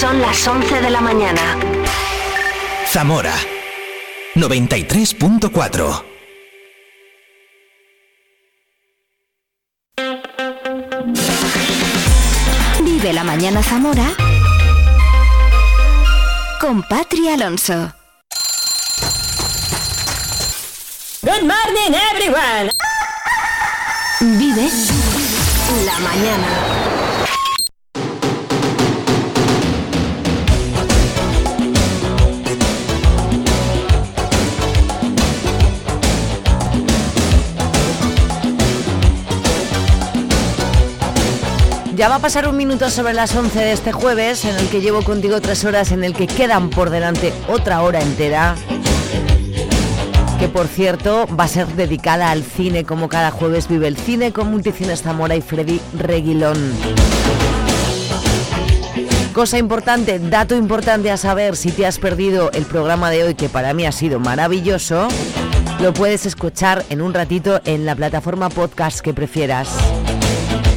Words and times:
Son 0.00 0.20
las 0.20 0.46
11 0.46 0.82
de 0.82 0.90
la 0.90 1.00
mañana. 1.00 1.40
Zamora 2.86 3.32
93.4 4.34 6.04
Vive 12.82 13.12
la 13.14 13.24
mañana 13.24 13.62
Zamora 13.62 14.12
con 16.60 16.82
Patri 16.82 17.28
Alonso. 17.28 17.92
Good 21.22 21.42
morning 21.42 21.94
everyone. 22.12 22.70
Vive 24.20 24.68
la 25.86 25.98
mañana. 26.00 26.65
Ya 41.96 42.10
va 42.10 42.16
a 42.16 42.18
pasar 42.18 42.46
un 42.46 42.58
minuto 42.58 42.90
sobre 42.90 43.14
las 43.14 43.34
11 43.34 43.58
de 43.58 43.72
este 43.72 43.90
jueves, 43.90 44.44
en 44.44 44.54
el 44.54 44.68
que 44.68 44.82
llevo 44.82 45.00
contigo 45.00 45.40
tres 45.40 45.64
horas, 45.64 45.92
en 45.92 46.04
el 46.04 46.12
que 46.12 46.26
quedan 46.26 46.68
por 46.68 46.90
delante 46.90 47.32
otra 47.48 47.80
hora 47.80 48.02
entera. 48.02 48.54
Que 50.38 50.46
por 50.50 50.66
cierto 50.66 51.26
va 51.28 51.44
a 51.44 51.48
ser 51.48 51.66
dedicada 51.68 52.30
al 52.30 52.42
cine, 52.42 52.84
como 52.84 53.08
cada 53.08 53.30
jueves 53.30 53.66
vive 53.66 53.88
el 53.88 53.96
cine, 53.96 54.30
con 54.30 54.50
Multicines 54.50 55.00
Zamora 55.00 55.36
y 55.36 55.40
Freddy 55.40 55.80
Reguilón. 55.98 56.58
Cosa 59.32 59.56
importante, 59.56 60.18
dato 60.18 60.54
importante 60.54 61.10
a 61.10 61.16
saber, 61.16 61.56
si 61.56 61.70
te 61.70 61.86
has 61.86 61.98
perdido 61.98 62.52
el 62.52 62.66
programa 62.66 63.08
de 63.08 63.24
hoy, 63.24 63.34
que 63.34 63.48
para 63.48 63.72
mí 63.72 63.86
ha 63.86 63.92
sido 63.92 64.20
maravilloso, 64.20 65.08
lo 65.80 65.94
puedes 65.94 66.26
escuchar 66.26 66.84
en 66.90 67.00
un 67.00 67.14
ratito 67.14 67.62
en 67.64 67.86
la 67.86 67.96
plataforma 67.96 68.50
podcast 68.50 69.00
que 69.00 69.14
prefieras. 69.14 69.70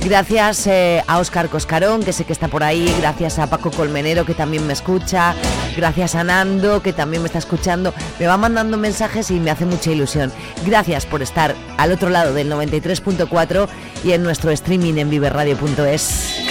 Gracias 0.03 0.65
eh, 0.67 1.03
a 1.07 1.19
Óscar 1.19 1.49
Coscarón, 1.49 2.03
que 2.03 2.13
sé 2.13 2.23
que 2.23 2.33
está 2.33 2.47
por 2.47 2.63
ahí, 2.63 2.91
gracias 2.99 3.37
a 3.37 3.47
Paco 3.47 3.69
Colmenero, 3.69 4.25
que 4.25 4.33
también 4.33 4.65
me 4.65 4.73
escucha, 4.73 5.35
gracias 5.75 6.15
a 6.15 6.23
Nando, 6.23 6.81
que 6.81 6.93
también 6.93 7.21
me 7.21 7.27
está 7.27 7.39
escuchando, 7.39 7.93
me 8.17 8.25
va 8.25 8.37
mandando 8.37 8.77
mensajes 8.77 9.29
y 9.29 9.39
me 9.39 9.51
hace 9.51 9.65
mucha 9.65 9.91
ilusión. 9.91 10.31
Gracias 10.65 11.05
por 11.05 11.21
estar 11.21 11.53
al 11.77 11.91
otro 11.91 12.09
lado 12.09 12.33
del 12.33 12.49
93.4 12.51 13.67
y 14.03 14.13
en 14.13 14.23
nuestro 14.23 14.51
streaming 14.51 14.95
en 14.95 15.09
viverradio.es. 15.09 16.45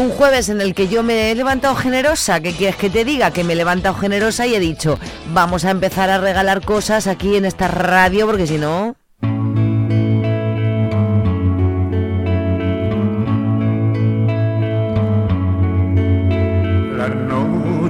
Un 0.00 0.08
jueves 0.08 0.48
en 0.48 0.62
el 0.62 0.74
que 0.74 0.88
yo 0.88 1.02
me 1.02 1.30
he 1.30 1.34
levantado 1.34 1.76
generosa, 1.76 2.40
¿qué 2.40 2.52
quieres 2.52 2.76
que 2.76 2.88
te 2.88 3.04
diga? 3.04 3.30
Que 3.30 3.44
me 3.44 3.52
he 3.52 3.56
levantado 3.56 3.94
generosa 3.94 4.46
y 4.46 4.54
he 4.54 4.60
dicho, 4.60 4.98
vamos 5.32 5.66
a 5.66 5.70
empezar 5.70 6.08
a 6.08 6.18
regalar 6.18 6.64
cosas 6.64 7.06
aquí 7.06 7.36
en 7.36 7.44
esta 7.44 7.68
radio, 7.68 8.26
porque 8.26 8.46
si 8.46 8.56
no... 8.56 8.96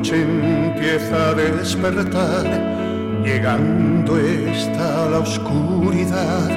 noche 0.02 0.22
empieza 0.22 1.28
a 1.28 1.34
despertar, 1.34 2.44
llegando 3.24 4.18
está 4.18 5.08
la 5.08 5.20
oscuridad 5.20 6.50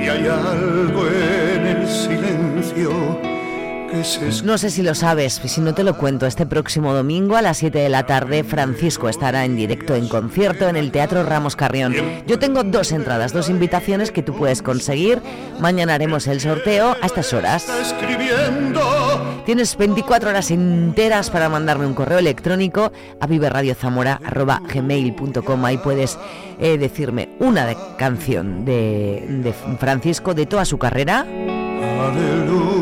y 0.00 0.08
hay 0.08 0.26
algo 0.26 1.06
en 1.06 1.66
el 1.66 1.86
silencio 1.86 3.20
No 4.42 4.56
sé 4.56 4.70
si 4.70 4.82
lo 4.82 4.94
sabes, 4.94 5.34
si 5.44 5.60
no 5.60 5.74
te 5.74 5.84
lo 5.84 5.98
cuento, 5.98 6.24
este 6.24 6.46
próximo 6.46 6.94
domingo 6.94 7.36
a 7.36 7.42
las 7.42 7.58
7 7.58 7.78
de 7.78 7.90
la 7.90 8.06
tarde 8.06 8.42
Francisco 8.42 9.10
estará 9.10 9.44
en 9.44 9.54
directo 9.54 9.94
en 9.94 10.08
concierto 10.08 10.66
en 10.70 10.76
el 10.76 10.92
Teatro 10.92 11.24
Ramos 11.24 11.56
Carrión. 11.56 11.94
Yo 12.26 12.38
tengo 12.38 12.62
dos 12.64 12.90
entradas, 12.92 13.34
dos 13.34 13.50
invitaciones 13.50 14.10
que 14.10 14.22
tú 14.22 14.34
puedes 14.34 14.62
conseguir. 14.62 15.20
Mañana 15.60 15.92
haremos 15.92 16.26
el 16.26 16.40
sorteo 16.40 16.96
a 17.02 17.06
estas 17.06 17.34
horas. 17.34 17.68
escribiendo. 17.68 19.11
Tienes 19.44 19.76
24 19.76 20.30
horas 20.30 20.50
enteras 20.52 21.28
para 21.30 21.48
mandarme 21.48 21.84
un 21.86 21.94
correo 21.94 22.18
electrónico 22.18 22.92
a 23.20 23.26
viverradiozamora.gmail.com 23.26 25.64
Ahí 25.64 25.78
puedes 25.78 26.16
eh, 26.60 26.78
decirme 26.78 27.30
una 27.40 27.66
de- 27.66 27.76
canción 27.98 28.64
de, 28.64 29.24
de 29.42 29.52
Francisco 29.78 30.32
de 30.34 30.46
toda 30.46 30.64
su 30.64 30.78
carrera. 30.78 31.26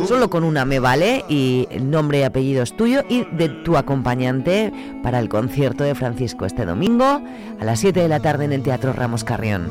Solo 0.06 0.28
con 0.28 0.44
una 0.44 0.66
me 0.66 0.81
vale 0.81 1.25
y 1.28 1.66
el 1.71 1.91
nombre 1.91 2.21
y 2.21 2.25
apellido 2.25 2.62
es 2.62 2.77
tuyo 2.77 3.03
y 3.09 3.25
de 3.32 3.48
tu 3.48 3.78
acompañante 3.78 4.71
para 5.03 5.19
el 5.19 5.31
concierto 5.31 5.82
de 5.84 5.94
Francisco 5.94 6.44
este 6.44 6.66
domingo 6.66 7.22
a 7.59 7.65
las 7.65 7.81
7 7.81 8.00
de 8.00 8.09
la 8.09 8.21
tarde 8.21 8.44
en 8.44 8.53
el 8.53 8.62
Teatro 8.62 8.92
Ramos 8.92 9.25
Carrión. 9.25 9.71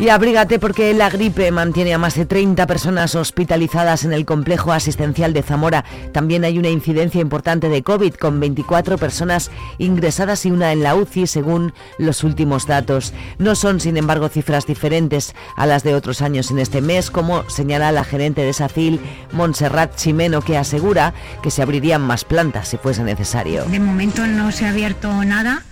Y 0.00 0.10
abrígate 0.10 0.60
porque 0.60 0.94
la 0.94 1.10
gripe 1.10 1.50
mantiene 1.50 1.92
a 1.92 1.98
más 1.98 2.14
de 2.14 2.24
30 2.24 2.68
personas 2.68 3.16
hospitalizadas 3.16 4.04
en 4.04 4.12
el 4.12 4.24
complejo 4.24 4.72
asistencial 4.72 5.32
de 5.32 5.42
Zamora. 5.42 5.84
También 6.12 6.44
hay 6.44 6.56
una 6.56 6.68
incidencia 6.68 7.20
importante 7.20 7.68
de 7.68 7.82
COVID 7.82 8.14
con 8.14 8.38
24 8.38 8.96
personas 8.96 9.50
ingresadas 9.78 10.46
y 10.46 10.52
una 10.52 10.70
en 10.70 10.84
la 10.84 10.94
UCI 10.94 11.26
según 11.26 11.72
los 11.98 12.22
últimos 12.22 12.68
datos. 12.68 13.12
No 13.38 13.56
son, 13.56 13.80
sin 13.80 13.96
embargo, 13.96 14.28
cifras 14.28 14.66
diferentes 14.66 15.34
a 15.56 15.66
las 15.66 15.82
de 15.82 15.96
otros 15.96 16.22
años 16.22 16.52
en 16.52 16.60
este 16.60 16.80
mes, 16.80 17.10
como 17.10 17.50
señala 17.50 17.90
la 17.90 18.04
gerente 18.04 18.42
de 18.42 18.52
SACIL, 18.52 19.00
Montserrat 19.32 19.96
Chimeno, 19.96 20.42
que 20.42 20.56
asegura 20.56 21.12
que 21.42 21.50
se 21.50 21.62
abrirían 21.62 22.02
más 22.02 22.22
plantas 22.22 22.68
si 22.68 22.76
fuese 22.76 23.02
necesario. 23.02 23.64
De 23.64 23.80
momento 23.80 24.24
no 24.28 24.52
se 24.52 24.64
ha 24.64 24.70
abierto 24.70 25.24
nada, 25.24 25.64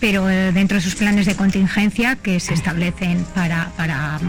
pero 0.00 0.28
eh, 0.28 0.52
dentro 0.52 0.76
de 0.76 0.82
sus 0.82 0.94
planes 0.94 1.26
de 1.26 1.34
contingencia 1.34 2.16
que 2.16 2.40
se 2.40 2.54
establecen 2.54 3.24
para, 3.34 3.70
para, 3.76 4.20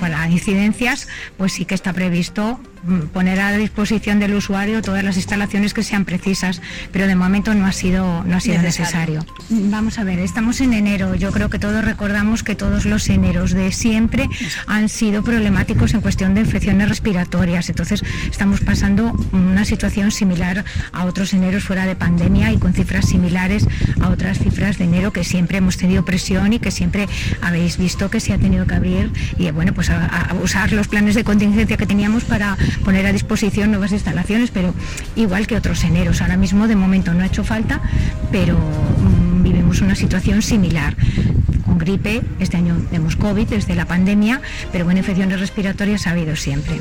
para 0.00 0.28
incidencias, 0.28 1.08
pues 1.36 1.52
sí 1.52 1.64
que 1.64 1.74
está 1.74 1.92
previsto 1.92 2.60
Mm, 2.75 2.75
poner 3.12 3.40
a 3.40 3.52
disposición 3.52 4.18
del 4.18 4.34
usuario 4.34 4.82
todas 4.82 5.02
las 5.02 5.16
instalaciones 5.16 5.74
que 5.74 5.82
sean 5.82 6.04
precisas, 6.04 6.60
pero 6.92 7.06
de 7.06 7.16
momento 7.16 7.54
no 7.54 7.66
ha 7.66 7.72
sido, 7.72 8.24
no 8.24 8.36
ha 8.36 8.40
sido 8.40 8.60
necesario. 8.62 9.24
Vamos 9.48 9.98
a 9.98 10.04
ver, 10.04 10.18
estamos 10.18 10.60
en 10.60 10.72
enero, 10.72 11.14
yo 11.14 11.32
creo 11.32 11.50
que 11.50 11.58
todos 11.58 11.84
recordamos 11.84 12.42
que 12.42 12.54
todos 12.54 12.84
los 12.84 13.08
eneros 13.08 13.52
de 13.52 13.72
siempre 13.72 14.28
han 14.66 14.88
sido 14.88 15.22
problemáticos 15.22 15.94
en 15.94 16.00
cuestión 16.00 16.34
de 16.34 16.42
infecciones 16.42 16.88
respiratorias, 16.88 17.68
entonces 17.68 18.02
estamos 18.30 18.60
pasando 18.60 19.12
una 19.32 19.64
situación 19.64 20.10
similar 20.10 20.64
a 20.92 21.04
otros 21.04 21.32
eneros 21.34 21.64
fuera 21.64 21.86
de 21.86 21.96
pandemia 21.96 22.52
y 22.52 22.58
con 22.58 22.72
cifras 22.72 23.06
similares 23.06 23.66
a 24.00 24.08
otras 24.08 24.38
cifras 24.38 24.78
de 24.78 24.84
enero 24.84 25.12
que 25.12 25.24
siempre 25.24 25.58
hemos 25.58 25.76
tenido 25.76 26.04
presión 26.04 26.52
y 26.52 26.58
que 26.58 26.70
siempre 26.70 27.08
habéis 27.40 27.76
visto 27.78 28.10
que 28.10 28.20
se 28.20 28.32
ha 28.32 28.38
tenido 28.38 28.66
que 28.66 28.74
abrir 28.74 29.12
y 29.38 29.50
bueno, 29.50 29.72
pues 29.72 29.90
a 29.90 30.34
usar 30.42 30.72
los 30.72 30.88
planes 30.88 31.14
de 31.14 31.24
contingencia 31.24 31.76
que 31.76 31.86
teníamos 31.86 32.24
para 32.24 32.56
poner 32.84 33.06
a 33.06 33.12
disposición 33.12 33.70
nuevas 33.70 33.92
instalaciones, 33.92 34.50
pero 34.50 34.74
igual 35.14 35.46
que 35.46 35.56
otros 35.56 35.82
eneros. 35.84 36.22
Ahora 36.22 36.36
mismo 36.36 36.68
de 36.68 36.76
momento 36.76 37.14
no 37.14 37.22
ha 37.22 37.26
hecho 37.26 37.44
falta, 37.44 37.80
pero 38.30 38.56
mm, 38.58 39.42
vivimos 39.42 39.80
una 39.80 39.94
situación 39.94 40.42
similar 40.42 40.96
con 41.64 41.78
gripe, 41.78 42.22
este 42.38 42.56
año 42.56 42.76
tenemos 42.90 43.16
COVID 43.16 43.48
desde 43.48 43.74
la 43.74 43.86
pandemia, 43.86 44.40
pero 44.72 44.84
bueno, 44.84 44.98
infecciones 44.98 45.40
respiratorias 45.40 46.06
ha 46.06 46.12
habido 46.12 46.36
siempre. 46.36 46.80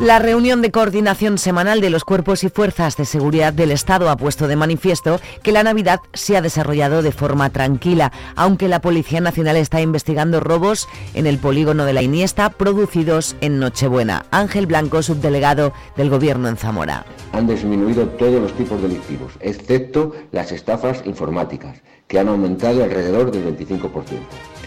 La 0.00 0.18
reunión 0.18 0.60
de 0.60 0.72
coordinación 0.72 1.38
semanal 1.38 1.80
de 1.80 1.88
los 1.88 2.04
cuerpos 2.04 2.44
y 2.44 2.48
fuerzas 2.48 2.96
de 2.96 3.04
seguridad 3.04 3.52
del 3.52 3.70
Estado 3.70 4.10
ha 4.10 4.16
puesto 4.16 4.48
de 4.48 4.56
manifiesto 4.56 5.20
que 5.42 5.52
la 5.52 5.62
Navidad 5.62 6.00
se 6.12 6.36
ha 6.36 6.42
desarrollado 6.42 7.00
de 7.00 7.12
forma 7.12 7.48
tranquila, 7.50 8.12
aunque 8.34 8.68
la 8.68 8.80
Policía 8.80 9.20
Nacional 9.20 9.56
está 9.56 9.80
investigando 9.80 10.40
robos 10.40 10.88
en 11.14 11.26
el 11.26 11.38
polígono 11.38 11.84
de 11.84 11.92
la 11.92 12.02
Iniesta 12.02 12.50
producidos 12.50 13.36
en 13.40 13.60
Nochebuena. 13.60 14.26
Ángel 14.30 14.66
Blanco, 14.66 15.02
subdelegado 15.02 15.72
del 15.96 16.10
Gobierno 16.10 16.48
en 16.48 16.56
Zamora. 16.56 17.06
Han 17.32 17.46
disminuido 17.46 18.06
todos 18.08 18.42
los 18.42 18.52
tipos 18.54 18.82
delictivos, 18.82 19.32
excepto 19.40 20.12
las 20.32 20.52
estafas 20.52 21.02
informáticas, 21.06 21.80
que 22.08 22.18
han 22.18 22.28
aumentado 22.28 22.82
alrededor 22.84 23.30
del 23.30 23.56
25%. 23.56 23.90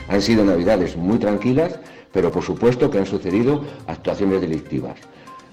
Han 0.07 0.21
sido 0.21 0.45
Navidades 0.45 0.95
muy 0.95 1.19
tranquilas, 1.19 1.79
pero 2.18 2.31
por 2.31 2.42
supuesto 2.42 2.90
que 2.90 2.98
han 2.98 3.06
sucedido 3.06 3.62
actuaciones 3.86 4.42
delictivas. 4.42 4.96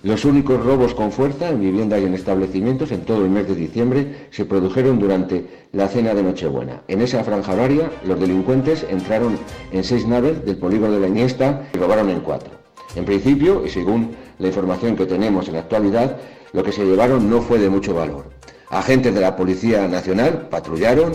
Los 0.02 0.24
únicos 0.24 0.64
robos 0.64 0.94
con 0.94 1.12
fuerza 1.12 1.50
en 1.50 1.60
vivienda 1.60 1.98
y 1.98 2.04
en 2.04 2.14
establecimientos 2.14 2.90
en 2.90 3.02
todo 3.02 3.22
el 3.22 3.30
mes 3.30 3.46
de 3.46 3.54
diciembre 3.54 4.28
se 4.30 4.46
produjeron 4.46 4.98
durante 4.98 5.44
la 5.72 5.88
cena 5.88 6.14
de 6.14 6.22
Nochebuena. 6.22 6.80
En 6.88 7.02
esa 7.02 7.22
franja 7.22 7.52
horaria, 7.52 7.90
los 8.06 8.18
delincuentes 8.18 8.86
entraron 8.88 9.38
en 9.72 9.84
seis 9.84 10.06
naves 10.06 10.42
del 10.46 10.56
polígono 10.56 10.94
de 10.94 11.00
la 11.00 11.08
Iniesta 11.08 11.68
y 11.74 11.76
robaron 11.76 12.08
en 12.08 12.20
cuatro. 12.20 12.52
En 12.96 13.04
principio, 13.04 13.62
y 13.66 13.68
según 13.68 14.12
la 14.38 14.46
información 14.46 14.96
que 14.96 15.04
tenemos 15.04 15.48
en 15.48 15.54
la 15.56 15.60
actualidad, 15.60 16.16
lo 16.54 16.62
que 16.62 16.72
se 16.72 16.86
llevaron 16.86 17.28
no 17.28 17.42
fue 17.42 17.58
de 17.58 17.68
mucho 17.68 17.92
valor. 17.92 18.30
Agentes 18.70 19.14
de 19.14 19.20
la 19.20 19.36
Policía 19.36 19.86
Nacional 19.86 20.48
patrullaron 20.48 21.12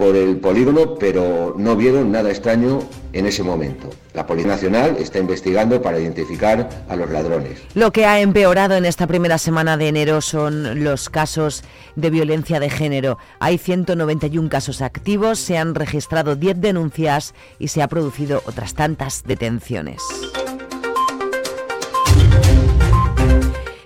por 0.00 0.16
el 0.16 0.38
polígono, 0.38 0.94
pero 0.94 1.54
no 1.58 1.76
vieron 1.76 2.10
nada 2.10 2.30
extraño 2.30 2.78
en 3.12 3.26
ese 3.26 3.42
momento. 3.42 3.90
La 4.14 4.26
Policía 4.26 4.52
Nacional 4.52 4.96
está 4.98 5.18
investigando 5.18 5.82
para 5.82 6.00
identificar 6.00 6.86
a 6.88 6.96
los 6.96 7.10
ladrones. 7.10 7.60
Lo 7.74 7.92
que 7.92 8.06
ha 8.06 8.18
empeorado 8.18 8.76
en 8.76 8.86
esta 8.86 9.06
primera 9.06 9.36
semana 9.36 9.76
de 9.76 9.88
enero 9.88 10.22
son 10.22 10.82
los 10.82 11.10
casos 11.10 11.64
de 11.96 12.08
violencia 12.08 12.60
de 12.60 12.70
género. 12.70 13.18
Hay 13.40 13.58
191 13.58 14.48
casos 14.48 14.80
activos, 14.80 15.38
se 15.38 15.58
han 15.58 15.74
registrado 15.74 16.34
10 16.34 16.62
denuncias 16.62 17.34
y 17.58 17.68
se 17.68 17.82
ha 17.82 17.88
producido 17.88 18.42
otras 18.46 18.72
tantas 18.72 19.24
detenciones. 19.24 20.00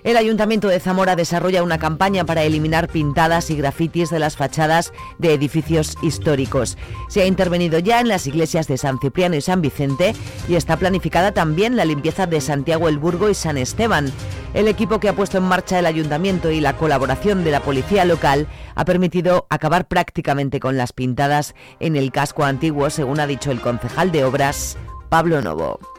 El 0.05 0.17
Ayuntamiento 0.17 0.67
de 0.67 0.79
Zamora 0.79 1.15
desarrolla 1.15 1.63
una 1.63 1.79
campaña 1.79 2.25
para 2.25 2.43
eliminar 2.43 2.89
pintadas 2.89 3.49
y 3.49 3.55
grafitis 3.55 4.11
de 4.11 4.19
las 4.19 4.37
fachadas 4.37 4.93
de 5.17 5.33
edificios 5.33 5.97
históricos. 6.03 6.77
Se 7.09 7.23
ha 7.23 7.25
intervenido 7.25 7.79
ya 7.79 8.01
en 8.01 8.07
las 8.07 8.27
iglesias 8.27 8.67
de 8.67 8.77
San 8.77 8.99
Cipriano 8.99 9.35
y 9.35 9.41
San 9.41 9.63
Vicente 9.63 10.13
y 10.47 10.57
está 10.57 10.77
planificada 10.77 11.31
también 11.31 11.75
la 11.75 11.85
limpieza 11.85 12.27
de 12.27 12.39
Santiago 12.39 12.87
el 12.87 12.99
Burgo 12.99 13.31
y 13.31 13.33
San 13.33 13.57
Esteban. 13.57 14.13
El 14.53 14.67
equipo 14.67 14.99
que 14.99 15.09
ha 15.09 15.15
puesto 15.15 15.39
en 15.39 15.45
marcha 15.45 15.79
el 15.79 15.87
Ayuntamiento 15.87 16.51
y 16.51 16.61
la 16.61 16.77
colaboración 16.77 17.43
de 17.43 17.49
la 17.49 17.61
policía 17.61 18.05
local 18.05 18.47
ha 18.75 18.85
permitido 18.85 19.47
acabar 19.49 19.87
prácticamente 19.87 20.59
con 20.59 20.77
las 20.77 20.93
pintadas 20.93 21.55
en 21.79 21.95
el 21.95 22.11
casco 22.11 22.43
antiguo, 22.43 22.91
según 22.91 23.19
ha 23.19 23.25
dicho 23.25 23.49
el 23.49 23.59
concejal 23.59 24.11
de 24.11 24.23
Obras, 24.23 24.77
Pablo 25.09 25.41
Novo. 25.41 25.94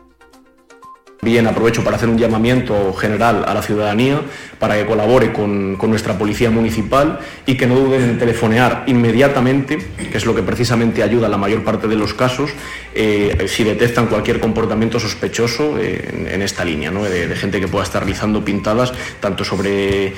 Bien, 1.23 1.47
aprovecho 1.47 1.83
para 1.83 1.97
hacer 1.97 2.11
un 2.11 2.19
llamamiento 2.19 2.93
general 2.93 3.45
a 3.49 3.55
la 3.55 3.63
ciudadanía 3.63 4.21
para 4.59 4.77
que 4.77 4.85
colabore 4.85 5.33
con, 5.33 5.79
nuestra 5.79 6.19
policía 6.19 6.51
municipal 6.51 7.21
y 7.47 7.57
que 7.57 7.67
no 7.67 7.75
duden 7.75 8.03
en 8.03 8.19
telefonear 8.19 8.85
inmediatamente, 8.87 9.79
que 9.79 10.17
es 10.17 10.27
lo 10.27 10.35
que 10.35 10.43
precisamente 10.43 11.03
ayuda 11.03 11.27
a 11.27 11.31
la 11.31 11.39
mayor 11.39 11.65
parte 11.65 11.89
de 11.89 11.97
los 11.97 12.13
casos, 12.13 12.51
eh, 12.95 13.47
si 13.49 13.65
detectan 13.65 14.07
cualquier 14.07 14.41
comportamiento 14.41 15.01
sospechoso 15.01 15.79
eh, 15.79 16.29
en, 16.33 16.43
esta 16.43 16.65
línea, 16.65 16.91
de, 16.91 17.35
gente 17.35 17.61
que 17.61 17.69
pueda 17.69 17.85
estar 17.85 18.03
realizando 18.03 18.45
pintadas, 18.45 18.93
tanto 19.19 19.43
sobre, 19.43 20.09
eh, 20.09 20.13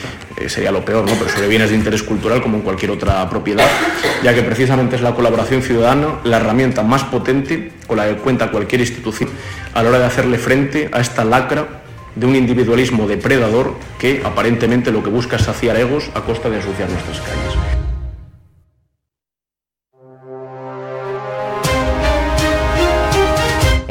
sería 0.49 0.73
lo 0.73 0.85
peor, 0.85 1.05
pero 1.06 1.31
sobre 1.31 1.49
bienes 1.49 1.71
de 1.71 1.77
interés 1.77 2.03
cultural 2.03 2.43
como 2.43 2.56
en 2.56 2.62
cualquier 2.62 2.91
otra 2.91 3.29
propiedad, 3.31 3.69
ya 4.25 4.35
que 4.35 4.43
precisamente 4.43 4.97
es 4.97 5.03
la 5.03 5.15
colaboración 5.15 5.62
ciudadana 5.62 6.19
la 6.25 6.39
herramienta 6.39 6.83
más 6.83 7.05
potente 7.05 7.71
con 7.87 7.97
la 7.97 8.06
que 8.09 8.17
cuenta 8.17 8.51
cualquier 8.51 8.83
institución 8.83 9.31
a 9.75 9.83
la 9.83 9.89
hora 9.89 9.99
de 9.99 10.05
hacerle 10.05 10.39
frente 10.39 10.88
a 10.93 11.00
esta 11.00 11.25
lacra 11.25 11.82
de 12.14 12.26
un 12.26 12.35
individualismo 12.35 13.06
depredador 13.06 13.75
que 13.99 14.23
aparentemente 14.25 14.90
lo 14.90 15.02
que 15.02 15.11
busca 15.11 15.37
es 15.37 15.43
saciar 15.43 15.76
egos 15.76 16.11
a 16.14 16.23
costa 16.23 16.50
de 16.50 16.56
ensuciar 16.56 16.90
nuestras 16.90 17.20
calles. 17.20 17.68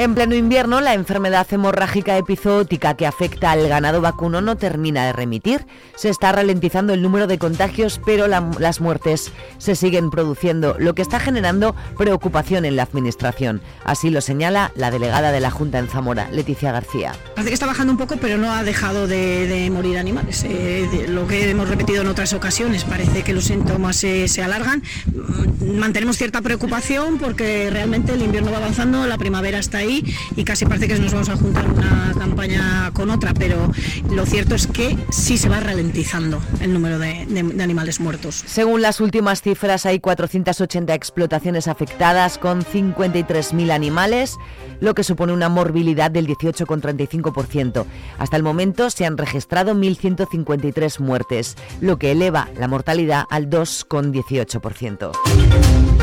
En 0.07 0.15
pleno 0.15 0.35
invierno, 0.35 0.79
la 0.79 0.93
enfermedad 0.93 1.45
hemorrágica 1.51 2.17
epizootica 2.17 2.93
que 2.93 3.05
afecta 3.05 3.51
al 3.51 3.67
ganado 3.67 3.99
vacuno 3.99 4.39
no 4.39 4.55
termina 4.55 5.05
de 5.05 5.11
remitir. 5.11 5.65
Se 5.97 6.07
está 6.07 6.31
ralentizando 6.31 6.93
el 6.93 7.01
número 7.01 7.27
de 7.27 7.37
contagios, 7.37 7.99
pero 8.05 8.25
las 8.25 8.79
muertes 8.79 9.33
se 9.57 9.75
siguen 9.75 10.09
produciendo, 10.09 10.77
lo 10.79 10.95
que 10.95 11.01
está 11.01 11.19
generando 11.19 11.75
preocupación 11.97 12.63
en 12.63 12.77
la 12.77 12.83
Administración. 12.83 13.61
Así 13.83 14.09
lo 14.09 14.21
señala 14.21 14.71
la 14.75 14.91
delegada 14.91 15.33
de 15.33 15.41
la 15.41 15.51
Junta 15.51 15.77
en 15.77 15.89
Zamora, 15.89 16.29
Leticia 16.31 16.71
García. 16.71 17.11
Parece 17.35 17.49
que 17.49 17.55
está 17.55 17.65
bajando 17.65 17.91
un 17.91 17.97
poco, 17.97 18.15
pero 18.15 18.37
no 18.37 18.49
ha 18.53 18.63
dejado 18.63 19.07
de, 19.07 19.69
morir 19.73 19.97
animales. 19.97 20.45
Eh, 20.47 21.07
lo 21.09 21.27
que 21.27 21.49
hemos 21.49 21.67
repetido 21.67 22.01
en 22.03 22.07
otras 22.07 22.31
ocasiones, 22.31 22.85
parece 22.85 23.23
que 23.23 23.33
los 23.33 23.43
síntomas 23.43 23.97
se, 23.97 24.29
se 24.29 24.41
alargan. 24.41 24.83
Mm, 25.05 25.79
mantenemos 25.79 26.15
cierta 26.15 26.41
preocupación 26.41 27.17
porque 27.17 27.69
realmente 27.69 28.13
el 28.13 28.21
invierno 28.21 28.51
va 28.51 28.57
avanzando, 28.59 29.05
la 29.05 29.17
primavera 29.17 29.59
está 29.59 29.79
ahí 29.79 29.96
y 30.35 30.43
casi 30.43 30.65
parece 30.65 30.87
que 30.87 30.99
nos 30.99 31.13
vamos 31.13 31.29
a 31.29 31.37
juntar 31.37 31.69
una 31.69 32.13
campaña 32.17 32.91
con 32.93 33.09
otra, 33.09 33.33
pero 33.33 33.71
lo 34.11 34.25
cierto 34.25 34.55
es 34.55 34.67
que 34.67 34.97
sí 35.09 35.37
se 35.37 35.49
va 35.49 35.59
ralentizando 35.59 36.41
el 36.59 36.73
número 36.73 36.99
de, 36.99 37.25
de 37.27 37.63
animales 37.63 37.99
muertos. 37.99 38.43
Según 38.45 38.81
las 38.81 39.01
últimas 39.01 39.41
cifras, 39.41 39.85
hay 39.85 39.99
480 39.99 40.93
explotaciones 40.93 41.67
afectadas 41.67 42.37
con 42.37 42.63
53.000 42.63 43.71
animales, 43.71 44.37
lo 44.79 44.93
que 44.93 45.03
supone 45.03 45.33
una 45.33 45.49
morbilidad 45.49 46.11
del 46.11 46.27
18,35%. 46.27 47.85
Hasta 48.17 48.37
el 48.37 48.43
momento 48.43 48.89
se 48.89 49.05
han 49.05 49.17
registrado 49.17 49.73
1.153 49.73 50.99
muertes, 50.99 51.55
lo 51.81 51.97
que 51.97 52.11
eleva 52.11 52.49
la 52.57 52.67
mortalidad 52.67 53.25
al 53.29 53.49
2,18%. 53.49 55.96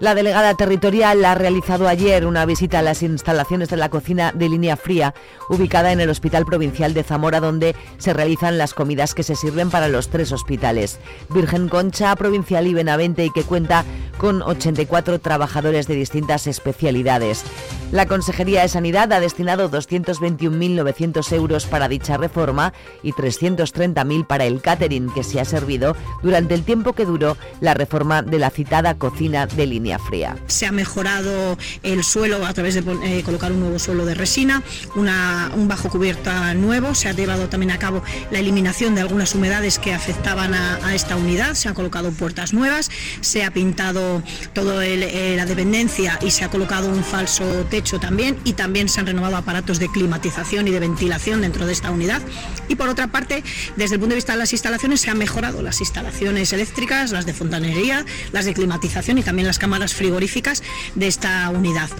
La 0.00 0.14
delegada 0.14 0.54
territorial 0.54 1.22
ha 1.26 1.34
realizado 1.34 1.86
ayer 1.86 2.24
una 2.24 2.46
visita 2.46 2.78
a 2.78 2.82
las 2.82 3.02
instalaciones 3.02 3.68
de 3.68 3.76
la 3.76 3.90
cocina 3.90 4.32
de 4.32 4.48
línea 4.48 4.78
fría, 4.78 5.12
ubicada 5.50 5.92
en 5.92 6.00
el 6.00 6.08
Hospital 6.08 6.46
Provincial 6.46 6.94
de 6.94 7.02
Zamora, 7.02 7.38
donde 7.38 7.76
se 7.98 8.14
realizan 8.14 8.56
las 8.56 8.72
comidas 8.72 9.14
que 9.14 9.24
se 9.24 9.36
sirven 9.36 9.68
para 9.68 9.88
los 9.88 10.08
tres 10.08 10.32
hospitales. 10.32 10.98
Virgen 11.28 11.68
Concha, 11.68 12.16
Provincial 12.16 12.66
y 12.66 12.72
Benavente, 12.72 13.26
y 13.26 13.30
que 13.30 13.42
cuenta 13.42 13.84
con 14.16 14.40
84 14.40 15.18
trabajadores 15.18 15.86
de 15.86 15.96
distintas 15.96 16.46
especialidades. 16.46 17.44
La 17.92 18.06
Consejería 18.06 18.62
de 18.62 18.68
Sanidad 18.68 19.12
ha 19.12 19.18
destinado 19.18 19.68
221.900 19.68 21.32
euros 21.32 21.66
para 21.66 21.88
dicha 21.88 22.16
reforma 22.16 22.72
y 23.02 23.10
330.000 23.10 24.26
para 24.28 24.44
el 24.44 24.62
catering 24.62 25.12
que 25.12 25.24
se 25.24 25.40
ha 25.40 25.44
servido 25.44 25.96
durante 26.22 26.54
el 26.54 26.62
tiempo 26.62 26.92
que 26.92 27.04
duró 27.04 27.36
la 27.60 27.74
reforma 27.74 28.22
de 28.22 28.38
la 28.38 28.50
citada 28.50 28.94
cocina 28.94 29.48
de 29.48 29.66
línea 29.66 29.98
fría. 29.98 30.36
Se 30.46 30.66
ha 30.66 30.72
mejorado 30.72 31.58
el 31.82 32.04
suelo 32.04 32.46
a 32.46 32.54
través 32.54 32.74
de 32.74 32.84
eh, 33.02 33.24
colocar 33.24 33.50
un 33.50 33.58
nuevo 33.58 33.80
suelo 33.80 34.06
de 34.06 34.14
resina, 34.14 34.62
un 34.94 35.66
bajo 35.66 35.88
cubierta 35.88 36.54
nuevo, 36.54 36.94
se 36.94 37.08
ha 37.08 37.12
llevado 37.12 37.48
también 37.48 37.72
a 37.72 37.78
cabo 37.80 38.04
la 38.30 38.38
eliminación 38.38 38.94
de 38.94 39.00
algunas 39.00 39.34
humedades 39.34 39.80
que 39.80 39.92
afectaban 39.92 40.54
a, 40.54 40.94
esta 40.94 41.16
unidad, 41.16 41.54
se 41.54 41.68
han 41.68 41.74
colocado 41.74 42.12
puertas 42.12 42.52
nuevas, 42.52 42.88
se 43.20 43.42
ha 43.42 43.50
pintado 43.50 44.22
toda 44.52 44.86
eh, 44.86 45.34
la 45.36 45.44
dependencia 45.44 46.20
y 46.22 46.30
se 46.30 46.44
ha 46.44 46.50
colocado 46.50 46.88
un 46.88 47.02
falso 47.02 47.44
techo 47.68 47.79
también 47.82 48.38
y 48.44 48.52
también 48.52 48.88
se 48.88 49.00
han 49.00 49.06
renovado 49.06 49.36
aparatos 49.36 49.78
de 49.78 49.88
climatización 49.88 50.68
y 50.68 50.70
de 50.70 50.80
ventilación 50.80 51.40
dentro 51.40 51.66
de 51.66 51.72
esta 51.72 51.90
unidad. 51.90 52.20
Y 52.68 52.74
por 52.74 52.88
otra 52.88 53.08
parte, 53.08 53.42
desde 53.76 53.94
el 53.94 54.00
punto 54.00 54.10
de 54.10 54.16
vista 54.16 54.32
de 54.32 54.38
las 54.38 54.52
instalaciones, 54.52 55.00
se 55.00 55.10
han 55.10 55.18
mejorado 55.18 55.62
las 55.62 55.80
instalaciones 55.80 56.52
eléctricas, 56.52 57.10
las 57.12 57.26
de 57.26 57.34
fontanería, 57.34 58.04
las 58.32 58.44
de 58.44 58.54
climatización 58.54 59.18
y 59.18 59.22
también 59.22 59.46
las 59.46 59.58
cámaras 59.58 59.94
frigoríficas 59.94 60.62
de 60.94 61.06
esta 61.06 61.48
unidad. 61.50 61.90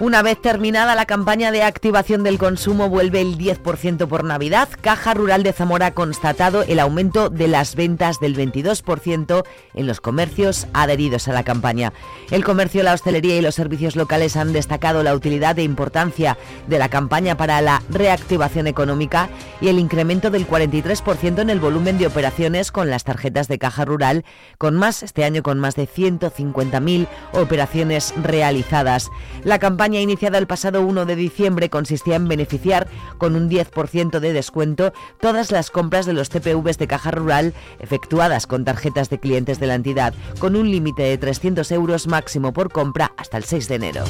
Una 0.00 0.22
vez 0.22 0.42
terminada 0.42 0.96
la 0.96 1.06
campaña 1.06 1.52
de 1.52 1.62
activación 1.62 2.24
del 2.24 2.36
consumo, 2.36 2.88
vuelve 2.88 3.20
el 3.20 3.38
10% 3.38 4.08
por 4.08 4.24
Navidad. 4.24 4.68
Caja 4.80 5.14
Rural 5.14 5.44
de 5.44 5.52
Zamora 5.52 5.86
ha 5.86 5.94
constatado 5.94 6.64
el 6.64 6.80
aumento 6.80 7.30
de 7.30 7.46
las 7.46 7.76
ventas 7.76 8.18
del 8.18 8.36
22% 8.36 9.44
en 9.72 9.86
los 9.86 10.00
comercios 10.00 10.66
adheridos 10.72 11.28
a 11.28 11.32
la 11.32 11.44
campaña. 11.44 11.92
El 12.32 12.42
comercio, 12.42 12.82
la 12.82 12.92
hostelería 12.92 13.36
y 13.36 13.40
los 13.40 13.54
servicios 13.54 13.94
locales 13.94 14.36
han 14.36 14.52
destacado 14.52 15.04
la 15.04 15.14
utilidad 15.14 15.56
e 15.60 15.62
importancia 15.62 16.38
de 16.66 16.80
la 16.80 16.88
campaña 16.88 17.36
para 17.36 17.60
la 17.60 17.80
reactivación 17.88 18.66
económica 18.66 19.28
y 19.60 19.68
el 19.68 19.78
incremento 19.78 20.30
del 20.30 20.48
43% 20.48 21.40
en 21.40 21.50
el 21.50 21.60
volumen 21.60 21.98
de 21.98 22.08
operaciones 22.08 22.72
con 22.72 22.90
las 22.90 23.04
tarjetas 23.04 23.46
de 23.46 23.60
Caja 23.60 23.84
Rural, 23.84 24.24
con 24.58 24.74
más 24.74 25.04
este 25.04 25.22
año 25.22 25.44
con 25.44 25.60
más 25.60 25.76
de 25.76 25.86
150.000 25.86 27.06
operaciones 27.32 28.12
realizadas. 28.20 29.12
La 29.44 29.60
campaña 29.60 29.83
campaña 29.84 30.00
iniciada 30.00 30.38
el 30.38 30.46
pasado 30.46 30.80
1 30.80 31.04
de 31.04 31.14
diciembre 31.14 31.68
consistía 31.68 32.16
en 32.16 32.26
beneficiar 32.26 32.88
con 33.18 33.36
un 33.36 33.50
10% 33.50 34.18
de 34.18 34.32
descuento 34.32 34.94
todas 35.20 35.52
las 35.52 35.70
compras 35.70 36.06
de 36.06 36.14
los 36.14 36.30
TPVs 36.30 36.78
de 36.78 36.86
caja 36.86 37.10
rural 37.10 37.52
efectuadas 37.80 38.46
con 38.46 38.64
tarjetas 38.64 39.10
de 39.10 39.20
clientes 39.20 39.60
de 39.60 39.66
la 39.66 39.74
entidad, 39.74 40.14
con 40.38 40.56
un 40.56 40.70
límite 40.70 41.02
de 41.02 41.18
300 41.18 41.70
euros 41.72 42.06
máximo 42.06 42.54
por 42.54 42.72
compra 42.72 43.12
hasta 43.18 43.36
el 43.36 43.44
6 43.44 43.68
de 43.68 43.74
enero. 43.74 44.04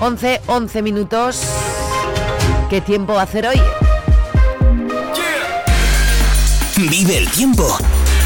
11, 0.00 0.42
11 0.46 0.82
minutos. 0.82 1.42
¿Qué 2.68 2.82
tiempo 2.82 3.18
hacer 3.18 3.46
hoy? 3.46 3.62
Vive 6.76 7.16
el 7.16 7.30
tiempo 7.30 7.78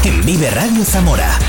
en 0.03 0.25
Vive 0.25 0.49
Radio 0.51 0.83
Zamora. 0.83 1.48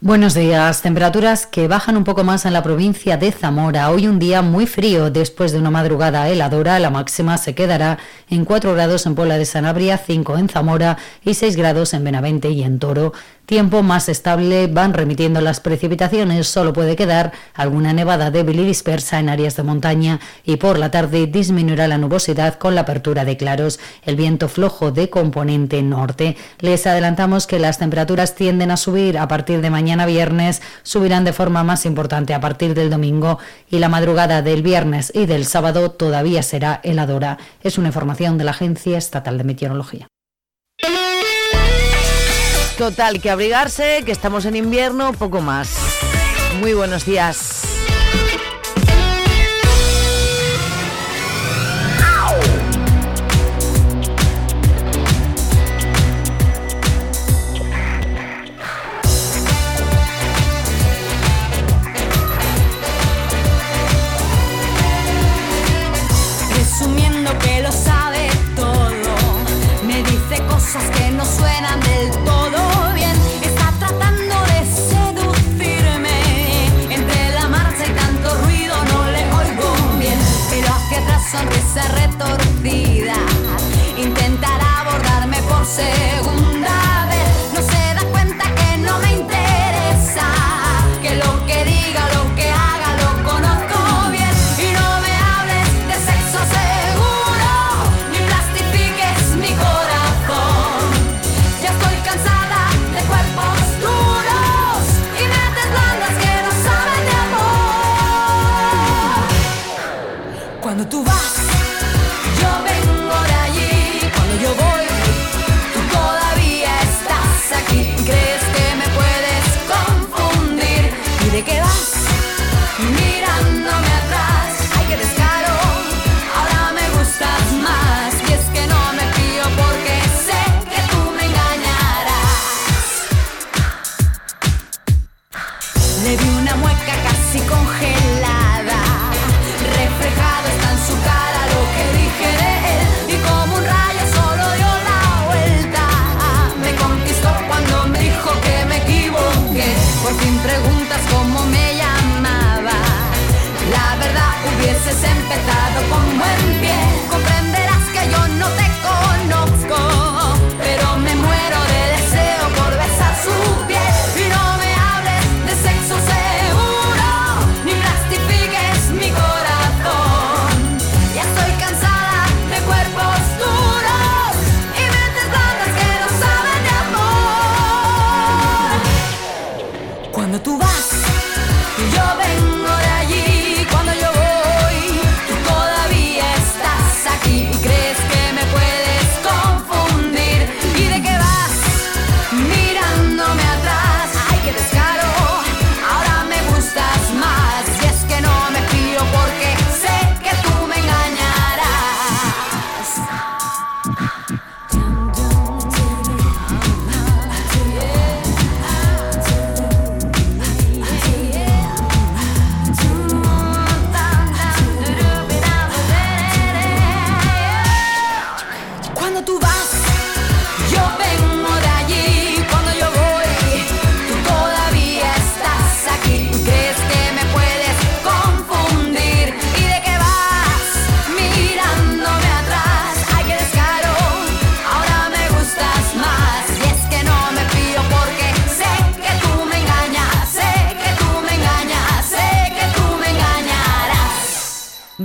Buenos 0.00 0.34
días. 0.34 0.80
Temperaturas 0.80 1.44
que 1.48 1.66
bajan 1.66 1.96
un 1.96 2.04
poco 2.04 2.22
más 2.22 2.46
en 2.46 2.52
la 2.52 2.62
provincia 2.62 3.16
de 3.16 3.32
Zamora. 3.32 3.90
Hoy 3.90 4.06
un 4.06 4.20
día 4.20 4.42
muy 4.42 4.68
frío 4.68 5.10
después 5.10 5.50
de 5.50 5.58
una 5.58 5.72
madrugada 5.72 6.28
heladora. 6.28 6.78
La 6.78 6.88
máxima 6.88 7.36
se 7.36 7.56
quedará 7.56 7.98
en 8.30 8.44
4 8.44 8.74
grados 8.74 9.06
en 9.06 9.16
Puebla 9.16 9.38
de 9.38 9.44
Sanabria, 9.44 9.98
5 9.98 10.38
en 10.38 10.48
Zamora 10.48 10.98
y 11.24 11.34
6 11.34 11.56
grados 11.56 11.94
en 11.94 12.04
Benavente 12.04 12.48
y 12.48 12.62
en 12.62 12.78
Toro. 12.78 13.12
Tiempo 13.48 13.82
más 13.82 14.10
estable, 14.10 14.66
van 14.66 14.92
remitiendo 14.92 15.40
las 15.40 15.60
precipitaciones, 15.60 16.48
solo 16.48 16.74
puede 16.74 16.96
quedar 16.96 17.32
alguna 17.54 17.94
nevada 17.94 18.30
débil 18.30 18.60
y 18.60 18.66
dispersa 18.66 19.20
en 19.20 19.30
áreas 19.30 19.56
de 19.56 19.62
montaña 19.62 20.20
y 20.44 20.56
por 20.56 20.78
la 20.78 20.90
tarde 20.90 21.26
disminuirá 21.26 21.88
la 21.88 21.96
nubosidad 21.96 22.58
con 22.58 22.74
la 22.74 22.82
apertura 22.82 23.24
de 23.24 23.38
claros, 23.38 23.80
el 24.04 24.16
viento 24.16 24.50
flojo 24.50 24.90
de 24.90 25.08
componente 25.08 25.80
norte. 25.80 26.36
Les 26.58 26.86
adelantamos 26.86 27.46
que 27.46 27.58
las 27.58 27.78
temperaturas 27.78 28.34
tienden 28.34 28.70
a 28.70 28.76
subir 28.76 29.16
a 29.16 29.28
partir 29.28 29.62
de 29.62 29.70
mañana 29.70 30.04
viernes, 30.04 30.60
subirán 30.82 31.24
de 31.24 31.32
forma 31.32 31.64
más 31.64 31.86
importante 31.86 32.34
a 32.34 32.42
partir 32.42 32.74
del 32.74 32.90
domingo 32.90 33.38
y 33.70 33.78
la 33.78 33.88
madrugada 33.88 34.42
del 34.42 34.62
viernes 34.62 35.10
y 35.14 35.24
del 35.24 35.46
sábado 35.46 35.90
todavía 35.92 36.42
será 36.42 36.80
heladora. 36.84 37.38
Es 37.62 37.78
una 37.78 37.88
información 37.88 38.36
de 38.36 38.44
la 38.44 38.50
Agencia 38.50 38.98
Estatal 38.98 39.38
de 39.38 39.44
Meteorología. 39.44 40.06
Total, 42.78 43.20
que 43.20 43.28
abrigarse, 43.28 44.04
que 44.06 44.12
estamos 44.12 44.44
en 44.44 44.54
invierno, 44.54 45.12
poco 45.12 45.40
más. 45.40 45.76
Muy 46.60 46.74
buenos 46.74 47.04
días. 47.04 47.64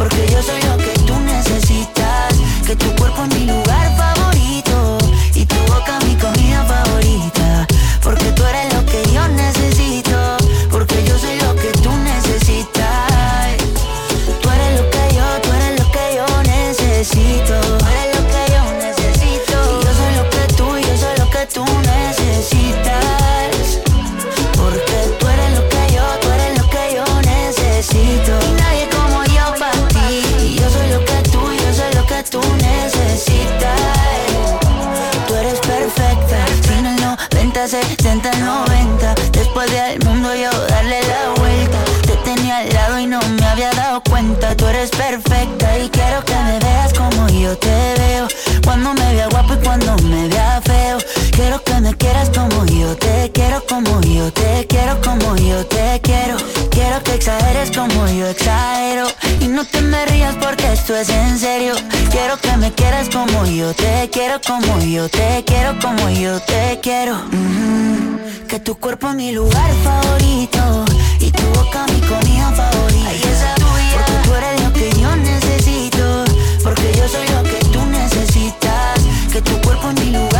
porque 0.00 0.26
yo 0.32 0.42
soy 0.42 0.62
lo 0.62 0.78
que 0.78 0.98
tú 1.06 1.14
necesitas. 1.20 2.34
Que 2.66 2.74
tu 2.74 2.86
cuerpo 2.96 3.22
es 3.24 3.34
mi 3.34 3.46
lugar 3.46 3.69
eres 44.80 44.90
perfecta 44.92 45.78
y 45.78 45.90
quiero 45.90 46.24
que 46.24 46.34
me 46.34 46.58
veas 46.58 46.94
como 46.94 47.28
yo 47.28 47.56
te 47.58 47.94
veo. 47.98 48.28
Cuando 48.64 48.94
me 48.94 49.14
vea 49.14 49.28
guapo 49.28 49.52
y 49.52 49.56
cuando 49.58 49.94
me 50.04 50.26
vea 50.28 50.62
feo. 50.64 50.98
Quiero 51.32 51.62
que 51.62 51.80
me 51.80 51.94
quieras 51.94 52.30
como 52.30 52.64
yo 52.64 52.96
te 52.96 53.30
quiero, 53.32 53.62
como 53.68 54.00
yo 54.00 54.32
te 54.32 54.66
quiero, 54.66 54.98
como 55.02 55.36
yo 55.36 55.66
te 55.66 56.00
quiero. 56.02 56.36
Quiero 56.70 57.02
que 57.02 57.14
exageres 57.14 57.70
como 57.76 58.08
yo 58.08 58.26
exagero. 58.28 59.06
No 59.50 59.64
te 59.64 59.80
me 59.80 60.06
rías 60.06 60.36
porque 60.36 60.72
esto 60.72 60.94
es 60.94 61.08
en 61.08 61.36
serio. 61.36 61.74
Quiero 62.12 62.36
que 62.38 62.56
me 62.56 62.72
quieras 62.72 63.08
como 63.08 63.44
yo 63.46 63.74
te 63.74 64.08
quiero, 64.08 64.40
como 64.46 64.80
yo 64.80 65.08
te 65.08 65.42
quiero, 65.44 65.76
como 65.80 66.08
yo 66.08 66.38
te 66.40 66.78
quiero. 66.80 67.16
Mm, 67.32 68.46
que 68.46 68.60
tu 68.60 68.76
cuerpo 68.76 69.08
es 69.08 69.16
mi 69.16 69.32
lugar 69.32 69.70
favorito 69.82 70.84
y 71.18 71.32
tu 71.32 71.42
boca 71.58 71.84
mi 71.92 72.00
comida 72.02 72.52
favorita. 72.52 73.10
Porque 73.92 74.12
tú 74.22 74.34
eres 74.34 74.62
lo 74.62 74.72
que 74.72 74.90
yo 75.00 75.16
necesito, 75.16 76.24
porque 76.62 76.92
yo 76.96 77.08
soy 77.08 77.26
lo 77.28 77.42
que 77.42 77.58
tú 77.72 77.84
necesitas. 77.86 79.00
Que 79.32 79.42
tu 79.42 79.60
cuerpo 79.62 79.90
es 79.90 80.04
mi 80.04 80.12
lugar 80.12 80.39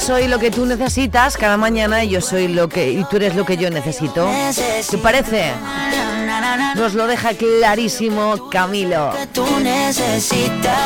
soy 0.00 0.28
lo 0.28 0.38
que 0.38 0.50
tú 0.50 0.64
necesitas 0.64 1.36
cada 1.36 1.56
mañana 1.56 2.02
y 2.02 2.08
yo 2.08 2.20
soy 2.20 2.48
lo 2.48 2.68
que 2.68 2.90
y 2.90 3.04
tú 3.04 3.16
eres 3.16 3.34
lo 3.36 3.44
que 3.44 3.56
yo 3.56 3.70
necesito. 3.70 4.28
¿Te 4.90 4.98
parece? 4.98 5.52
Nos 6.74 6.94
lo 6.94 7.06
deja 7.06 7.34
clarísimo 7.34 8.48
Camilo. 8.50 9.12
Que 9.16 9.26
tú 9.26 9.44
necesitas. 9.60 10.78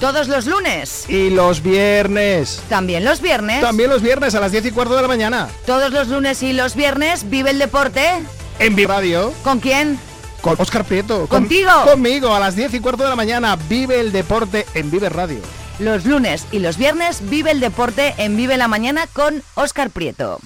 Todos 0.00 0.28
los 0.28 0.46
lunes. 0.46 1.08
Y 1.08 1.30
los 1.30 1.62
viernes. 1.62 2.60
También 2.68 3.04
los 3.04 3.20
viernes. 3.20 3.60
También 3.60 3.88
los 3.88 4.02
viernes 4.02 4.34
a 4.34 4.40
las 4.40 4.52
10 4.52 4.66
y 4.66 4.70
cuarto 4.72 4.96
de 4.96 5.02
la 5.02 5.08
mañana. 5.08 5.48
Todos 5.64 5.92
los 5.92 6.08
lunes 6.08 6.42
y 6.42 6.52
los 6.52 6.74
viernes 6.74 7.30
vive 7.30 7.50
el 7.50 7.58
deporte. 7.58 8.22
En 8.58 8.76
Vive 8.76 8.92
Radio. 8.92 9.32
¿Con 9.42 9.60
quién? 9.60 9.98
Con 10.44 10.56
Oscar 10.60 10.84
Prieto. 10.84 11.20
Con- 11.20 11.28
¿Contigo? 11.44 11.70
conmigo 11.86 12.34
a 12.34 12.38
las 12.38 12.54
10 12.54 12.74
y 12.74 12.80
cuarto 12.80 13.02
de 13.02 13.08
la 13.08 13.16
mañana. 13.16 13.56
Vive 13.56 13.98
el 13.98 14.12
deporte 14.12 14.66
en 14.74 14.90
Vive 14.90 15.08
Radio. 15.08 15.40
Los 15.78 16.04
lunes 16.04 16.44
y 16.52 16.58
los 16.58 16.76
viernes 16.76 17.30
vive 17.30 17.50
el 17.50 17.60
deporte 17.60 18.12
en 18.18 18.36
Vive 18.36 18.58
la 18.58 18.68
Mañana 18.68 19.06
con 19.14 19.42
Óscar 19.54 19.88
Prieto. 19.88 20.40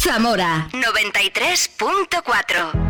Zamora 0.00 0.68
93.4. 0.72 2.89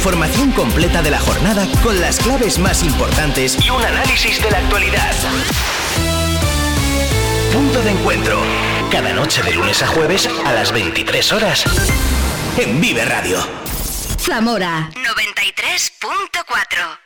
información 0.00 0.50
completa 0.52 1.02
de 1.02 1.10
la 1.10 1.20
jornada 1.20 1.68
con 1.82 2.00
las 2.00 2.20
claves 2.20 2.58
más 2.58 2.82
importantes 2.82 3.62
y 3.62 3.68
un 3.68 3.84
análisis 3.84 4.42
de 4.42 4.50
la 4.50 4.56
actualidad. 4.56 5.12
Punto 7.52 7.82
de 7.82 7.90
encuentro 7.90 8.40
cada 8.90 9.12
noche 9.12 9.42
de 9.42 9.52
lunes 9.52 9.82
a 9.82 9.88
jueves 9.88 10.26
a 10.46 10.54
las 10.54 10.72
23 10.72 11.32
horas 11.34 11.64
en 12.56 12.80
Vive 12.80 13.04
Radio. 13.04 13.46
Zamora 14.18 14.88
93.4 14.94 16.98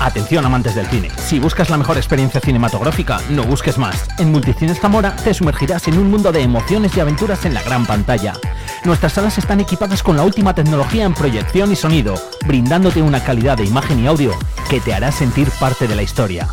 Atención 0.00 0.46
amantes 0.46 0.76
del 0.76 0.86
cine, 0.86 1.10
si 1.18 1.40
buscas 1.40 1.68
la 1.68 1.76
mejor 1.76 1.98
experiencia 1.98 2.40
cinematográfica, 2.40 3.20
no 3.28 3.44
busques 3.44 3.76
más. 3.76 4.08
En 4.18 4.32
Multicines 4.32 4.80
Zamora 4.80 5.14
te 5.16 5.34
sumergirás 5.34 5.88
en 5.88 5.98
un 5.98 6.10
mundo 6.10 6.32
de 6.32 6.40
emociones 6.40 6.96
y 6.96 7.00
aventuras 7.00 7.44
en 7.44 7.52
la 7.52 7.62
gran 7.62 7.84
pantalla. 7.84 8.32
Nuestras 8.88 9.12
salas 9.12 9.36
están 9.36 9.60
equipadas 9.60 10.02
con 10.02 10.16
la 10.16 10.22
última 10.22 10.54
tecnología 10.54 11.04
en 11.04 11.12
proyección 11.12 11.70
y 11.70 11.76
sonido, 11.76 12.14
brindándote 12.46 13.02
una 13.02 13.22
calidad 13.22 13.58
de 13.58 13.66
imagen 13.66 14.02
y 14.02 14.06
audio 14.06 14.32
que 14.70 14.80
te 14.80 14.94
hará 14.94 15.12
sentir 15.12 15.50
parte 15.60 15.86
de 15.86 15.94
la 15.94 16.02
historia. 16.02 16.48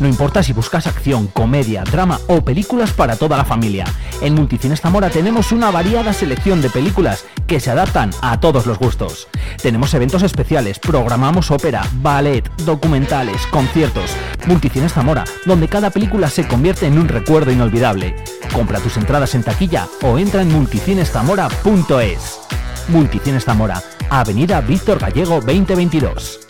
No 0.00 0.08
importa 0.08 0.42
si 0.42 0.52
buscas 0.52 0.86
acción, 0.86 1.28
comedia, 1.28 1.84
drama 1.84 2.18
o 2.26 2.44
películas 2.44 2.92
para 2.92 3.16
toda 3.16 3.36
la 3.36 3.44
familia. 3.44 3.84
En 4.20 4.34
Multicines 4.34 4.80
Zamora 4.80 5.10
tenemos 5.10 5.52
una 5.52 5.70
variada 5.70 6.12
selección 6.12 6.60
de 6.60 6.70
películas 6.70 7.24
que 7.46 7.60
se 7.60 7.70
adaptan 7.70 8.10
a 8.22 8.40
todos 8.40 8.66
los 8.66 8.78
gustos. 8.78 9.28
Tenemos 9.62 9.94
eventos 9.94 10.22
especiales, 10.22 10.78
programamos 10.78 11.50
ópera, 11.50 11.86
ballet, 12.02 12.48
documentales, 12.64 13.46
conciertos. 13.46 14.10
Multicines 14.46 14.92
Zamora, 14.92 15.24
donde 15.46 15.68
cada 15.68 15.90
película 15.90 16.28
se 16.28 16.46
convierte 16.46 16.86
en 16.86 16.98
un 16.98 17.08
recuerdo 17.08 17.52
inolvidable. 17.52 18.16
Compra 18.52 18.80
tus 18.80 18.96
entradas 18.96 19.34
en 19.34 19.42
taquilla 19.42 19.86
o 20.02 20.18
entra 20.18 20.42
en 20.42 20.52
multicineszamora.es. 20.52 22.40
Multicines 22.88 23.44
Zamora, 23.44 23.82
Avenida 24.10 24.60
Víctor 24.60 24.98
Gallego 24.98 25.40
2022. 25.40 26.43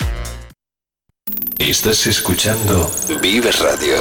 Estás 1.59 2.07
escuchando 2.07 2.91
Vive 3.23 3.51
Radio. 3.53 3.95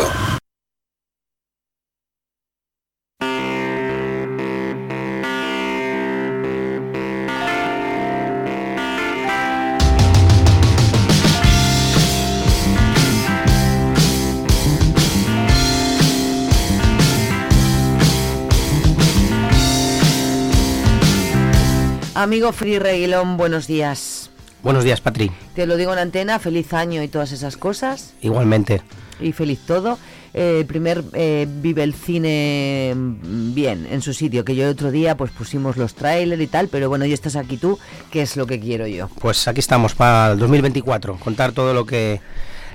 Amigo 22.16 22.54
Free 22.54 22.80
Reguilón, 22.80 23.38
buenos 23.38 23.68
días. 23.68 24.23
Buenos 24.64 24.86
días, 24.86 25.02
Patri. 25.02 25.30
Te 25.56 25.66
lo 25.66 25.76
digo 25.76 25.92
en 25.92 26.00
antena, 26.00 26.40
feliz 26.40 26.74
año 26.74 27.04
y 27.04 27.10
todas 27.10 27.34
esas 27.34 27.58
cosas. 27.58 28.14
Igualmente. 28.22 28.82
Y 29.20 29.34
feliz 29.34 29.60
todo. 29.68 30.00
Eh, 30.34 30.64
primer 30.68 31.04
eh, 31.14 31.46
Vive 31.48 31.84
el 31.84 31.94
Cine 31.94 32.94
bien, 32.96 33.86
en 33.92 34.02
su 34.02 34.14
sitio, 34.14 34.44
que 34.44 34.56
yo 34.56 34.64
el 34.64 34.72
otro 34.72 34.90
día 34.90 35.16
pues 35.16 35.32
pusimos 35.32 35.78
los 35.78 35.94
trailers 35.94 36.42
y 36.42 36.48
tal, 36.48 36.70
pero 36.70 36.90
bueno, 36.90 37.06
ya 37.06 37.14
estás 37.14 37.36
aquí 37.36 37.58
tú, 37.58 37.78
que 38.10 38.22
es 38.24 38.36
lo 38.38 38.48
que 38.48 38.60
quiero 38.60 38.88
yo. 38.88 39.10
Pues 39.20 39.48
aquí 39.48 39.60
estamos 39.60 39.94
para 39.94 40.32
el 40.32 40.40
2024, 40.40 41.18
contar 41.18 41.52
todo 41.52 41.74
lo 41.74 41.86
que 41.86 42.22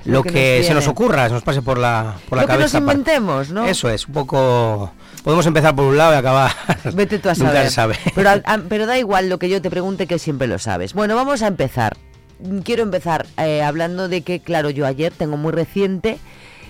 lo, 0.04 0.12
Lo 0.12 0.22
que, 0.22 0.30
que 0.30 0.58
nos 0.58 0.66
se 0.66 0.74
nos 0.74 0.86
ocurra, 0.88 1.26
se 1.26 1.34
nos 1.34 1.42
pase 1.42 1.62
por 1.62 1.78
la 1.78 2.16
por 2.28 2.36
la 2.36 2.42
lo 2.42 2.48
que 2.48 2.52
nos 2.52 2.72
cabeza. 2.72 2.78
inventemos, 2.78 3.50
¿no? 3.50 3.66
Eso 3.66 3.88
es, 3.90 4.06
un 4.06 4.14
poco 4.14 4.92
podemos 5.22 5.46
empezar 5.46 5.74
por 5.74 5.84
un 5.86 5.96
lado 5.96 6.12
y 6.14 6.16
acabar. 6.16 6.52
Vete 6.94 7.18
tú 7.18 7.28
a 7.28 7.34
saber. 7.34 7.70
sabe. 7.70 7.96
Pero, 8.14 8.30
al- 8.30 8.42
a- 8.46 8.58
pero 8.68 8.86
da 8.86 8.98
igual 8.98 9.28
lo 9.28 9.38
que 9.38 9.48
yo 9.48 9.60
te 9.62 9.70
pregunte, 9.70 10.06
que 10.06 10.18
siempre 10.18 10.46
lo 10.48 10.58
sabes. 10.58 10.94
Bueno, 10.94 11.14
vamos 11.16 11.42
a 11.42 11.46
empezar. 11.46 11.96
Mm, 12.40 12.58
Quiero 12.60 12.82
empezar 12.82 13.26
eh, 13.36 13.62
hablando 13.62 14.08
de 14.08 14.22
que, 14.22 14.40
claro, 14.40 14.70
yo 14.70 14.86
ayer 14.86 15.12
tengo 15.12 15.36
muy 15.36 15.52
reciente 15.52 16.18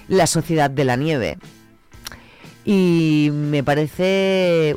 La 0.09 0.27
Sociedad 0.27 0.71
de 0.71 0.85
la 0.85 0.97
Nieve. 0.97 1.39
Y 2.65 3.31
me 3.33 3.63
parece 3.63 4.77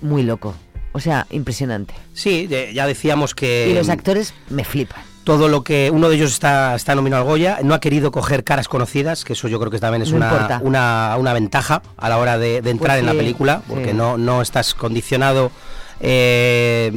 muy 0.00 0.22
loco. 0.22 0.54
O 0.92 1.00
sea, 1.00 1.26
impresionante. 1.30 1.94
Sí, 2.12 2.48
ya 2.74 2.86
decíamos 2.86 3.34
que 3.34 3.68
y 3.70 3.74
los 3.74 3.88
actores 3.88 4.34
me 4.50 4.64
flipan. 4.64 5.02
Todo 5.24 5.48
lo 5.48 5.62
que 5.62 5.90
uno 5.92 6.08
de 6.08 6.16
ellos 6.16 6.32
está, 6.32 6.74
está 6.74 6.94
nominado 6.94 7.22
al 7.22 7.28
Goya, 7.28 7.58
no 7.62 7.74
ha 7.74 7.80
querido 7.80 8.10
coger 8.10 8.44
caras 8.44 8.68
conocidas, 8.68 9.24
que 9.24 9.34
eso 9.34 9.48
yo 9.48 9.58
creo 9.58 9.70
que 9.70 9.78
también 9.78 10.02
es 10.02 10.10
No 10.10 10.16
una, 10.18 10.60
una, 10.62 11.16
una 11.18 11.32
ventaja 11.32 11.82
a 11.96 12.08
la 12.08 12.18
hora 12.18 12.38
de, 12.38 12.62
de 12.62 12.70
entrar 12.70 12.98
Pues 12.98 13.00
en 13.00 13.06
la 13.06 13.12
película, 13.12 13.62
porque 13.68 13.90
sí. 13.90 13.94
no, 13.94 14.18
no 14.18 14.42
estás 14.42 14.74
condicionado 14.74 15.50
eh, 16.00 16.92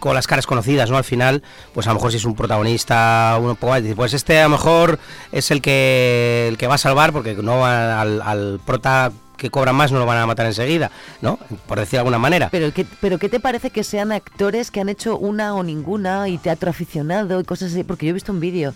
con 0.00 0.14
las 0.14 0.26
caras 0.26 0.48
conocidas, 0.48 0.90
¿no? 0.90 0.96
Al 0.96 1.04
final, 1.04 1.44
pues 1.72 1.86
a 1.86 1.90
lo 1.90 1.94
mejor 1.94 2.10
si 2.10 2.16
es 2.16 2.24
un 2.24 2.34
protagonista, 2.34 3.38
uno 3.40 3.54
pues 3.54 4.14
este 4.14 4.40
a 4.40 4.44
lo 4.44 4.48
mejor 4.50 4.98
es 5.30 5.52
el 5.52 5.62
que 5.62 6.46
el 6.48 6.58
que 6.58 6.66
va 6.66 6.74
a 6.74 6.78
salvar, 6.78 7.12
porque 7.12 7.34
no 7.34 7.60
va 7.60 8.00
al, 8.00 8.20
al 8.20 8.60
prota 8.66 9.12
que 9.42 9.50
cobra 9.50 9.72
más 9.72 9.90
no 9.90 9.98
lo 9.98 10.06
van 10.06 10.18
a 10.18 10.26
matar 10.26 10.46
enseguida, 10.46 10.92
¿no? 11.20 11.36
Por 11.66 11.80
decir 11.80 11.94
de 11.94 11.98
alguna 11.98 12.18
manera. 12.18 12.48
Pero 12.52 12.72
¿qué, 12.72 12.86
pero 13.00 13.18
¿qué 13.18 13.28
te 13.28 13.40
parece 13.40 13.70
que 13.70 13.82
sean 13.82 14.12
actores 14.12 14.70
que 14.70 14.80
han 14.80 14.88
hecho 14.88 15.18
una 15.18 15.56
o 15.56 15.64
ninguna 15.64 16.28
y 16.28 16.38
teatro 16.38 16.70
aficionado 16.70 17.40
y 17.40 17.44
cosas 17.44 17.72
así? 17.72 17.82
Porque 17.82 18.06
yo 18.06 18.10
he 18.10 18.12
visto 18.12 18.30
un 18.30 18.38
vídeo. 18.38 18.72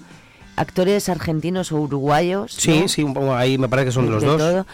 Actores 0.56 1.08
argentinos 1.08 1.70
o 1.70 1.76
uruguayos. 1.76 2.52
Sí, 2.52 2.80
¿no? 2.80 2.88
sí, 2.88 3.04
un 3.04 3.14
poco 3.14 3.32
ahí 3.36 3.58
me 3.58 3.68
parece 3.68 3.86
que 3.86 3.92
son 3.92 4.06
de 4.06 4.10
los 4.10 4.24
dos. 4.24 4.38
todo. 4.38 4.66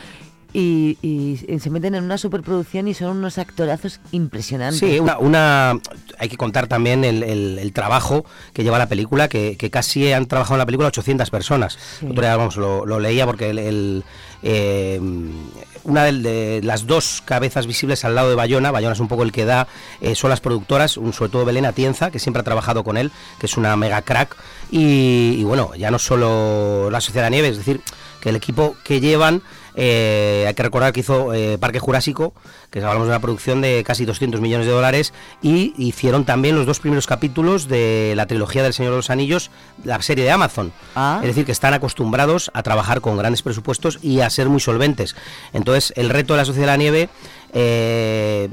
Y, 0.53 1.59
se 1.61 1.71
meten 1.71 1.95
en 1.95 2.05
una 2.05 2.19
superproducción 2.19 2.88
y 2.88 2.95
son 2.95 3.17
unos 3.19 3.38
actorazos 3.38 4.01
impresionantes. 4.11 4.79
Sí, 4.81 4.99
una, 4.99 5.19
una- 5.19 5.79
hay 6.19 6.29
que 6.29 6.37
contar 6.37 6.67
también 6.67 7.05
el, 7.05 7.23
el- 7.23 7.59
el 7.59 7.73
trabajo 7.73 8.25
que 8.53 8.62
lleva 8.65 8.79
la 8.79 8.88
película, 8.88 9.29
que, 9.29 9.57
que 9.57 9.71
casi 9.71 10.12
han 10.12 10.27
trabajado 10.27 10.57
en 10.57 10.59
la 10.61 10.67
película 10.67 10.88
800 10.88 11.31
personas. 11.31 11.79
Sí. 12.01 12.07
Otro 12.11 12.23
día, 12.23 12.37
vamos, 12.37 12.57
lo, 12.57 12.85
lo 12.87 13.01
leía 13.01 13.27
porque 13.27 13.51
el, 13.51 13.59
el, 13.59 14.05
eh, 14.43 15.01
una 15.85 16.05
de, 16.05 16.61
las 16.62 16.87
dos 16.87 17.23
cabezas 17.25 17.67
visibles 17.67 18.05
al 18.05 18.15
lado 18.15 18.29
de 18.29 18.35
Bayona, 18.37 18.71
Bayona 18.71 18.93
es 18.95 19.01
un 19.01 19.09
poco 19.09 19.23
el 19.25 19.33
que 19.33 19.45
da, 19.45 19.67
eh, 20.01 20.15
son 20.15 20.31
las 20.31 20.41
productoras, 20.41 20.97
un, 20.97 21.12
sobre 21.12 21.31
todo 21.31 21.45
Belén 21.45 21.67
Atienza, 21.67 22.11
que 22.11 22.19
siempre 22.19 22.41
ha 22.41 22.45
trabajado 22.45 22.85
con 22.85 22.97
él, 22.97 23.11
que 23.41 23.47
es 23.47 23.57
una 23.57 23.75
mega 23.77 24.03
crack, 24.03 24.37
y, 24.71 25.37
y 25.38 25.45
bueno, 25.45 25.75
ya 25.77 25.91
no 25.91 25.99
solo 25.99 26.88
la 26.91 27.01
Sociedad 27.01 27.25
de 27.25 27.31
la 27.31 27.31
Nieve, 27.31 27.49
es 27.49 27.57
decir, 27.59 27.81
que 28.21 28.29
el 28.29 28.37
equipo 28.37 28.77
que 28.85 29.01
llevan, 29.01 29.43
eh, 29.75 30.45
hay 30.47 30.55
que 30.55 30.63
recordar 30.63 30.93
que 30.93 31.01
hizo 31.01 31.33
eh, 31.35 31.59
Parque 31.59 31.79
Jurásico, 31.79 32.35
que 32.71 32.81
hablamos 32.81 33.05
de 33.05 33.11
una 33.11 33.21
producción 33.21 33.61
de 33.61 33.83
casi 33.85 34.05
200 34.05 34.41
millones 34.41 34.67
de 34.67 34.73
dólares, 34.73 35.13
y 35.43 35.75
hicieron 35.77 36.25
también 36.25 36.57
los 36.57 36.67
dos 36.67 36.81
primeros 36.81 37.07
capítulos 37.07 37.69
de 37.69 38.15
la 38.17 38.27
trilogía 38.27 38.63
del 38.63 38.73
Señor 38.73 38.93
de 38.93 38.99
los 38.99 39.11
Anillos, 39.11 39.51
la 39.85 40.01
serie 40.03 40.25
de 40.25 40.31
Amazon. 40.31 40.73
Ah. 40.95 41.19
Es 41.23 41.29
decir, 41.29 41.45
que 41.45 41.53
están 41.53 41.75
acostumbrados 41.75 42.51
a 42.55 42.63
trabajar 42.63 43.01
con 43.01 43.17
grandes 43.17 43.43
presupuestos 43.43 43.99
y 44.03 44.21
a 44.21 44.31
ser 44.31 44.49
muy 44.49 44.61
solventes. 44.61 45.17
Entonces, 45.53 45.93
el 45.97 46.11
reto 46.11 46.35
de 46.35 46.39
la 46.39 46.45
Sociedad 46.45 46.67
de 46.67 46.73
la 46.73 46.77
Nieve, 46.77 47.09
eh, 47.53 48.49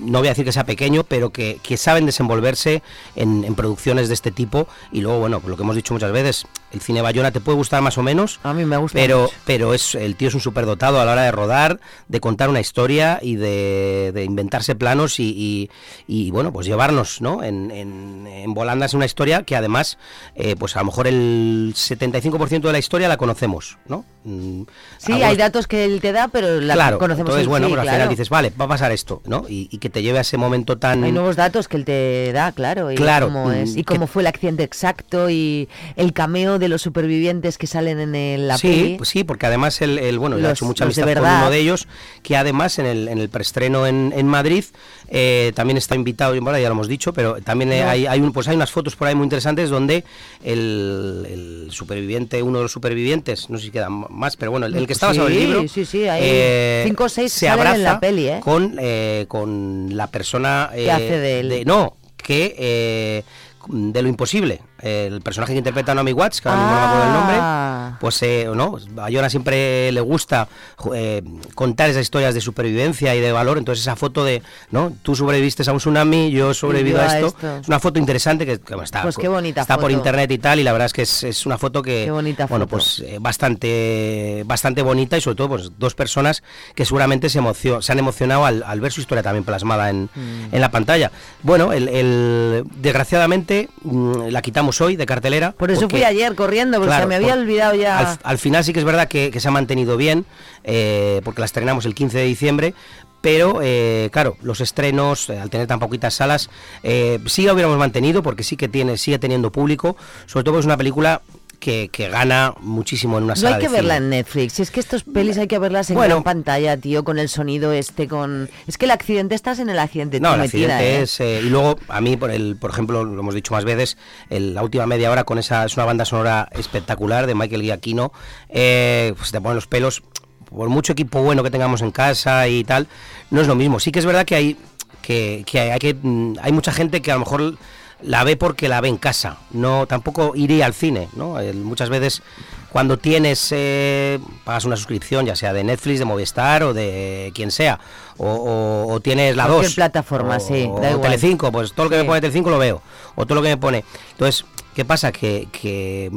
no 0.00 0.18
voy 0.18 0.28
a 0.28 0.30
decir 0.30 0.44
que 0.44 0.52
sea 0.52 0.64
pequeño, 0.64 1.04
pero 1.04 1.30
que, 1.30 1.58
que 1.62 1.76
saben 1.76 2.06
desenvolverse 2.06 2.82
en, 3.16 3.44
en 3.44 3.54
producciones 3.54 4.08
de 4.08 4.14
este 4.14 4.30
tipo. 4.30 4.68
Y 4.92 5.00
luego, 5.00 5.18
bueno, 5.18 5.42
lo 5.44 5.56
que 5.56 5.62
hemos 5.62 5.74
dicho 5.76 5.92
muchas 5.92 6.12
veces, 6.12 6.46
el 6.70 6.80
cine 6.80 7.02
Bayona 7.02 7.30
te 7.32 7.40
puede 7.40 7.56
gustar 7.56 7.82
más 7.82 7.98
o 7.98 8.02
menos. 8.02 8.38
A 8.44 8.54
mí 8.54 8.64
me 8.64 8.76
gusta. 8.76 8.96
Pero, 8.96 9.22
mucho. 9.22 9.34
pero 9.44 9.74
es 9.74 9.94
el 9.94 10.14
tío 10.16 10.28
es 10.28 10.34
un 10.34 10.40
superdotado 10.40 11.00
a 11.00 11.04
la 11.04 11.12
hora 11.12 11.22
de 11.22 11.32
rodar, 11.32 11.80
de 12.08 12.20
contar 12.20 12.48
una 12.48 12.60
historia 12.60 13.18
y 13.22 13.36
de, 13.36 14.12
de 14.14 14.24
inventarse 14.24 14.74
planos 14.76 15.18
y, 15.20 15.24
y- 15.36 15.70
y, 16.06 16.30
bueno, 16.30 16.52
pues 16.52 16.66
llevarnos, 16.66 17.20
¿no? 17.20 17.42
En, 17.42 17.70
en, 17.70 18.26
en 18.26 18.54
volandas 18.54 18.94
una 18.94 19.04
historia 19.04 19.42
que 19.42 19.56
además, 19.56 19.98
eh, 20.36 20.54
pues 20.58 20.76
a 20.76 20.80
lo 20.80 20.86
mejor 20.86 21.06
el 21.08 21.74
75% 21.76 22.60
de 22.62 22.72
la 22.72 22.78
historia 22.78 23.08
la 23.08 23.16
conocemos, 23.16 23.78
¿no? 23.88 24.04
Mm, 24.24 24.62
Sí, 24.98 25.12
algunos- 25.12 25.30
hay 25.30 25.36
datos 25.36 25.66
que 25.66 25.84
él 25.84 26.00
te 26.00 26.12
da, 26.12 26.28
pero 26.28 26.60
la 26.60 26.74
claro, 26.74 26.98
conocemos 26.98 27.30
entonces 27.30 27.46
bueno, 27.48 27.66
sí, 27.66 27.72
pues 27.72 27.80
al 27.80 27.84
claro. 27.86 27.96
final 27.98 28.08
dices, 28.10 28.28
vale, 28.38 28.52
va 28.60 28.66
a 28.66 28.68
pasar 28.68 28.92
esto, 28.92 29.20
¿no? 29.26 29.44
Y, 29.48 29.68
y 29.70 29.78
que 29.78 29.90
te 29.90 30.00
lleve 30.02 30.18
a 30.18 30.20
ese 30.20 30.36
momento 30.36 30.78
tan... 30.78 31.02
Hay 31.02 31.10
nuevos 31.12 31.34
datos 31.36 31.66
que 31.66 31.76
él 31.76 31.84
te 31.84 32.30
da, 32.32 32.52
claro, 32.52 32.92
y 32.92 32.94
Claro, 32.94 33.26
cómo 33.26 33.50
es 33.50 33.74
mm, 33.74 33.78
y 33.78 33.84
cómo 33.84 34.00
que- 34.06 34.12
fue 34.12 34.22
el 34.22 34.28
accidente 34.28 34.62
exacto 34.62 35.28
y 35.28 35.68
el 35.96 36.12
cameo 36.12 36.58
de 36.60 36.68
los 36.68 36.80
supervivientes 36.82 37.58
que 37.58 37.66
salen 37.66 37.98
en 37.98 38.14
el- 38.14 38.46
la 38.48 38.56
sí, 38.58 38.68
peli. 38.68 38.94
pues 38.96 39.08
sí, 39.08 39.24
porque 39.24 39.46
además 39.46 39.80
el, 39.82 39.98
el- 39.98 40.18
bueno, 40.20 40.36
yo 40.38 40.44
he 40.46 40.48
Los- 40.50 40.58
hecho 40.58 40.66
mucha 40.66 40.84
los 40.84 40.94
de 40.94 41.02
amistad 41.02 41.22
con 41.22 41.30
uno 41.32 41.50
de 41.50 41.58
ellos, 41.58 41.88
que 42.22 42.36
además 42.36 42.78
en 42.78 42.86
el, 42.86 43.08
en 43.08 43.18
el 43.18 43.28
preestreno 43.28 43.86
en, 43.86 44.12
en 44.16 44.26
Madrid 44.28 44.64
eh, 45.08 45.52
también 45.56 45.76
está 45.76 45.94
invitado, 45.96 46.34
y 46.36 46.38
bueno, 46.38 46.58
ya 46.58 46.68
lo 46.68 46.74
hemos 46.74 46.86
dicho, 46.88 47.12
pero 47.12 47.36
también 47.42 47.70
No. 47.70 47.88
hay, 47.90 48.06
hay 48.06 48.20
un, 48.20 48.32
pues 48.32 48.46
hay 48.48 48.56
unas 48.56 48.70
fotos 48.70 48.94
por 48.94 49.08
ahí 49.08 49.14
muy 49.14 49.24
interesantes 49.24 49.70
donde 49.70 50.04
el, 50.44 51.26
el 51.28 51.68
superviviente, 51.72 52.42
uno 52.42 52.58
de 52.58 52.64
los 52.64 52.72
supervivientes, 52.72 53.50
no 53.50 53.58
sé 53.58 53.64
si 53.64 53.70
queda 53.70 53.88
más, 53.90 54.36
pero 54.36 54.50
bueno, 54.50 54.66
el, 54.66 54.74
el 54.76 54.86
que 54.86 54.92
está 54.92 55.08
basado 55.08 55.28
en 55.28 55.32
el 55.34 55.38
libro, 55.40 55.68
sí, 55.68 55.84
sí, 55.84 56.06
hay 56.06 56.20
eh, 56.24 56.82
cinco 56.86 57.04
o 57.04 57.08
seis 57.08 57.32
se 57.32 57.46
salen 57.46 57.60
abraza 57.60 57.76
en 57.76 57.82
la 57.84 58.00
peli, 58.00 58.27
¿eh? 58.28 58.40
con, 58.40 58.76
eh, 58.80 59.26
con 59.28 59.96
la 59.96 60.06
persona 60.08 60.70
Que 60.74 60.90
hace 60.90 61.18
de 61.18 61.40
él. 61.40 61.62
no, 61.66 61.96
que 62.16 62.54
eh, 62.58 63.22
de 63.68 64.02
lo 64.02 64.08
imposible. 64.08 64.60
El 64.80 65.20
personaje 65.22 65.52
que 65.52 65.58
interpreta 65.58 65.92
a 65.92 65.94
Naomi 65.94 66.12
Watts, 66.12 66.40
que 66.40 66.48
ahora 66.48 66.60
mismo 66.60 66.74
no 66.74 66.80
me 66.80 66.86
acuerdo 66.86 67.06
el 67.06 67.12
nombre, 67.12 67.36
Ah. 67.40 67.96
pues 68.00 68.22
eh, 68.22 68.48
no, 68.54 68.76
a 69.24 69.30
siempre 69.30 69.90
le 69.92 70.00
gusta 70.00 70.48
eh, 70.94 71.22
contar 71.54 71.90
esas 71.90 72.02
historias 72.02 72.34
de 72.34 72.40
supervivencia 72.40 73.14
y 73.14 73.20
de 73.20 73.32
valor, 73.32 73.58
entonces 73.58 73.82
esa 73.82 73.96
foto 73.96 74.24
de, 74.24 74.42
¿no? 74.70 74.92
Tú 75.02 75.14
sobreviviste 75.16 75.68
a 75.68 75.72
un 75.72 75.78
tsunami, 75.78 76.30
yo 76.30 76.50
he 76.50 76.54
sobrevivido 76.54 76.98
yo 76.98 77.02
a 77.02 77.10
a 77.10 77.18
esto, 77.18 77.58
es 77.62 77.68
una 77.68 77.80
foto 77.80 77.98
interesante 77.98 78.44
que, 78.46 78.60
que 78.60 78.74
está, 78.82 79.02
Pues 79.02 79.16
qué 79.16 79.28
bonita 79.28 79.62
está 79.62 79.78
por 79.78 79.90
internet 79.90 80.30
y 80.30 80.38
tal, 80.38 80.60
y 80.60 80.62
la 80.64 80.72
verdad 80.72 80.86
es 80.86 80.92
que 80.92 81.02
es, 81.02 81.22
es 81.24 81.46
una 81.46 81.58
foto 81.58 81.82
que, 81.82 82.04
Qué 82.04 82.10
bonita 82.10 82.46
bueno, 82.46 82.66
foto. 82.66 82.76
pues 82.76 83.00
eh, 83.00 83.18
bastante, 83.20 84.42
bastante 84.46 84.82
bonita 84.82 85.16
y 85.16 85.20
sobre 85.20 85.36
todo 85.36 85.48
pues 85.48 85.70
dos 85.78 85.94
personas 85.94 86.42
que 86.74 86.84
seguramente 86.84 87.28
se, 87.28 87.40
emocio- 87.40 87.82
se 87.82 87.92
han 87.92 87.98
emocionado 87.98 88.44
al, 88.44 88.62
al 88.64 88.80
ver 88.80 88.92
su 88.92 89.00
historia 89.00 89.22
también 89.22 89.44
plasmada 89.44 89.90
en, 89.90 90.08
Mm. 90.14 90.54
en 90.54 90.60
la 90.60 90.70
pantalla. 90.70 91.10
Bueno, 91.42 91.72
el, 91.72 91.88
el- 91.88 92.64
desgraciadamente 92.76 93.68
mm, 93.82 94.28
la 94.30 94.42
quitamos 94.42 94.67
hoy 94.80 94.96
de 94.96 95.06
cartelera. 95.06 95.52
Por 95.52 95.70
eso 95.70 95.82
porque- 95.82 95.96
fui 95.96 96.04
ayer 96.04 96.34
corriendo, 96.34 96.78
porque 96.78 96.88
Claro, 96.88 97.02
se 97.04 97.08
me 97.08 97.14
había 97.16 97.30
por- 97.34 97.38
olvidado 97.38 97.74
ya. 97.74 97.98
Al, 98.12 98.18
al 98.22 98.38
final 98.38 98.64
sí 98.64 98.72
que 98.72 98.78
es 98.78 98.84
verdad 98.84 99.08
que, 99.08 99.30
que 99.30 99.40
se 99.40 99.48
ha 99.48 99.50
mantenido 99.50 99.96
bien, 99.96 100.24
eh, 100.64 101.20
porque 101.24 101.40
la 101.40 101.46
estrenamos 101.46 101.84
el 101.86 101.94
15 101.94 102.18
de 102.18 102.24
diciembre. 102.24 102.74
Pero, 103.20 103.58
eh, 103.62 104.10
claro, 104.12 104.36
los 104.42 104.60
estrenos, 104.60 105.28
eh, 105.28 105.40
al 105.40 105.50
tener 105.50 105.66
tan 105.66 105.80
poquitas 105.80 106.14
salas, 106.14 106.50
eh, 106.84 107.18
sí 107.26 107.42
la 107.44 107.52
hubiéramos 107.52 107.76
mantenido, 107.76 108.22
porque 108.22 108.44
sí 108.44 108.56
que 108.56 108.68
tiene, 108.68 108.96
sigue 108.96 109.18
teniendo 109.18 109.50
público, 109.50 109.96
sobre 110.26 110.44
todo 110.44 110.52
porque 110.54 110.60
es 110.60 110.66
una 110.66 110.76
película 110.76 111.22
que, 111.58 111.88
que 111.90 112.08
gana 112.08 112.54
muchísimo 112.60 113.18
en 113.18 113.24
una 113.24 113.34
No 113.34 113.40
sala 113.40 113.56
hay 113.56 113.62
que 113.62 113.68
de 113.68 113.72
verla 113.74 113.94
cine. 113.94 114.04
en 114.04 114.10
Netflix, 114.10 114.60
es 114.60 114.70
que 114.70 114.80
estos 114.80 115.04
pelis 115.04 115.38
hay 115.38 115.46
que 115.48 115.58
verlas 115.58 115.90
en 115.90 115.96
Bueno. 115.96 116.14
gran 116.16 116.22
pantalla, 116.24 116.76
tío, 116.76 117.04
con 117.04 117.18
el 117.18 117.28
sonido 117.28 117.72
este, 117.72 118.06
con... 118.08 118.48
Es 118.66 118.78
que 118.78 118.84
el 118.84 118.90
accidente 118.92 119.34
estás 119.34 119.58
en 119.58 119.68
el 119.68 119.78
accidente, 119.78 120.20
No, 120.20 120.34
el 120.34 120.40
metida, 120.40 120.76
accidente 120.76 120.98
¿eh? 121.00 121.02
es... 121.02 121.20
eh, 121.20 121.40
y 121.44 121.48
luego, 121.50 121.78
a 121.88 122.00
mí, 122.00 122.16
por, 122.16 122.30
el, 122.30 122.56
por 122.56 122.70
ejemplo, 122.70 123.04
lo 123.04 123.20
hemos 123.20 123.34
dicho 123.34 123.52
más 123.54 123.64
veces, 123.64 123.96
el- 124.30 124.54
la 124.54 124.62
última 124.62 124.86
media 124.86 125.10
hora 125.10 125.24
con 125.24 125.38
esa... 125.38 125.64
Es 125.64 125.76
una 125.76 125.84
banda 125.86 126.04
sonora 126.04 126.48
espectacular 126.52 127.26
de 127.26 127.34
Michael 127.34 127.62
Giacchino. 127.62 128.12
Eh, 128.48 129.12
pues 129.16 129.30
te 129.32 129.40
ponen 129.40 129.56
los 129.56 129.66
pelos... 129.66 130.02
Por 130.48 130.70
mucho 130.70 130.94
equipo 130.94 131.22
bueno 131.22 131.42
que 131.42 131.50
tengamos 131.50 131.82
en 131.82 131.90
casa 131.90 132.48
y 132.48 132.64
tal, 132.64 132.86
no 133.30 133.42
es 133.42 133.46
lo 133.46 133.54
mismo. 133.54 133.80
Sí 133.80 133.92
que 133.92 133.98
es 133.98 134.06
verdad 134.06 134.24
que 134.24 134.34
hay 134.34 134.56
que, 135.02 135.44
que 135.46 135.60
hay, 135.60 135.78
que, 135.78 135.92
mm, 135.92 136.36
hay 136.40 136.52
mucha 136.52 136.72
gente 136.72 137.02
que 137.02 137.10
a 137.10 137.14
lo 137.14 137.20
mejor 137.20 137.58
la 138.02 138.22
ve 138.24 138.36
porque 138.36 138.68
la 138.68 138.80
ve 138.80 138.88
en 138.88 138.96
casa. 138.96 139.38
No, 139.50 139.86
tampoco 139.86 140.32
iría 140.36 140.66
al 140.66 140.74
cine, 140.74 141.08
¿no? 141.14 141.40
El- 141.40 141.56
muchas 141.58 141.88
veces 141.90 142.22
cuando 142.70 142.98
tienes 142.98 143.48
eh, 143.50 144.18
pagas 144.44 144.64
una 144.66 144.76
suscripción, 144.76 145.26
ya 145.26 145.34
sea 145.34 145.52
de 145.52 145.64
Netflix, 145.64 145.98
de 145.98 146.04
Movistar 146.04 146.62
o 146.62 146.74
de 146.74 147.32
quien 147.34 147.50
sea, 147.50 147.80
o, 148.18 148.26
o- 148.28 148.92
o 148.92 149.00
tienes 149.00 149.34
la 149.36 149.44
Cualquier 149.46 149.66
2 149.66 149.74
plataforma, 149.74 150.36
o, 150.36 150.40
sí, 150.40 150.68
o 150.70 150.78
da 150.80 150.90
igual. 150.90 151.02
Telecinco, 151.10 151.50
pues 151.50 151.72
todo 151.72 151.84
lo 151.84 151.90
que 151.90 151.96
Sí. 151.96 152.02
me 152.02 152.06
pone 152.06 152.20
Telecinco 152.20 152.50
lo 152.50 152.58
veo, 152.58 152.82
o 153.16 153.24
todo 153.26 153.36
lo 153.36 153.42
que 153.42 153.48
me 153.48 153.56
pone. 153.56 153.84
Entonces, 154.12 154.44
¿qué 154.74 154.84
pasa? 154.84 155.10
Que, 155.12 155.48
que, 155.50 156.10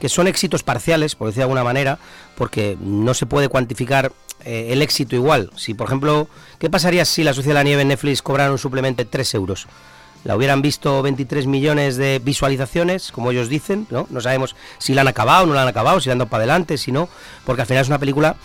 que 0.00 0.08
son 0.08 0.26
éxitos 0.26 0.62
parciales, 0.62 1.14
por 1.14 1.28
decir 1.28 1.38
de 1.38 1.44
alguna 1.44 1.62
manera, 1.62 1.98
porque 2.36 2.76
no 2.80 3.14
se 3.14 3.26
puede 3.26 3.48
cuantificar 3.48 4.10
eh, 4.44 4.68
el 4.70 4.82
éxito 4.82 5.14
igual. 5.14 5.50
Si, 5.56 5.74
por 5.74 5.86
ejemplo, 5.86 6.26
¿qué 6.58 6.68
pasaría 6.68 7.04
si 7.04 7.22
la 7.22 7.32
Sociedad 7.34 7.54
de 7.54 7.60
la 7.60 7.64
Nieve 7.64 7.82
en 7.82 7.88
Netflix 7.88 8.22
cobrara 8.22 8.50
un 8.50 8.58
suplemento 8.58 9.04
de 9.04 9.08
3 9.08 9.34
euros? 9.34 9.66
La 10.24 10.36
hubieran 10.36 10.62
visto 10.62 11.02
23 11.02 11.46
millones 11.46 11.96
de 11.96 12.20
visualizaciones, 12.22 13.10
como 13.10 13.30
ellos 13.30 13.48
dicen, 13.48 13.86
¿no? 13.90 14.06
No 14.10 14.20
sabemos 14.20 14.54
si 14.78 14.94
la 14.94 15.00
han 15.00 15.08
acabado, 15.08 15.46
no 15.46 15.54
la 15.54 15.62
han 15.62 15.68
acabado, 15.68 16.00
si 16.00 16.08
la 16.08 16.12
han 16.12 16.18
dado 16.18 16.30
para 16.30 16.44
adelante, 16.44 16.78
si 16.78 16.92
no, 16.92 17.08
porque 17.44 17.62
al 17.62 17.66
final 17.66 17.82
es 17.82 17.88
una 17.88 17.98
película 17.98 18.36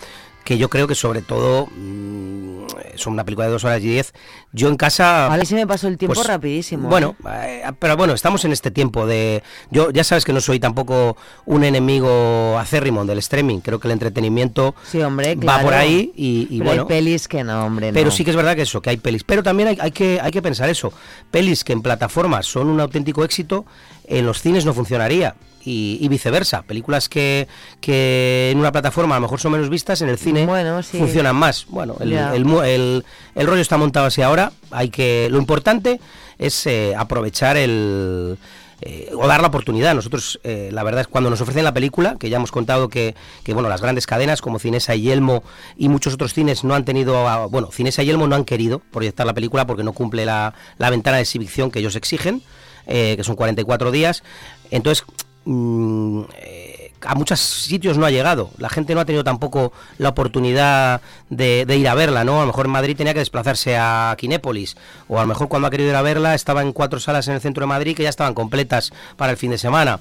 que 0.44 0.58
yo 0.58 0.70
creo 0.70 0.86
que 0.86 0.94
sobre 0.94 1.22
todo 1.22 1.66
mm, 1.66 2.66
es 2.94 3.06
una 3.06 3.24
película 3.24 3.46
de 3.46 3.52
dos 3.52 3.64
horas 3.64 3.80
y 3.82 3.88
diez. 3.88 4.14
Yo 4.52 4.68
en 4.68 4.76
casa... 4.76 5.32
A 5.32 5.36
mí 5.36 5.44
se 5.44 5.54
me 5.54 5.66
pasó 5.66 5.88
el 5.88 5.98
tiempo 5.98 6.14
pues, 6.14 6.26
rapidísimo. 6.26 6.88
Bueno, 6.88 7.16
¿eh? 7.26 7.62
eh, 7.64 7.72
pero 7.78 7.96
bueno, 7.96 8.14
estamos 8.14 8.44
en 8.44 8.52
este 8.52 8.70
tiempo 8.70 9.06
de... 9.06 9.42
Yo 9.70 9.90
ya 9.90 10.04
sabes 10.04 10.24
que 10.24 10.32
no 10.32 10.40
soy 10.40 10.58
tampoco 10.58 11.16
un 11.46 11.64
enemigo 11.64 12.58
acérrimo 12.58 13.04
del 13.04 13.18
streaming. 13.18 13.60
Creo 13.60 13.78
que 13.78 13.88
el 13.88 13.92
entretenimiento 13.92 14.74
Sí, 14.90 15.00
hombre, 15.02 15.34
va 15.34 15.40
claro. 15.40 15.64
por 15.64 15.74
ahí 15.74 16.12
y, 16.16 16.48
y 16.50 16.58
Pero 16.58 16.64
bueno... 16.64 16.82
hay 16.82 16.88
pelis 16.88 17.28
que 17.28 17.44
no, 17.44 17.66
hombre, 17.66 17.92
Pero 17.92 18.06
no. 18.06 18.10
sí 18.10 18.24
que 18.24 18.30
es 18.30 18.36
verdad 18.36 18.56
que 18.56 18.62
eso, 18.62 18.80
que 18.80 18.90
hay 18.90 18.96
pelis. 18.96 19.24
Pero 19.24 19.42
también 19.42 19.68
hay, 19.68 19.78
hay 19.80 19.90
que, 19.90 20.18
hay 20.20 20.30
que 20.30 20.42
pensar 20.42 20.68
eso. 20.68 20.92
Pelis 21.30 21.64
que 21.64 21.72
en 21.72 21.82
plataformas 21.82 22.46
son 22.46 22.68
un 22.68 22.80
auténtico 22.80 23.24
éxito, 23.24 23.66
en 24.06 24.26
los 24.26 24.40
cines 24.40 24.64
no 24.64 24.72
funcionaría. 24.72 25.34
Y, 25.68 25.98
y 26.00 26.08
viceversa. 26.08 26.62
Películas 26.62 27.08
que, 27.10 27.46
que 27.80 28.50
en 28.52 28.58
una 28.58 28.72
plataforma 28.72 29.16
a 29.16 29.18
lo 29.18 29.22
mejor 29.22 29.38
son 29.38 29.52
menos 29.52 29.68
vistas, 29.68 30.00
en 30.00 30.08
el 30.08 30.16
cine 30.18 30.46
Bueno, 30.46 30.82
sí. 30.82 30.96
funcionan 30.98 31.36
más. 31.36 31.66
Bueno, 31.68 31.96
el, 32.00 32.10
Ya. 32.10 32.34
el 32.34 32.44
mu- 32.46 32.62
el- 32.62 33.04
el 33.34 33.46
rollo 33.46 33.60
está 33.60 33.76
montado 33.76 34.06
así 34.06 34.22
ahora. 34.22 34.52
Hay 34.70 34.88
que. 34.88 35.28
Lo 35.30 35.38
importante 35.38 36.00
es 36.38 36.66
eh, 36.66 36.94
aprovechar 36.96 37.56
el. 37.56 38.38
eh, 38.80 39.10
o 39.14 39.26
dar 39.26 39.40
la 39.42 39.48
oportunidad. 39.48 39.94
Nosotros, 39.94 40.38
eh, 40.44 40.70
la 40.72 40.84
verdad 40.84 41.00
es 41.02 41.08
cuando 41.08 41.28
nos 41.30 41.40
ofrecen 41.40 41.64
la 41.64 41.74
película, 41.74 42.16
que 42.18 42.30
ya 42.30 42.36
hemos 42.36 42.52
contado 42.52 42.88
que, 42.88 43.14
que, 43.44 43.52
bueno, 43.52 43.68
las 43.68 43.82
grandes 43.82 44.06
cadenas 44.06 44.40
como 44.40 44.58
Cinesa 44.60 44.94
y 44.94 45.02
Yelmo 45.02 45.42
y 45.76 45.88
muchos 45.88 46.14
otros 46.14 46.32
cines 46.32 46.62
no 46.64 46.74
han 46.76 46.84
tenido, 46.84 47.48
bueno, 47.50 47.70
Cinesa 47.72 48.02
y 48.02 48.06
Yelmo 48.06 48.26
no 48.28 48.36
han 48.36 48.44
querido 48.44 48.78
proyectar 48.92 49.26
la 49.26 49.34
película 49.34 49.66
porque 49.66 49.82
no 49.82 49.92
cumple 49.92 50.24
la, 50.24 50.54
la 50.78 50.90
ventana 50.90 51.16
de 51.16 51.24
exhibición 51.24 51.70
que 51.72 51.80
ellos 51.80 51.96
exigen, 51.96 52.40
eh, 52.86 53.14
que 53.16 53.24
son 53.24 53.34
44 53.34 53.90
días. 53.90 54.22
Entonces, 54.70 55.04
mm, 55.44 56.22
eh, 56.36 56.92
a 57.06 57.14
muchos 57.14 57.40
sitios 57.40 57.96
no 57.96 58.06
ha 58.06 58.10
llegado. 58.10 58.50
La 58.58 58.68
gente 58.68 58.94
no 58.94 59.00
ha 59.00 59.04
tenido 59.04 59.24
tampoco 59.24 59.72
la 59.98 60.10
oportunidad 60.10 61.00
de, 61.30 61.64
ir 61.76 61.88
a 61.88 61.94
verla, 61.94 62.24
¿no? 62.24 62.38
A 62.38 62.40
lo 62.40 62.46
mejor 62.48 62.66
en 62.66 62.72
Madrid 62.72 62.96
tenía 62.96 63.14
que 63.14 63.20
desplazarse 63.20 63.76
a 63.76 64.14
Kinépolis, 64.18 64.76
o 65.08 65.18
a 65.18 65.22
lo 65.22 65.28
mejor 65.28 65.48
cuando 65.48 65.68
ha 65.68 65.70
querido 65.70 65.90
ir 65.90 65.96
a 65.96 66.02
verla 66.02 66.34
estaba 66.34 66.62
en 66.62 66.72
cuatro 66.72 67.00
salas 67.00 67.28
en 67.28 67.34
el 67.34 67.40
centro 67.40 67.62
de 67.62 67.68
Madrid 67.68 67.96
que 67.96 68.02
ya 68.02 68.08
estaban 68.08 68.34
completas 68.34 68.92
para 69.16 69.32
el 69.32 69.38
fin 69.38 69.50
de 69.50 69.58
semana. 69.58 70.00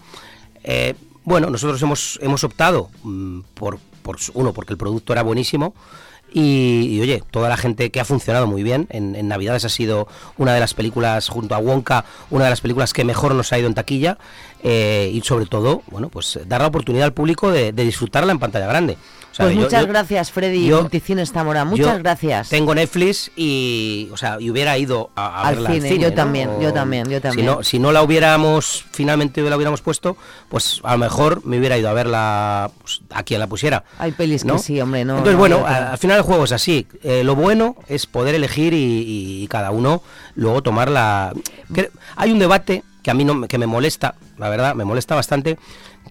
Eh, 0.63 0.95
bueno, 1.23 1.49
nosotros 1.49 1.81
hemos, 1.81 2.19
hemos 2.21 2.43
optado 2.43 2.89
mm, 3.03 3.41
por, 3.53 3.79
por, 4.01 4.17
uno, 4.33 4.53
porque 4.53 4.73
el 4.73 4.77
producto 4.77 5.13
era 5.13 5.21
buenísimo, 5.21 5.73
Y, 6.33 6.99
oye, 7.01 7.23
toda 7.31 7.49
la 7.49 7.57
gente 7.57 7.89
que 7.89 7.99
ha 7.99 8.05
funcionado 8.05 8.47
muy 8.47 8.63
bien. 8.63 8.87
En, 8.89 9.27
Navidades 9.27 9.65
ha 9.65 9.69
sido 9.69 10.07
una 10.37 10.53
de 10.53 10.59
las 10.59 10.73
películas, 10.73 11.29
junto 11.29 11.55
a 11.55 11.57
Wonka, 11.57 12.05
una 12.29 12.43
de 12.45 12.49
las 12.49 12.61
películas 12.61 12.93
que 12.93 13.03
mejor 13.03 13.33
nos 13.33 13.53
ha 13.53 13.59
ido 13.59 13.67
en 13.67 13.73
taquilla. 13.73 14.17
Eh, 14.63 15.11
y 15.13 15.21
sobre 15.21 15.45
todo, 15.45 15.83
bueno, 15.87 16.09
pues 16.09 16.39
dar 16.45 16.61
la 16.61 16.67
oportunidad 16.67 17.05
al 17.05 17.13
público 17.13 17.51
de 17.51 17.71
disfrutarla 17.71 18.31
en 18.31 18.39
pantalla 18.39 18.67
grande. 18.67 18.97
Sea, 19.37 19.45
pues 19.45 19.55
yo, 19.55 19.61
muchas 19.61 19.81
yo, 19.81 19.87
gracias, 19.87 20.31
Freddy 20.31 20.65
yo, 20.67 20.81
Multicines 20.81 21.31
Zamora. 21.31 21.63
Muchas 21.63 21.99
gracias. 21.99 22.49
Tengo 22.49 22.73
Netflix 22.73 23.31
y, 23.35 24.09
o 24.11 24.17
sea, 24.17 24.37
y 24.39 24.49
hubiera 24.49 24.77
ido 24.79 25.11
a, 25.15 25.27
a 25.43 25.47
al 25.47 25.55
verla 25.55 25.69
cine. 25.73 25.87
al 25.87 25.91
cine. 25.93 26.03
Yo 26.03 26.09
¿no? 26.09 26.15
también, 26.15 26.49
O- 26.49 26.61
yo 26.61 26.73
también, 26.73 27.07
yo 27.09 27.21
también. 27.21 27.47
Si 27.47 27.55
no, 27.55 27.63
si 27.63 27.79
no 27.79 27.91
la 27.91 28.01
hubiéramos, 28.01 28.83
finalmente 28.91 29.41
la 29.41 29.55
hubiéramos 29.55 29.81
puesto, 29.81 30.17
pues 30.49 30.81
a 30.83 30.93
lo 30.93 30.97
mejor 30.97 31.45
me 31.45 31.59
hubiera 31.59 31.77
ido 31.77 31.87
a 31.89 31.93
verla 31.93 32.71
pues, 32.81 33.01
a 33.11 33.21
quien 33.23 33.39
la 33.39 33.47
pusiera. 33.47 33.83
Hay 33.99 34.11
pelis 34.11 34.43
¿no? 34.43 34.53
que 34.55 34.59
sí, 34.59 34.81
hombre, 34.81 35.05
no. 35.05 35.13
Entonces, 35.19 35.33
no, 35.33 35.39
bueno, 35.39 35.65
a- 35.67 35.91
al 35.91 35.97
final 35.99 36.17
el 36.17 36.23
juego 36.23 36.45
es 36.45 36.51
así. 36.51 36.87
Eh, 37.03 37.23
lo 37.23 37.35
bueno 37.35 37.75
es 37.87 38.07
poder 38.07 38.33
elegir 38.33 38.73
y, 38.73 39.47
cada 39.51 39.71
uno 39.71 40.01
luego 40.35 40.61
tomar 40.63 40.89
la... 40.89 41.31
que- 41.73 41.91
hay 42.15 42.31
un 42.31 42.39
debate 42.39 42.83
que 43.03 43.11
a 43.11 43.13
mí 43.13 43.23
no, 43.23 43.47
que 43.47 43.57
me 43.57 43.67
molesta, 43.67 44.15
la 44.37 44.49
verdad, 44.49 44.75
me 44.75 44.83
molesta 44.83 45.15
bastante, 45.15 45.57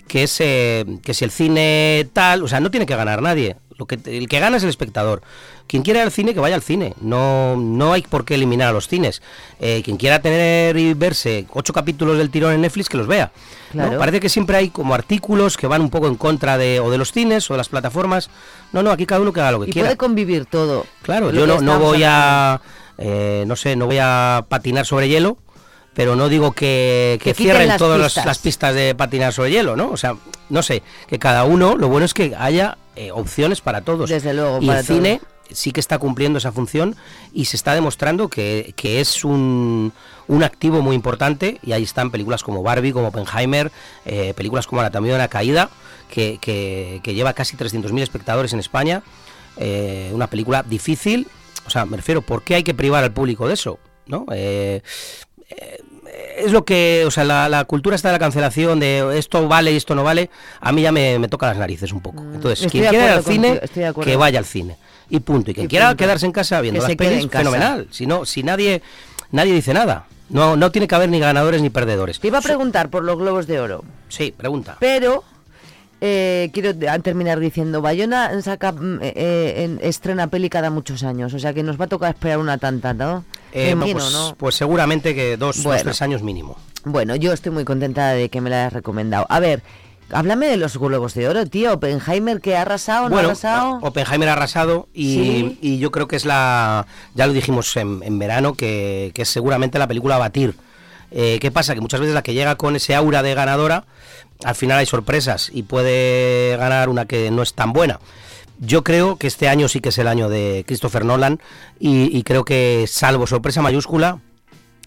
que 0.07 0.23
es 0.23 0.37
eh, 0.41 0.85
que 1.03 1.15
si 1.15 1.25
el 1.25 1.31
cine 1.31 2.09
tal, 2.13 2.43
o 2.43 2.49
sea, 2.49 2.61
no 2.61 2.71
tiene 2.71 2.87
que 2.87 2.97
ganar 2.97 3.23
nadie. 3.23 3.57
Lo 3.79 3.85
que, 3.85 3.99
el 4.07 4.27
que 4.29 4.41
gana 4.41 4.57
es 4.57 4.63
el 4.63 4.71
espectador. 4.71 5.21
Quien 5.67 5.83
quiera 5.83 6.01
ir 6.01 6.07
al 6.07 6.13
cine, 6.13 6.33
que 6.33 6.41
vaya 6.41 6.55
al 6.55 6.63
cine. 6.63 6.95
No, 7.01 7.57
no 7.57 7.93
hay 7.93 8.03
por 8.03 8.25
qué 8.25 8.37
eliminar 8.37 8.69
a 8.69 8.73
los 8.73 8.89
cines. 8.89 9.21
Eh, 9.61 9.83
quien 9.85 9.99
quiera 9.99 10.23
tener 10.23 10.79
y 10.79 10.95
verse 10.95 11.45
ocho 11.53 11.75
capítulos 11.75 12.17
del 12.17 12.31
tirón 12.31 12.55
en 12.55 12.63
Netflix, 12.63 12.89
que 12.89 12.97
los 12.97 13.07
vea. 13.07 13.33
Parece 13.99 14.21
que 14.21 14.31
siempre 14.31 14.57
hay 14.57 14.71
como 14.71 14.95
artículos 14.95 15.59
que 15.59 15.67
van 15.67 15.83
un 15.83 15.91
poco 15.91 16.07
en 16.07 16.15
contra 16.15 16.57
de 16.57 16.81
o 16.81 16.91
de 16.91 16.97
los 16.97 17.13
cines 17.13 17.51
o 17.51 17.55
de 17.55 17.59
las 17.59 17.69
plataformas. 17.69 18.31
No, 18.73 18.83
no, 18.83 18.91
aquí 18.91 19.05
cada 19.05 19.21
uno 19.21 19.33
que 19.33 19.41
haga 19.41 19.53
lo 19.53 19.61
que 19.61 19.69
y 19.71 19.73
quiera. 19.73 19.89
puede 19.89 19.99
convivir 19.99 20.47
todo. 20.47 20.87
Claro, 21.03 21.31
yo 21.31 21.47
no, 21.47 21.61
no 21.61 21.79
voy 21.79 22.05
hablando. 22.05 22.63
a, 22.63 22.63
eh, 22.99 23.45
no 23.47 23.57
sé, 23.57 23.77
no 23.77 23.87
voy 23.87 23.99
a 24.01 24.47
patinar 24.49 24.87
sobre 24.87 25.09
hielo, 25.09 25.37
pero 25.97 26.15
no 26.15 26.29
digo 26.29 26.53
que, 26.53 27.19
que 27.23 27.33
cierren 27.35 27.69
las 27.69 27.79
todas 27.79 27.99
las- 27.99 28.13
pistas. 28.13 28.27
las 28.27 28.39
pistas 28.39 28.75
de 28.75 28.95
patinar 28.95 29.33
sobre 29.33 29.51
hielo, 29.51 29.75
¿no? 29.77 29.91
O 29.91 29.97
sea, 29.97 30.15
no 30.51 30.63
sé, 30.63 30.83
que 31.09 31.19
cada 31.19 31.45
uno, 31.45 31.75
lo 31.77 31.89
bueno 31.89 32.05
es 32.07 32.13
que 32.15 32.35
haya 32.39 32.77
eh, 32.95 33.11
opciones 33.13 33.63
para 33.63 33.81
todos. 33.81 34.09
Desde 34.11 34.35
luego, 34.35 34.59
y 34.61 34.67
para 34.67 34.81
el 34.81 34.87
cine 34.87 35.21
sí 35.51 35.71
que 35.73 35.81
está 35.81 35.99
cumpliendo 35.99 36.39
esa 36.39 36.53
función 36.53 36.97
y 37.33 37.47
se 37.47 37.57
está 37.57 37.73
demostrando 37.75 38.29
que, 38.29 38.75
que 38.77 39.01
es 39.01 39.25
un, 39.25 39.93
un 40.29 40.43
activo 40.43 40.83
muy 40.83 40.95
importante 40.97 41.59
y 41.63 41.73
ahí 41.73 41.85
están 41.85 42.11
películas 42.11 42.43
como 42.43 42.63
Barbie, 42.63 42.93
como 42.93 43.09
Oppenheimer, 43.09 43.73
eh, 44.05 44.35
películas 44.37 44.67
como 44.67 44.81
Anatomía 44.83 45.13
de 45.13 45.19
una 45.21 45.29
caída, 45.29 45.71
que, 46.11 46.39
que- 46.41 47.01
que 47.03 47.15
lleva 47.15 47.33
casi 47.33 47.57
300.000 47.57 48.03
espectadores 48.03 48.53
en 48.53 48.59
España, 48.59 49.03
eh, 49.57 50.11
una 50.13 50.27
película 50.27 50.63
difícil, 50.63 51.27
o 51.67 51.71
sea, 51.71 51.87
me 51.87 51.97
refiero, 51.97 52.21
¿por 52.23 52.43
qué 52.43 52.57
hay 52.57 52.63
que 52.65 52.75
privar 52.75 53.03
al 53.05 53.13
público 53.13 53.49
de 53.49 53.55
eso? 53.55 53.79
¿No? 54.07 54.27
Eh, 54.33 54.83
eh, 55.49 55.81
es 56.39 56.53
lo 56.53 56.65
que, 56.65 57.05
o 57.07 57.11
sea, 57.11 57.25
la, 57.25 57.49
la 57.49 57.65
cultura 57.65 57.97
está 57.97 58.09
de 58.09 58.13
la 58.15 58.19
cancelación, 58.19 58.81
de 58.81 59.19
esto 59.19 59.47
vale 59.49 59.73
y 59.73 59.77
esto 59.77 59.95
no 59.95 60.03
vale, 60.05 60.31
a 60.61 60.73
mí 60.73 60.83
ya 60.83 60.93
me, 60.93 61.19
me 61.19 61.29
toca 61.29 61.47
las 61.49 61.57
narices 61.59 61.93
un 61.93 62.01
poco. 62.01 62.23
Entonces, 62.23 62.61
Mm, 62.63 62.67
estoy 62.67 62.71
quien 62.81 62.91
quiera 62.91 63.05
ir 63.07 63.11
al 63.13 63.25
cine, 63.25 63.61
que 64.03 64.17
vaya 64.17 64.39
al 64.39 64.45
cine. 64.45 64.77
Y 65.09 65.21
punto. 65.21 65.51
Y 65.51 65.55
quien 65.55 65.67
Y 65.67 65.69
quiera 65.69 65.89
punto. 65.89 65.99
quedarse 66.05 66.27
en 66.27 66.33
casa 66.33 66.61
viendo 66.61 66.81
Que 66.81 66.89
las 66.89 66.97
pelis, 66.97 67.29
fenomenal. 67.31 67.87
Si 67.91 68.07
no, 68.07 68.25
si 68.25 68.43
nadie, 68.43 68.83
nadie 69.31 69.53
dice 69.55 69.73
nada. 69.73 70.07
No, 70.29 70.57
no 70.57 70.73
tiene 70.73 70.89
que 70.89 70.95
haber 70.97 71.09
ni 71.09 71.21
ganadores 71.21 71.63
ni 71.63 71.71
perdedores. 71.71 72.19
Te 72.19 72.27
iba 72.27 72.39
a 72.39 72.43
preguntar 72.43 72.91
por 72.91 73.05
los 73.05 73.17
globos 73.17 73.47
de 73.47 73.61
oro, 73.61 73.85
Sí, 74.09 74.35
pregunta. 74.37 74.77
pero 74.81 75.23
eh, 76.09 76.51
quiero 76.53 76.73
terminar 77.03 77.41
diciendo, 77.41 77.83
Bayona 77.83 78.41
saca, 78.43 78.73
mm, 78.73 78.99
eh, 79.03 79.13
eh, 79.17 79.55
en- 79.65 79.81
estrena 79.83 80.29
peli 80.29 80.49
cada 80.49 80.71
muchos 80.71 81.03
años, 81.03 81.35
o 81.35 81.39
sea 81.39 81.53
que 81.53 81.63
nos 81.63 81.81
va 81.81 81.87
a 81.87 81.89
tocar 81.89 82.15
esperar 82.15 82.39
una 82.39 82.59
tanta, 82.59 82.95
¿no? 82.95 83.25
Eh, 83.53 83.75
pues, 83.79 84.13
¿no? 84.13 84.35
pues 84.39 84.55
seguramente 84.55 85.15
que 85.15 85.37
dos, 85.37 85.57
dos, 85.57 85.65
Bueno. 85.65 85.83
tres 85.83 86.03
años 86.03 86.23
mínimo. 86.23 86.57
Bueno, 86.85 87.17
yo 87.17 87.33
estoy 87.33 87.51
muy 87.53 87.65
contenta 87.65 88.11
de 88.11 88.29
que 88.29 88.41
me 88.41 88.51
la 88.51 88.61
hayas 88.63 88.73
recomendado. 88.75 89.27
A 89.29 89.41
ver, 89.41 89.63
háblame 90.13 90.47
de 90.47 90.57
los 90.57 90.79
globos 90.79 91.15
de 91.15 91.27
oro, 91.29 91.47
tío. 91.47 91.73
Oppenheimer, 91.75 92.41
que 92.41 92.57
ha 92.57 92.63
arrasado, 92.63 93.09
no 93.09 93.17
ha 93.17 93.21
arrasado. 93.21 93.79
Oppenheimer 93.83 94.29
ha 94.29 94.33
arrasado 94.35 94.89
y, 94.95 95.15
Sí. 95.15 95.59
y 95.63 95.79
yo 95.79 95.91
creo 95.91 96.07
que 96.07 96.15
es 96.17 96.25
la, 96.25 96.87
ya 97.15 97.27
lo 97.27 97.33
dijimos 97.33 97.77
en, 97.77 98.03
en 98.05 98.19
verano, 98.21 98.55
que, 98.55 99.11
que 99.15 99.23
es 99.23 99.29
seguramente 99.29 99.79
la 99.81 99.89
película 99.89 100.15
a 100.17 100.19
batir. 100.19 100.55
Eh, 101.11 101.39
¿Qué 101.41 101.51
pasa? 101.51 101.75
Que 101.75 101.81
muchas 101.81 102.01
veces 102.01 102.15
la 102.15 102.23
que 102.23 102.35
llega 102.35 102.57
con 102.57 102.77
ese 102.77 102.95
aura 102.95 103.23
de 103.23 103.33
ganadora, 103.35 103.85
al 104.45 104.55
final 104.55 104.79
hay 104.79 104.87
sorpresas 104.87 105.51
y 105.53 105.63
puede 105.63 106.57
ganar 106.57 106.89
una 106.89 107.07
que 107.07 107.31
no 107.31 107.43
es 107.43 107.55
tan 107.55 107.73
buena. 107.73 108.01
Yo 108.59 108.83
creo 108.85 109.17
que 109.17 109.27
este 109.27 109.49
año 109.49 109.69
sí 109.69 109.81
que 109.81 109.91
es 109.91 109.99
el 109.99 110.09
año 110.09 110.29
de 110.29 110.65
Christopher 110.67 111.05
Nolan 111.05 111.41
y, 111.79 112.23
creo 112.23 112.45
que 112.45 112.87
salvo 112.89 113.27
sorpresa 113.27 113.61
mayúscula, 113.61 114.21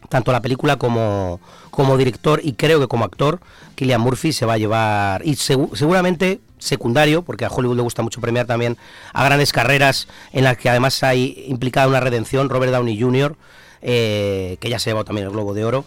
tanto 0.10 0.32
la 0.32 0.42
película 0.42 0.78
como, 0.78 1.40
como 1.70 1.96
director 1.98 2.42
y 2.44 2.54
creo 2.54 2.80
que 2.80 2.88
como 2.88 3.06
actor, 3.06 3.40
Killian 3.76 4.02
Murphy 4.02 4.34
se 4.34 4.46
va 4.48 4.54
a 4.54 4.58
llevar, 4.58 5.22
y 5.24 5.34
segu- 5.34 5.76
seguramente 5.76 6.40
secundario, 6.58 7.22
porque 7.22 7.46
a 7.46 7.50
Hollywood 7.50 7.76
le 7.76 7.84
gusta 7.84 8.02
mucho 8.02 8.22
premiar 8.22 8.48
también 8.48 8.76
a 9.14 9.24
grandes 9.24 9.52
carreras 9.54 10.08
en 10.32 10.46
las 10.46 10.58
que 10.58 10.70
además 10.70 11.04
hay 11.04 11.46
implicada 11.48 11.88
una 11.88 12.00
redención, 12.00 12.50
Robert 12.50 12.72
Downey 12.74 13.00
Jr., 13.00 13.36
eh, 13.82 14.58
que 14.60 14.70
ya 14.70 14.80
se 14.80 14.90
llevado 14.90 15.06
también 15.06 15.28
el 15.28 15.32
Globo 15.34 15.54
de 15.54 15.64
Oro. 15.64 15.86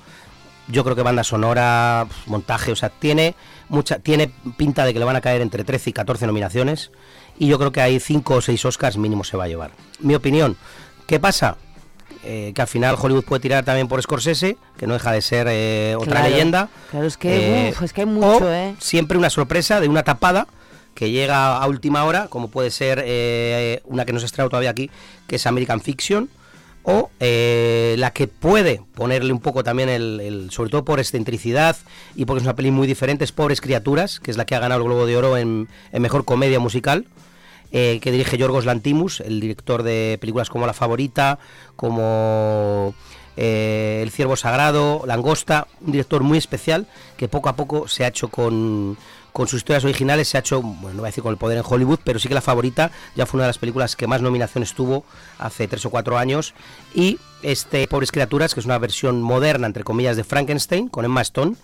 Yo 0.69 0.85
creo 0.85 0.95
que 0.97 1.03
banda 1.03 1.25
sonora, 1.25 2.07
montaje, 2.27 2.73
o 2.73 2.77
sea, 2.77 2.89
tiene 2.89 3.35
mucha 3.69 3.99
tiene 3.99 4.31
pinta 4.57 4.85
de 4.85 4.93
que 4.93 4.99
le 4.99 5.05
van 5.05 5.17
a 5.17 5.21
caer 5.21 5.41
entre 5.41 5.65
13 5.65 5.91
y 5.91 5.93
14 5.93 6.27
nominaciones 6.27 6.91
y 7.39 7.49
yo 7.49 7.59
creo 7.59 7.73
que 7.73 7.81
hay 7.81 7.99
5 7.99 8.35
o 8.35 8.41
6 8.41 8.65
Oscars 8.67 8.97
mínimo 8.97 9.25
se 9.25 9.37
va 9.37 9.45
a 9.45 9.49
llevar. 9.49 9.73
Mi 10.01 10.15
opinión, 10.15 10.57
¿qué 11.07 11.19
pasa? 11.19 11.57
Eh, 12.25 12.53
que 12.55 12.63
al 12.63 12.69
final 12.69 12.97
Hollywood 13.01 13.25
puede 13.25 13.41
tirar 13.41 13.65
también 13.65 13.89
por 13.89 14.01
Scorsese, 14.01 14.57
que 14.77 14.87
no 14.87 14.95
deja 14.95 15.11
de 15.11 15.23
ser 15.23 15.49
eh, 15.51 15.97
otra 15.99 16.13
Claro, 16.13 16.29
leyenda. 16.29 16.69
Claro, 16.91 17.07
es 17.07 17.17
que, 17.17 17.69
Eh, 17.69 17.71
uf, 17.73 17.83
es 17.83 17.93
que 17.93 18.03
hay 18.03 18.07
mucho, 18.07 18.47
o 18.47 18.53
¿eh? 18.53 18.77
Siempre 18.79 19.19
una 19.19 19.31
sorpresa 19.31 19.81
de 19.81 19.89
una 19.89 20.05
tapada 20.05 20.47
que 20.95 21.11
llega 21.11 21.57
a 21.57 21.67
última 21.67 22.05
hora, 22.05 22.29
como 22.29 22.49
puede 22.49 22.71
ser 22.71 22.99
una 23.87 24.05
que 24.05 24.13
no 24.13 24.21
se 24.21 24.27
ha 24.27 24.49
todavía 24.49 24.71
aquí, 24.71 24.91
que 25.27 25.37
es 25.37 25.47
American 25.47 25.81
Fiction, 25.81 26.29
o 26.85 27.11
eh, 27.21 27.95
la 27.99 28.11
que 28.11 28.27
puede 28.27 28.83
ponerle 28.95 29.33
un 29.33 29.41
poco 29.41 29.63
también 29.63 29.89
el, 29.89 30.49
sobre 30.51 30.71
todo 30.71 30.85
por 30.85 30.99
excentricidad 30.99 31.77
y 32.15 32.25
porque 32.25 32.39
es 32.39 32.45
una 32.45 32.57
peli 32.57 32.71
muy 32.71 32.87
diferente, 32.87 33.25
es 33.25 33.33
Pobres 33.33 33.61
Criaturas, 33.61 34.21
que 34.21 34.31
es 34.31 34.37
la 34.37 34.45
que 34.45 34.55
ha 34.55 34.61
ganado 34.61 34.81
el 34.81 34.89
Globo 34.89 35.07
de 35.07 35.17
Oro 35.17 35.37
en, 35.37 35.69
Mejor 35.93 36.25
Comedia 36.25 36.59
Musical, 36.59 37.07
eh, 37.71 38.01
que 38.03 38.11
dirige 38.11 38.37
Yorgos 38.37 38.67
Lantimos, 38.67 39.21
el 39.21 39.41
director 39.41 39.83
de 39.83 40.19
películas 40.21 40.51
como 40.51 40.67
La 40.67 40.73
Favorita, 40.75 41.39
como 41.77 42.95
eh, 43.37 44.01
El 44.03 44.11
Ciervo 44.11 44.37
Sagrado, 44.37 45.03
Langosta, 45.07 45.69
un 45.81 45.93
director 45.93 46.23
muy 46.23 46.39
especial 46.39 46.87
que 47.17 47.29
poco 47.29 47.49
a 47.49 47.57
poco 47.57 47.87
se 47.87 48.05
ha 48.05 48.09
hecho 48.09 48.29
con, 48.29 48.99
con 49.33 49.49
sus 49.49 49.59
historias 49.59 49.85
originales, 49.85 50.29
se 50.29 50.37
ha 50.37 50.41
hecho, 50.41 50.61
bueno, 50.63 50.91
no 50.91 50.97
voy 50.99 51.07
a 51.07 51.11
decir 51.11 51.23
con 51.23 51.33
el 51.33 51.39
poder 51.39 51.59
en 51.59 51.65
Hollywood, 51.67 52.01
pero 52.05 52.19
sí 52.19 52.29
que 52.29 52.35
La 52.35 52.41
Favorita 52.41 52.91
ya 53.15 53.27
fue 53.27 53.39
una 53.39 53.45
de 53.45 53.49
las 53.49 53.59
películas 53.59 53.97
que 53.97 54.07
más 54.07 54.21
nominaciones 54.21 54.75
tuvo 54.75 55.05
hace 55.39 55.69
tres 55.69 55.85
o 55.87 55.91
cuatro 55.91 56.19
años. 56.19 56.55
Y 56.95 57.19
este 57.43 57.87
Pobres 57.89 58.13
Criaturas, 58.13 58.55
que 58.55 58.61
es 58.61 58.67
una 58.67 58.79
versión 58.79 59.23
moderna, 59.23 59.67
entre 59.67 59.85
comillas, 59.85 60.17
de 60.17 60.25
Frankenstein, 60.25 60.89
con 60.89 61.05
Emma 61.05 61.23
Stone. 61.23 61.57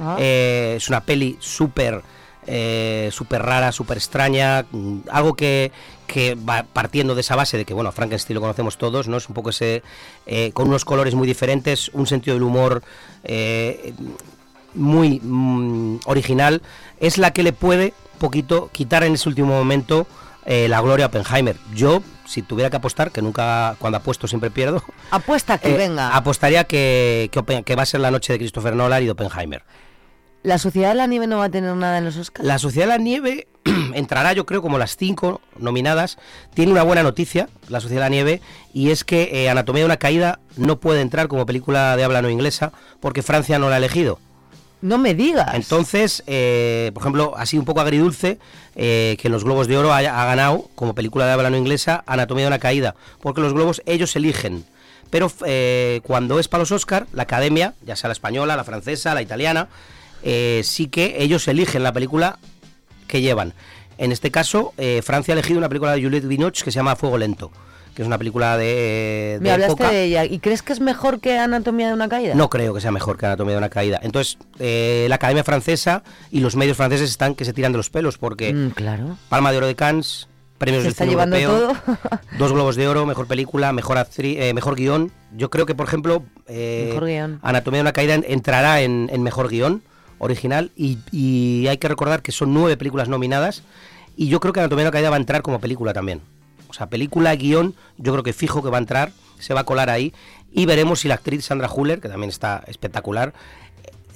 Ah. 0.00 0.16
Eh, 0.18 0.74
es 0.76 0.88
una 0.88 1.00
peli 1.00 1.36
súper 1.40 2.02
eh, 2.48 3.08
súper 3.12 3.42
rara, 3.42 3.72
súper 3.72 3.96
extraña, 3.96 4.66
mm, 4.70 4.98
algo 5.10 5.34
que, 5.34 5.72
que 6.06 6.36
va 6.36 6.62
partiendo 6.62 7.16
de 7.16 7.22
esa 7.22 7.34
base 7.34 7.56
de 7.56 7.64
que, 7.64 7.74
bueno, 7.74 7.88
a 7.88 7.92
Frankenstein 7.92 8.36
lo 8.36 8.40
conocemos 8.40 8.78
todos, 8.78 9.08
¿no? 9.08 9.16
Es 9.16 9.28
un 9.28 9.34
poco 9.34 9.50
ese, 9.50 9.82
eh, 10.26 10.52
con 10.52 10.68
unos 10.68 10.84
colores 10.84 11.16
muy 11.16 11.26
diferentes, 11.26 11.88
un 11.92 12.06
sentido 12.06 12.34
del 12.36 12.44
humor 12.44 12.84
eh, 13.24 13.94
muy 14.76 15.20
mm, 15.20 16.00
original, 16.06 16.62
es 17.00 17.18
la 17.18 17.32
que 17.32 17.42
le 17.42 17.52
puede 17.52 17.94
poquito 18.18 18.70
quitar 18.72 19.04
en 19.04 19.14
ese 19.14 19.28
último 19.28 19.48
momento 19.48 20.06
eh, 20.44 20.68
la 20.68 20.80
gloria 20.80 21.06
a 21.06 21.08
Oppenheimer. 21.08 21.56
Yo, 21.74 22.02
si 22.24 22.42
tuviera 22.42 22.70
que 22.70 22.76
apostar, 22.76 23.10
que 23.10 23.22
nunca, 23.22 23.76
cuando 23.78 23.98
apuesto 23.98 24.28
siempre 24.28 24.50
pierdo, 24.50 24.82
Apuesta 25.10 25.58
que 25.58 25.74
eh, 25.74 25.76
venga. 25.76 26.16
apostaría 26.16 26.64
que, 26.64 27.30
que 27.64 27.76
va 27.76 27.82
a 27.82 27.86
ser 27.86 28.00
la 28.00 28.10
noche 28.10 28.32
de 28.32 28.38
Christopher 28.38 28.74
Nolan 28.74 29.02
y 29.02 29.06
de 29.06 29.12
Oppenheimer. 29.12 29.64
La 30.46 30.58
Sociedad 30.58 30.90
de 30.90 30.94
la 30.94 31.08
Nieve 31.08 31.26
no 31.26 31.38
va 31.38 31.46
a 31.46 31.48
tener 31.50 31.74
nada 31.74 31.98
en 31.98 32.04
los 32.04 32.16
Oscars. 32.16 32.46
La 32.46 32.60
Sociedad 32.60 32.86
de 32.86 32.92
la 32.92 32.98
Nieve 32.98 33.48
entrará, 33.94 34.32
yo 34.32 34.46
creo, 34.46 34.62
como 34.62 34.78
las 34.78 34.96
cinco 34.96 35.40
nominadas. 35.58 36.18
Tiene 36.54 36.70
una 36.70 36.84
buena 36.84 37.02
noticia, 37.02 37.48
La 37.68 37.80
Sociedad 37.80 38.02
de 38.02 38.10
la 38.10 38.10
Nieve, 38.10 38.40
y 38.72 38.90
es 38.90 39.02
que 39.02 39.30
eh, 39.32 39.50
Anatomía 39.50 39.80
de 39.80 39.86
una 39.86 39.96
Caída 39.96 40.38
no 40.56 40.78
puede 40.78 41.00
entrar 41.00 41.26
como 41.26 41.46
película 41.46 41.96
de 41.96 42.04
habla 42.04 42.22
no 42.22 42.30
inglesa 42.30 42.70
porque 43.00 43.24
Francia 43.24 43.58
no 43.58 43.68
la 43.68 43.74
ha 43.74 43.78
elegido. 43.78 44.20
No 44.86 44.98
me 44.98 45.14
digas. 45.14 45.54
Entonces, 45.54 46.22
eh, 46.28 46.92
por 46.94 47.02
ejemplo, 47.02 47.34
sido 47.44 47.60
un 47.62 47.66
poco 47.66 47.80
agridulce 47.80 48.38
eh, 48.76 49.16
que 49.20 49.28
los 49.28 49.42
Globos 49.42 49.66
de 49.66 49.76
Oro 49.76 49.92
ha 49.92 50.00
ganado 50.00 50.70
como 50.76 50.94
película 50.94 51.26
de 51.26 51.32
habla 51.32 51.50
no 51.50 51.56
inglesa 51.56 52.04
Anatomía 52.06 52.44
de 52.44 52.48
una 52.48 52.58
Caída, 52.60 52.94
porque 53.20 53.40
los 53.40 53.52
Globos 53.52 53.82
ellos 53.84 54.14
eligen. 54.14 54.64
Pero 55.10 55.30
eh, 55.44 56.00
cuando 56.04 56.38
es 56.38 56.46
para 56.46 56.62
los 56.62 56.72
Oscar, 56.72 57.06
la 57.12 57.24
Academia, 57.24 57.74
ya 57.84 57.96
sea 57.96 58.08
la 58.08 58.12
española, 58.12 58.56
la 58.56 58.64
francesa, 58.64 59.14
la 59.14 59.22
italiana, 59.22 59.68
eh, 60.22 60.62
sí 60.64 60.86
que 60.86 61.16
ellos 61.18 61.46
eligen 61.48 61.82
la 61.82 61.92
película 61.92 62.38
que 63.08 63.20
llevan. 63.20 63.54
En 63.98 64.12
este 64.12 64.30
caso, 64.30 64.72
eh, 64.76 65.00
Francia 65.02 65.32
ha 65.32 65.36
elegido 65.36 65.58
una 65.58 65.68
película 65.68 65.92
de 65.92 66.02
Juliette 66.02 66.28
Binoche 66.28 66.64
que 66.64 66.70
se 66.70 66.76
llama 66.76 66.96
Fuego 66.96 67.18
Lento, 67.18 67.50
que 67.96 68.02
es 68.02 68.06
una 68.06 68.18
película 68.18 68.56
de, 68.58 69.38
de 69.38 69.38
Me 69.40 69.50
hablaste 69.50 69.72
época. 69.72 69.90
de 69.90 70.04
ella. 70.04 70.24
¿Y 70.26 70.38
crees 70.38 70.60
que 70.62 70.72
es 70.74 70.80
mejor 70.80 71.18
que 71.18 71.38
Anatomía 71.38 71.88
de 71.88 71.94
una 71.94 72.08
caída? 72.10 72.34
No 72.34 72.50
creo 72.50 72.74
que 72.74 72.80
sea 72.82 72.90
mejor 72.90 73.16
que 73.16 73.24
Anatomía 73.26 73.52
de 73.54 73.58
una 73.58 73.70
caída. 73.70 73.98
Entonces, 74.02 74.36
eh, 74.58 75.06
la 75.08 75.14
Academia 75.14 75.42
Francesa 75.42 76.02
y 76.30 76.40
los 76.40 76.56
medios 76.56 76.76
franceses 76.76 77.08
están 77.08 77.34
que 77.34 77.46
se 77.46 77.54
tiran 77.54 77.72
de 77.72 77.78
los 77.78 77.88
pelos 77.90 78.18
porque 78.18 78.52
Mm, 78.52 78.68
claro. 78.70 79.16
Palma 79.30 79.50
de 79.50 79.56
Oro 79.56 79.66
de 79.66 79.74
Cannes, 79.74 80.28
premios 80.58 80.82
Se 80.82 80.88
del 80.88 80.92
está 80.92 81.04
cine 81.04 81.12
llevando 81.14 81.36
europeo, 81.36 81.76
todo. 81.86 81.98
dos 82.38 82.52
globos 82.52 82.76
de 82.76 82.86
oro, 82.86 83.06
mejor 83.06 83.26
película, 83.26 83.72
mejor 83.72 83.96
actri- 83.96 84.36
eh, 84.38 84.52
mejor 84.52 84.76
guion. 84.76 85.10
Yo 85.34 85.48
creo 85.48 85.64
que, 85.64 85.74
por 85.74 85.86
ejemplo, 85.86 86.22
eh, 86.48 86.88
Mejor 86.90 87.06
guion. 87.06 87.38
Anatomía 87.42 87.78
de 87.78 87.82
una 87.82 87.92
caída 87.94 88.12
en- 88.14 88.26
entrará 88.28 88.82
en, 88.82 89.08
en 89.10 89.22
mejor 89.22 89.48
guion 89.48 89.80
original 90.18 90.70
y, 90.76 90.98
y 91.12 91.66
hay 91.68 91.78
que 91.78 91.88
recordar 91.88 92.20
que 92.20 92.30
son 92.32 92.52
nueve 92.52 92.76
películas 92.76 93.08
nominadas 93.08 93.62
y 94.18 94.28
yo 94.28 94.38
creo 94.40 94.52
que 94.52 94.60
Anatomía 94.60 94.84
de 94.84 94.88
una 94.88 94.92
caída 94.92 95.08
va 95.10 95.16
a 95.16 95.18
entrar 95.18 95.40
como 95.40 95.60
película 95.60 95.94
también. 95.94 96.20
Sea, 96.76 96.88
película, 96.88 97.34
guion, 97.34 97.74
yo 97.96 98.12
creo 98.12 98.22
que 98.22 98.32
fijo 98.34 98.62
que 98.62 98.68
va 98.68 98.76
a 98.76 98.80
entrar, 98.80 99.10
se 99.38 99.54
va 99.54 99.60
a 99.60 99.64
colar 99.64 99.88
ahí 99.88 100.12
y 100.52 100.66
veremos 100.66 101.00
si 101.00 101.08
la 101.08 101.14
actriz 101.14 101.44
Sandra 101.46 101.70
Huller, 101.72 102.00
que 102.00 102.08
también 102.08 102.28
está 102.28 102.62
espectacular, 102.66 103.32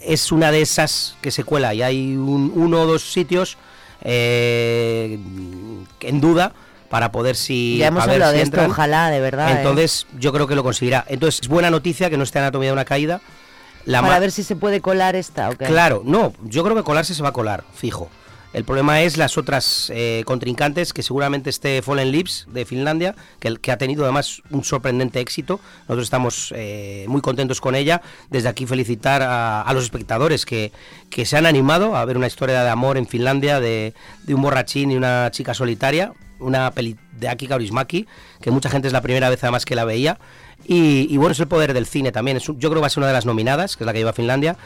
es 0.02 0.30
una 0.30 0.50
de 0.52 0.60
esas 0.60 1.16
que 1.22 1.30
se 1.30 1.42
cuela 1.44 1.72
y 1.74 1.82
hay 1.82 2.16
un- 2.16 2.52
uno 2.54 2.82
o 2.82 2.86
dos 2.86 3.12
sitios 3.12 3.56
eh, 4.02 5.18
en 6.00 6.20
duda 6.20 6.52
para 6.88 7.12
poder 7.12 7.36
si 7.36 7.78
Ya 7.78 7.86
hemos 7.88 8.06
ver 8.06 8.22
si 8.26 8.36
de 8.36 8.42
esto, 8.42 8.64
ojalá, 8.66 9.10
de 9.10 9.20
verdad. 9.20 9.52
¿eh? 9.52 9.56
Entonces, 9.58 10.06
yo 10.18 10.32
creo 10.32 10.46
que 10.46 10.54
lo 10.54 10.62
conseguirá. 10.62 11.04
Entonces, 11.08 11.40
es 11.42 11.48
buena 11.48 11.70
noticia 11.70 12.10
que 12.10 12.16
no 12.16 12.24
esté 12.24 12.40
Anatomía 12.40 12.70
de 12.70 12.72
una 12.74 12.84
caída. 12.84 13.20
La 13.86 14.02
Para 14.02 14.18
ver 14.18 14.32
si 14.32 14.42
se 14.42 14.56
puede 14.56 14.80
colar 14.80 15.16
esta, 15.16 15.48
¿o 15.50 15.56
qué? 15.56 15.64
Claro, 15.66 16.02
no, 16.04 16.34
yo 16.42 16.62
creo 16.64 16.76
que 16.76 16.82
colarse 16.82 17.14
se 17.14 17.22
va 17.22 17.30
a 17.30 17.32
colar, 17.32 17.64
fijo. 17.74 18.10
El 18.52 18.64
problema 18.64 19.00
es 19.02 19.16
las 19.16 19.38
otras 19.38 19.92
eh, 19.94 20.24
contrincantes, 20.26 20.92
que 20.92 21.04
seguramente 21.04 21.50
esté 21.50 21.82
Fallen 21.82 22.10
Lips 22.10 22.46
de 22.50 22.64
Finlandia, 22.64 23.14
que, 23.38 23.70
ha 23.70 23.76
tenido 23.76 24.02
además 24.02 24.42
un 24.50 24.64
sorprendente 24.64 25.20
éxito. 25.20 25.60
Nosotros 25.82 26.04
estamos 26.04 26.52
eh, 26.56 27.04
muy 27.06 27.20
contentos 27.20 27.60
con 27.60 27.76
ella. 27.76 28.02
Desde 28.28 28.48
aquí 28.48 28.66
felicitar 28.66 29.22
a, 29.22 29.70
los 29.72 29.84
espectadores 29.84 30.46
que, 30.46 30.72
que 31.10 31.26
se 31.26 31.36
han 31.36 31.46
animado 31.46 31.94
a 31.94 32.04
ver 32.04 32.16
una 32.16 32.26
historia 32.26 32.64
de 32.64 32.70
amor 32.70 32.98
en 32.98 33.06
Finlandia 33.06 33.60
de, 33.60 33.94
un 34.26 34.42
borrachín 34.42 34.90
y 34.90 34.96
una 34.96 35.30
chica 35.30 35.54
solitaria. 35.54 36.12
Una 36.40 36.70
peli 36.70 36.96
de 37.12 37.28
Aki 37.28 37.48
Kaurismäki, 37.48 38.06
que 38.40 38.50
mucha 38.50 38.70
gente 38.70 38.88
es 38.88 38.94
la 38.94 39.02
primera 39.02 39.28
vez 39.28 39.44
además 39.44 39.66
que 39.66 39.76
la 39.76 39.84
veía. 39.84 40.18
Y, 40.64 41.16
bueno, 41.18 41.32
es 41.32 41.40
el 41.40 41.48
poder 41.48 41.74
del 41.74 41.86
cine 41.86 42.12
también. 42.12 42.38
Yo 42.38 42.54
creo 42.54 42.74
que 42.74 42.80
va 42.80 42.86
a 42.86 42.90
ser 42.90 43.00
una 43.00 43.08
de 43.08 43.12
las 43.12 43.26
nominadas, 43.26 43.76
que 43.76 43.84
es 43.84 43.86
la 43.86 43.92
que 43.92 43.98
lleva 43.98 44.12
Finlandia. 44.12 44.56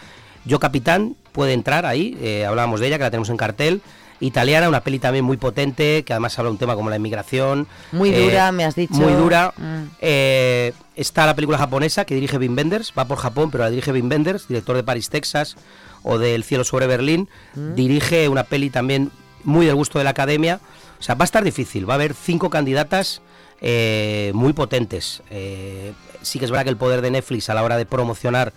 Yo 0.44 0.60
Capitán 0.60 1.16
puede 1.32 1.52
entrar 1.52 1.84
ahí, 1.84 2.16
eh, 2.20 2.46
hablábamos 2.46 2.80
de 2.80 2.86
ella, 2.86 2.96
que 2.96 3.04
la 3.04 3.10
tenemos 3.10 3.28
en 3.28 3.36
cartel. 3.36 3.82
Italiana, 4.20 4.68
una 4.68 4.80
peli 4.80 5.00
también 5.00 5.24
muy 5.24 5.36
potente, 5.36 6.04
que 6.04 6.12
además 6.12 6.38
habla 6.38 6.48
de 6.48 6.52
un 6.52 6.58
tema 6.58 6.76
como 6.76 6.88
la 6.88 6.96
inmigración. 6.96 7.66
Muy 7.92 8.10
eh, 8.10 8.24
dura, 8.24 8.52
me 8.52 8.64
has 8.64 8.76
dicho. 8.76 8.94
Muy 8.94 9.12
dura. 9.12 9.52
Mm. 9.56 9.82
Eh, 10.00 10.72
está 10.94 11.26
la 11.26 11.34
película 11.34 11.58
japonesa 11.58 12.04
que 12.04 12.14
dirige 12.14 12.38
Wim 12.38 12.56
Wenders, 12.56 12.92
va 12.96 13.06
por 13.06 13.18
Japón, 13.18 13.50
pero 13.50 13.64
la 13.64 13.70
dirige 13.70 13.92
Wim 13.92 14.08
Wenders, 14.08 14.46
director 14.46 14.76
de 14.76 14.84
Paris, 14.84 15.10
Texas, 15.10 15.56
o 16.04 16.18
de 16.18 16.36
El 16.36 16.44
cielo 16.44 16.62
sobre 16.62 16.86
Berlín. 16.86 17.28
Mm. 17.54 17.74
Dirige 17.74 18.28
una 18.28 18.44
peli 18.44 18.70
también 18.70 19.10
muy 19.42 19.66
del 19.66 19.74
gusto 19.74 19.98
de 19.98 20.04
la 20.04 20.10
academia. 20.10 20.60
O 21.00 21.02
sea, 21.02 21.16
va 21.16 21.24
a 21.24 21.26
estar 21.26 21.42
difícil, 21.42 21.88
va 21.88 21.94
a 21.94 21.96
haber 21.96 22.14
cinco 22.14 22.48
candidatas 22.48 23.20
muy 24.32 24.52
potentes. 24.52 25.22
Sí 26.22 26.38
que 26.38 26.44
es 26.44 26.50
verdad 26.50 26.64
que 26.64 26.70
el 26.70 26.76
poder 26.76 27.00
de 27.00 27.10
Netflix 27.10 27.48
a 27.48 27.54
la 27.54 27.62
hora 27.62 27.76
de 27.76 27.86
promocionar 27.86 28.52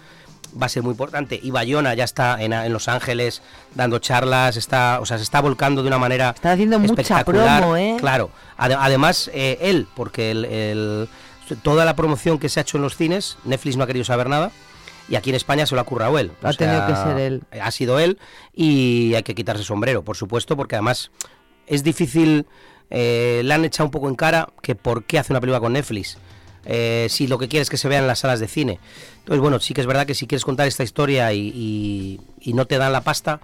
va 0.60 0.66
a 0.68 0.70
ser 0.70 0.84
muy 0.84 0.92
importante. 0.92 1.40
Y 1.42 1.52
Bayona 1.52 1.94
ya 1.94 2.04
está 2.04 2.42
en, 2.42 2.54
en 2.54 2.72
Los 2.74 2.88
Ángeles 2.88 3.42
dando 3.76 4.00
charlas, 4.00 4.58
está, 4.58 5.00
o 5.02 5.06
sea, 5.06 5.18
se 5.18 5.24
está 5.24 5.42
volcando 5.42 5.82
de 5.82 5.88
una 5.88 5.98
manera 5.98 6.32
Está 6.36 6.54
haciendo 6.54 6.80
mucha 6.80 6.92
espectacular. 6.94 7.60
promo, 7.62 7.76
¿eh? 7.78 7.96
Claro. 8.00 8.30
Ade- 8.58 8.78
además, 8.80 9.30
eh, 9.34 9.58
él, 9.62 9.88
porque 9.96 10.32
el- 10.32 10.46
el- 10.46 11.10
toda 11.64 11.86
la 11.86 11.96
promoción 11.96 12.40
que 12.40 12.50
se 12.50 12.60
ha 12.60 12.64
hecho 12.64 12.78
en 12.78 12.84
los 12.84 12.96
cines, 12.98 13.38
Netflix 13.46 13.78
no 13.78 13.84
ha 13.84 13.88
querido 13.88 14.06
saber 14.06 14.30
nada. 14.30 14.52
Y 15.10 15.16
aquí 15.16 15.30
en 15.30 15.38
España 15.38 15.66
se 15.66 15.74
lo 15.74 15.80
ha 15.80 15.86
currado 15.86 16.20
él. 16.20 16.32
Ha 16.44 16.52
tenido 16.54 16.86
que 16.86 16.94
ser 16.96 17.18
él. 17.18 17.44
Ha 17.62 17.72
sido 17.72 17.98
él 18.00 18.20
y 18.54 19.14
hay 19.16 19.24
que 19.24 19.36
quitarse 19.36 19.62
el 19.62 19.66
sombrero, 19.66 20.04
por 20.04 20.18
supuesto, 20.18 20.58
porque 20.58 20.76
además 20.76 21.12
es 21.66 21.84
difícil. 21.84 22.46
eh, 22.90 23.42
le 23.44 23.54
han 23.54 23.66
echado 23.66 23.84
un 23.88 23.92
poco 23.92 24.08
en 24.08 24.16
cara 24.16 24.48
que 24.62 24.74
por 24.74 25.04
qué 25.04 25.20
hace 25.20 25.34
una 25.34 25.42
película 25.42 25.60
con 25.60 25.74
Netflix. 25.74 26.18
Eh, 26.68 27.08
si 27.10 27.26
lo 27.28 27.40
que 27.40 27.48
quiere 27.48 27.64
es 27.64 27.70
que 27.72 27.78
se 27.78 27.88
vea 27.88 27.98
en 28.00 28.06
las 28.08 28.20
salas 28.20 28.40
de 28.40 28.48
cine. 28.48 28.80
Entonces, 29.20 29.42
bueno, 29.42 29.60
sí 29.60 29.74
que 29.74 29.82
es 29.82 29.88
verdad 29.88 30.06
que 30.06 30.14
si 30.14 30.28
quieres 30.28 30.46
contar 30.46 30.68
esta 30.68 30.84
historia 30.84 31.34
y, 31.34 31.48
y- 31.56 32.22
y 32.42 32.54
no 32.54 32.66
te 32.66 32.78
dan 32.78 32.92
la 32.94 33.02
pasta, 33.02 33.40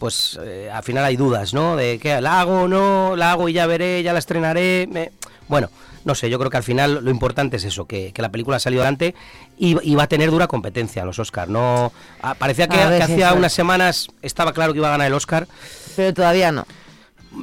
pues 0.00 0.38
eh, 0.42 0.68
al 0.72 0.82
final 0.82 1.04
hay 1.04 1.16
dudas, 1.16 1.54
¿no? 1.54 1.76
De 1.76 1.98
que 1.98 2.20
la 2.20 2.40
hago 2.40 2.62
o 2.62 2.68
no, 2.68 3.14
la 3.16 3.30
hago 3.32 3.48
y 3.48 3.52
ya 3.52 3.66
veré, 3.66 4.02
ya 4.02 4.12
la 4.12 4.18
estrenaré. 4.18 4.88
me- 4.90 5.12
Bueno, 5.48 5.70
no 6.04 6.14
sé, 6.14 6.28
yo 6.30 6.38
creo 6.38 6.50
que 6.50 6.56
al 6.56 6.62
final 6.62 7.00
lo 7.04 7.10
importante 7.10 7.56
es 7.56 7.64
eso, 7.64 7.86
que, 7.86 8.12
que 8.12 8.22
la 8.22 8.30
película 8.30 8.56
ha 8.58 8.60
salido 8.60 8.82
adelante 8.82 9.14
y, 9.58 9.76
y 9.88 9.94
va 9.94 10.04
a 10.04 10.06
tener 10.08 10.30
dura 10.30 10.46
competencia 10.46 11.00
en 11.00 11.06
los 11.06 11.18
Oscars. 11.18 11.50
No, 11.50 11.92
ah, 12.22 12.34
parecía 12.34 12.68
que, 12.68 12.76
que 12.76 12.82
hacía 13.04 13.28
unas 13.38 13.52
semanas 13.52 14.08
estaba 14.22 14.52
claro 14.52 14.72
que 14.72 14.78
iba 14.78 14.88
a 14.88 14.92
ganar 14.92 15.06
el 15.06 15.14
Oscar. 15.14 15.48
Pero 15.96 16.12
todavía 16.14 16.52
no. 16.52 16.66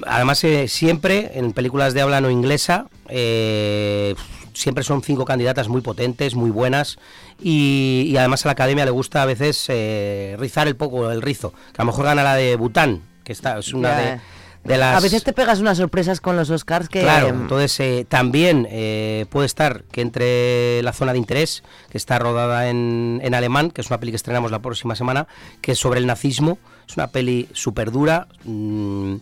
Además, 0.07 0.43
eh, 0.43 0.67
siempre 0.67 1.31
en 1.35 1.53
películas 1.53 1.93
de 1.93 2.01
habla 2.01 2.21
no 2.21 2.29
inglesa, 2.29 2.87
eh, 3.09 4.15
siempre 4.53 4.83
son 4.83 5.01
cinco 5.01 5.25
candidatas 5.25 5.67
muy 5.67 5.81
potentes, 5.81 6.35
muy 6.35 6.49
buenas, 6.51 6.97
y, 7.41 8.05
y 8.07 8.17
además 8.17 8.45
a 8.45 8.49
la 8.49 8.53
academia 8.53 8.85
le 8.85 8.91
gusta 8.91 9.21
a 9.21 9.25
veces 9.25 9.65
eh, 9.69 10.35
rizar 10.39 10.67
el 10.67 10.75
poco 10.75 11.11
el 11.11 11.21
rizo, 11.21 11.51
que 11.73 11.81
a 11.81 11.85
lo 11.85 11.91
mejor 11.91 12.05
gana 12.05 12.23
la 12.23 12.35
de 12.35 12.55
Bután, 12.55 13.01
que 13.23 13.31
está, 13.33 13.57
es 13.59 13.73
una 13.73 13.89
Ya. 13.89 13.97
de, 13.97 14.19
de 14.63 14.77
las... 14.77 14.95
A 14.97 14.99
veces 15.01 15.23
te 15.23 15.33
pegas 15.33 15.59
unas 15.59 15.77
sorpresas 15.77 16.21
con 16.21 16.35
los 16.37 16.49
Oscars 16.49 16.87
que... 16.87 17.01
Claro, 17.01 17.27
em, 17.27 17.41
entonces 17.41 17.77
eh, 17.81 18.05
también 18.07 18.65
eh, 18.69 19.25
puede 19.29 19.45
estar 19.45 19.83
que 19.91 20.01
entre 20.01 20.81
la 20.83 20.93
zona 20.93 21.11
de 21.11 21.17
interés, 21.19 21.63
que 21.89 21.97
está 21.97 22.17
rodada 22.19 22.69
en, 22.69 23.19
en 23.23 23.33
alemán, 23.33 23.71
que 23.71 23.81
es 23.81 23.87
una 23.89 23.99
peli 23.99 24.11
que 24.13 24.15
estrenamos 24.17 24.51
la 24.51 24.59
próxima 24.59 24.95
semana, 24.95 25.27
que 25.61 25.73
es 25.73 25.79
sobre 25.79 25.99
el 25.99 26.07
nazismo. 26.07 26.57
Es 26.87 26.95
una 26.97 27.07
peli 27.07 27.47
súper 27.53 27.91
dura, 27.91 28.27
mm, 28.45 29.15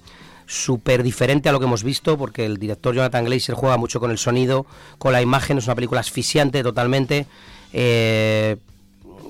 súper 0.51 1.01
diferente 1.03 1.47
a 1.47 1.51
lo 1.53 1.59
que 1.59 1.65
hemos 1.65 1.83
visto, 1.83 2.17
porque 2.17 2.45
el 2.45 2.57
director 2.57 2.93
Jonathan 2.93 3.23
Glazer 3.25 3.55
juega 3.55 3.77
mucho 3.77 3.99
con 4.01 4.11
el 4.11 4.17
sonido, 4.17 4.65
con 4.97 5.13
la 5.13 5.21
imagen, 5.21 5.57
es 5.57 5.65
una 5.65 5.75
película 5.75 6.01
asfixiante 6.01 6.61
totalmente. 6.63 7.25
eh, 7.73 8.57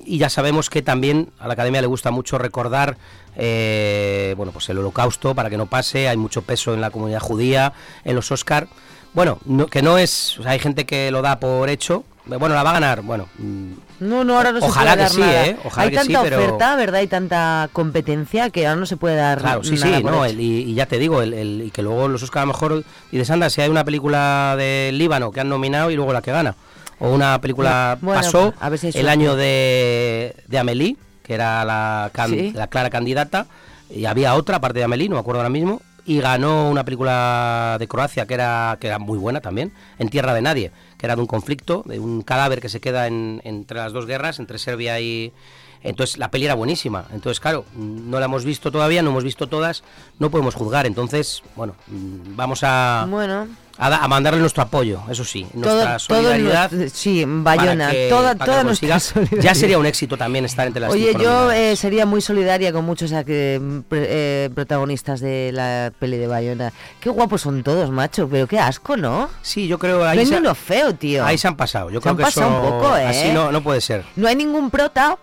y 0.04 0.18
ya 0.18 0.28
sabemos 0.28 0.68
que 0.68 0.82
también 0.82 1.28
a 1.38 1.46
la 1.46 1.52
academia 1.52 1.80
le 1.80 1.86
gusta 1.86 2.10
mucho 2.10 2.36
recordar 2.36 2.96
eh, 3.36 4.34
bueno 4.36 4.50
pues 4.50 4.68
el 4.68 4.78
holocausto 4.78 5.32
para 5.32 5.48
que 5.48 5.56
no 5.56 5.66
pase 5.66 6.08
hay 6.08 6.16
mucho 6.16 6.42
peso 6.42 6.74
en 6.74 6.80
la 6.80 6.90
comunidad 6.90 7.20
judía 7.20 7.72
en 8.04 8.16
los 8.16 8.32
Oscar 8.32 8.66
bueno 9.14 9.38
no- 9.44 9.68
que 9.68 9.80
no 9.80 9.98
es 9.98 10.38
hay 10.44 10.58
gente 10.58 10.86
que 10.86 11.12
lo 11.12 11.22
da 11.22 11.38
por 11.38 11.70
hecho 11.70 12.02
bueno 12.26 12.54
la 12.54 12.62
va 12.62 12.70
a 12.70 12.74
ganar 12.74 13.02
bueno 13.02 13.26
No, 14.00 14.24
no, 14.24 14.36
ahora 14.36 14.52
no 14.52 14.58
Ojalá 14.60 14.92
se 14.92 14.96
puede 14.96 14.96
que 14.96 15.02
dar 15.02 15.10
sí, 15.10 15.20
nada. 15.20 15.46
¿eh? 15.46 15.56
Ojalá 15.64 15.84
Hay 15.84 15.90
que 15.90 15.98
sí, 16.02 16.12
tanta 16.12 16.22
pero- 16.22 16.36
oferta, 16.38 16.76
¿verdad? 16.76 17.00
Hay 17.00 17.06
tanta 17.08 17.68
competencia 17.72 18.50
que 18.50 18.66
ahora 18.66 18.80
no 18.80 18.86
se 18.86 18.96
puede 18.96 19.16
dar 19.16 19.38
Claro, 19.40 19.64
sí, 19.64 19.74
nada 19.74 19.98
sí, 19.98 20.04
no, 20.04 20.24
el- 20.24 20.40
y, 20.40 20.62
y 20.70 20.74
ya 20.74 20.86
te 20.86 20.98
digo, 20.98 21.22
el, 21.22 21.34
el- 21.34 21.62
y 21.66 21.70
que 21.70 21.82
luego 21.82 22.08
los 22.08 22.22
Oscar 22.22 22.42
a 22.42 22.46
lo 22.46 22.52
mejor 22.52 22.84
dices, 23.10 23.30
anda, 23.30 23.48
si 23.50 23.60
hay 23.60 23.70
una 23.70 23.84
película 23.84 24.54
de 24.56 24.90
Líbano 24.92 25.30
que 25.30 25.40
han 25.40 25.48
nominado 25.48 25.90
y 25.90 25.96
luego 25.96 26.12
la 26.12 26.22
que 26.22 26.32
gana. 26.32 26.54
O 27.00 27.10
una 27.10 27.40
película 27.40 27.98
Bueno, 28.00 28.20
pasó 28.20 28.54
a 28.60 28.68
ver 28.68 28.78
si 28.78 28.86
hay 28.88 28.92
el 28.96 29.08
año 29.08 29.34
de, 29.34 30.36
de 30.46 30.58
Amélie, 30.58 30.96
que 31.24 31.34
era 31.34 31.64
la, 31.64 32.10
can- 32.12 32.30
Sí. 32.30 32.52
la 32.54 32.66
clara 32.68 32.90
candidata, 32.90 33.46
y 33.90 34.04
había 34.06 34.34
otra, 34.34 34.56
aparte 34.56 34.78
de 34.78 34.84
Amélie, 34.84 35.08
no 35.08 35.16
me 35.16 35.20
acuerdo 35.20 35.40
ahora 35.40 35.50
mismo, 35.50 35.82
y 36.04 36.20
ganó 36.20 36.68
una 36.68 36.84
película 36.84 37.76
de 37.78 37.86
Croacia 37.86 38.26
que 38.26 38.34
era, 38.34 38.76
que 38.80 38.88
era 38.88 38.98
muy 38.98 39.18
buena 39.18 39.40
también, 39.40 39.72
En 39.98 40.08
Tierra 40.08 40.34
de 40.34 40.42
Nadie, 40.42 40.72
que 41.02 41.06
era 41.06 41.16
de 41.16 41.20
un 41.22 41.26
conflicto, 41.26 41.82
de 41.84 41.98
un 41.98 42.22
cadáver 42.22 42.60
que 42.60 42.68
se 42.68 42.80
queda 42.80 43.08
en- 43.08 43.40
entre 43.42 43.76
las 43.78 43.92
dos 43.92 44.06
guerras, 44.06 44.38
entre 44.38 44.56
Serbia 44.60 45.00
y... 45.00 45.32
Entonces 45.84 46.18
la 46.18 46.30
peli 46.30 46.44
era 46.44 46.54
buenísima. 46.54 47.04
Entonces, 47.12 47.40
claro, 47.40 47.64
no 47.76 48.18
la 48.20 48.26
hemos 48.26 48.44
visto 48.44 48.70
todavía, 48.70 49.02
no 49.02 49.10
hemos 49.10 49.24
visto 49.24 49.48
todas, 49.48 49.82
no 50.18 50.30
podemos 50.30 50.54
juzgar. 50.54 50.86
Entonces, 50.86 51.42
bueno, 51.56 51.74
mm, 51.88 52.36
vamos 52.36 52.60
a, 52.62 53.06
Bueno, 53.08 53.48
a, 53.78 53.90
da- 53.90 53.98
a 54.04 54.06
mandarle 54.08 54.38
nuestro 54.40 54.62
apoyo, 54.62 55.00
eso 55.10 55.24
sí, 55.24 55.46
nuestra 55.54 55.96
todo, 55.96 55.98
solidaridad. 55.98 56.70
sí, 56.92 57.24
Bayona, 57.26 57.90
que- 57.90 58.08
toda, 58.10 58.34
toda 58.36 58.62
nuestra 58.62 59.00
solidaridad. 59.00 59.42
Ya 59.42 59.54
sería 59.54 59.78
un 59.78 59.86
éxito 59.86 60.16
también 60.16 60.44
estar 60.44 60.66
entre 60.66 60.80
las 60.82 60.92
Oye, 60.92 61.14
yo 61.18 61.50
eh, 61.50 61.74
sería 61.74 62.06
muy 62.06 62.20
solidaria 62.20 62.72
con 62.72 62.84
muchos 62.84 63.10
eh, 63.12 63.24
eh, 63.90 64.50
protagonistas 64.54 65.20
de 65.20 65.50
la 65.52 65.92
peli 65.98 66.16
de 66.18 66.26
Bayona. 66.28 66.72
Qué 67.00 67.10
guapos 67.10 67.40
son 67.40 67.62
todos, 67.64 67.90
macho, 67.90 68.28
pero 68.28 68.46
qué 68.46 68.58
asco, 68.60 68.96
¿no? 68.96 69.28
Sí, 69.42 69.66
yo 69.66 69.78
creo 69.78 70.04
ahí 70.06 70.24
se, 70.26 70.36
uno 70.36 70.54
feo, 70.54 70.94
tío. 70.94 71.24
ahí 71.24 71.38
se 71.38 71.48
han 71.48 71.56
pasado. 71.56 71.90
Yo 71.90 71.98
Se 71.98 72.02
creo 72.02 72.10
han 72.12 72.16
que 72.18 72.22
pasado 72.24 72.50
eso 72.50 72.60
un 72.62 72.70
poco, 72.82 72.96
¿eh? 72.96 73.06
así 73.06 73.32
no, 73.32 73.50
no 73.50 73.62
puede 73.62 73.80
ser. 73.80 74.04
No 74.16 74.28
hay 74.28 74.36
ningún 74.36 74.70
prota, 74.70 75.18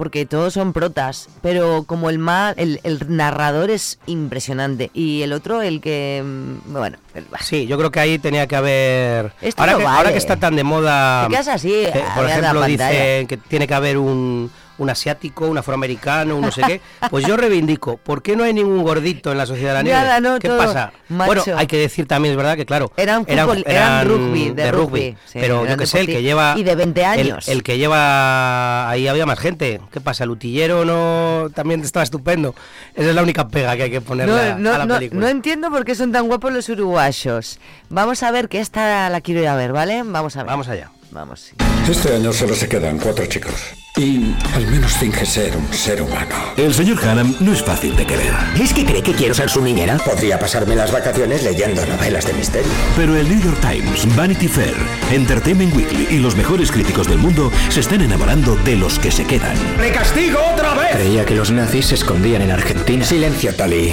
porque 0.00 0.24
todos 0.24 0.54
son 0.54 0.72
protas, 0.72 1.28
pero 1.42 1.84
como 1.86 2.08
el 2.08 2.18
más, 2.18 2.54
el, 2.56 2.80
el 2.84 3.00
narrador 3.14 3.68
es 3.68 3.98
impresionante. 4.06 4.90
Y 4.94 5.20
el 5.20 5.34
otro, 5.34 5.60
el 5.60 5.82
que, 5.82 6.22
mm, 6.24 6.72
bueno, 6.72 6.96
el- 7.12 7.26
Sí, 7.42 7.66
yo 7.66 7.76
creo 7.76 7.90
que 7.90 8.00
ahí 8.00 8.18
tenía 8.18 8.46
que 8.46 8.56
haber. 8.56 9.34
Esto 9.42 9.60
ahora, 9.60 9.72
no 9.72 9.78
que, 9.80 9.84
vale. 9.84 9.96
ahora 9.98 10.12
que 10.12 10.16
está 10.16 10.36
tan 10.36 10.56
de 10.56 10.64
moda. 10.64 11.24
Te 11.26 11.32
quedas 11.34 11.48
así, 11.48 11.84
a 11.84 12.14
por 12.14 12.24
ejemplo, 12.24 12.64
dicen 12.64 13.26
que 13.26 13.36
tiene 13.36 13.66
que 13.68 13.74
haber 13.74 13.98
un, 13.98 14.50
un 14.80 14.90
asiático, 14.90 15.46
un 15.46 15.56
afroamericano, 15.58 16.34
un 16.36 16.42
no 16.42 16.50
sé 16.50 16.62
qué. 16.66 16.80
Pues 17.10 17.24
yo 17.26 17.36
reivindico, 17.36 17.96
¿por 17.98 18.22
qué 18.22 18.34
no 18.34 18.44
hay 18.44 18.52
ningún 18.52 18.82
gordito 18.82 19.30
en 19.30 19.38
la 19.38 19.46
sociedad 19.46 19.70
de 19.70 19.74
la 19.74 19.82
nieve? 19.82 19.98
Nada, 20.00 20.20
no, 20.20 20.38
¿Qué 20.38 20.48
pasa? 20.48 20.92
macho. 21.08 21.26
Bueno, 21.26 21.44
hay 21.56 21.66
que 21.66 21.76
decir 21.76 22.06
también, 22.06 22.32
es 22.32 22.36
verdad 22.36 22.56
que 22.56 22.66
claro, 22.66 22.92
Eran 22.96 23.24
fútbol- 23.26 23.62
eran 23.66 24.08
rugby, 24.08 24.50
de 24.50 24.72
rugby, 24.72 25.16
sí, 25.26 25.38
pero 25.40 25.60
yo 25.60 25.64
eran 25.66 25.78
que 25.78 25.86
sé, 25.86 26.00
el 26.00 26.06
que 26.06 26.22
lleva... 26.22 26.54
y 26.56 26.62
de 26.64 26.74
20 26.74 27.00
el- 27.00 27.06
años. 27.06 27.48
El, 27.48 27.62
que 27.62 27.78
lleva... 27.78 28.88
Ahí 28.90 29.06
había 29.06 29.26
más 29.26 29.38
gente. 29.38 29.80
¿Qué 29.92 30.00
pasa? 30.00 30.24
El 30.24 30.30
utillero 30.30 30.84
no... 30.84 31.48
También 31.54 31.80
estaba 31.82 32.02
estupendo. 32.02 32.54
Esa 32.94 33.10
es 33.10 33.14
la 33.14 33.22
única 33.22 33.48
pega 33.48 33.76
que 33.76 33.84
hay 33.84 33.90
que 33.90 34.00
ponerle 34.00 34.32
a- 34.52 34.54
No, 34.56 34.72
a 34.74 34.78
la 34.78 34.86
película. 34.98 35.20
no 35.20 35.28
entiendo 35.28 35.70
por 35.70 35.84
qué 35.84 35.94
son 35.94 36.10
tan 36.10 36.26
guapos 36.26 36.52
los 36.52 36.68
uruguayos. 36.68 37.58
Vamos 37.90 38.22
a 38.22 38.30
ver 38.30 38.48
que 38.48 38.60
esta 38.60 39.08
la 39.10 39.20
quiero 39.20 39.40
ir 39.42 39.48
a 39.48 39.56
ver, 39.56 39.72
¿vale? 39.72 40.02
Vamos 40.04 40.36
a 40.36 40.40
ver. 40.40 40.46
Vamos 40.46 40.68
allá. 40.68 40.90
Vamos. 41.12 41.40
sí. 41.40 41.69
Este 41.88 42.14
año 42.14 42.32
solo 42.32 42.54
se 42.54 42.68
quedan 42.68 42.98
cuatro 42.98 43.26
chicos. 43.26 43.54
Y 43.96 44.34
al 44.54 44.66
menos 44.68 44.92
finge 44.92 45.26
ser 45.26 45.56
un 45.56 45.72
ser 45.74 46.00
humano. 46.00 46.34
El 46.56 46.72
señor 46.72 46.98
Hannam 47.04 47.34
no 47.40 47.52
es 47.52 47.62
fácil 47.62 47.96
de 47.96 48.06
querer. 48.06 48.32
¿Es 48.58 48.72
que 48.72 48.84
cree 48.86 49.02
que 49.02 49.12
quiero 49.14 49.34
ser 49.34 49.50
su 49.50 49.60
niñera? 49.60 49.98
Podría 49.98 50.38
pasarme 50.38 50.76
las 50.76 50.92
vacaciones 50.92 51.42
leyendo 51.42 51.84
novelas 51.84 52.24
de 52.24 52.32
misterio. 52.34 52.70
Pero 52.96 53.16
el 53.16 53.28
New 53.28 53.42
York 53.42 53.58
Times, 53.60 54.14
Vanity 54.14 54.46
Fair, 54.46 54.76
Entertainment 55.10 55.74
Weekly 55.74 56.06
y 56.08 56.18
los 56.20 56.36
mejores 56.36 56.70
críticos 56.70 57.08
del 57.08 57.18
mundo 57.18 57.50
se 57.68 57.80
están 57.80 58.00
enamorando 58.00 58.54
de 58.64 58.76
los 58.76 58.98
que 59.00 59.10
se 59.10 59.24
quedan. 59.24 59.56
¡Le 59.80 59.90
castigo 59.90 60.38
otra 60.54 60.72
vez! 60.74 60.92
Creía 60.92 61.26
que 61.26 61.34
los 61.34 61.50
nazis 61.50 61.86
se 61.86 61.96
escondían 61.96 62.42
en 62.42 62.52
Argentina. 62.52 63.04
Silencio, 63.04 63.54
Tali. 63.56 63.92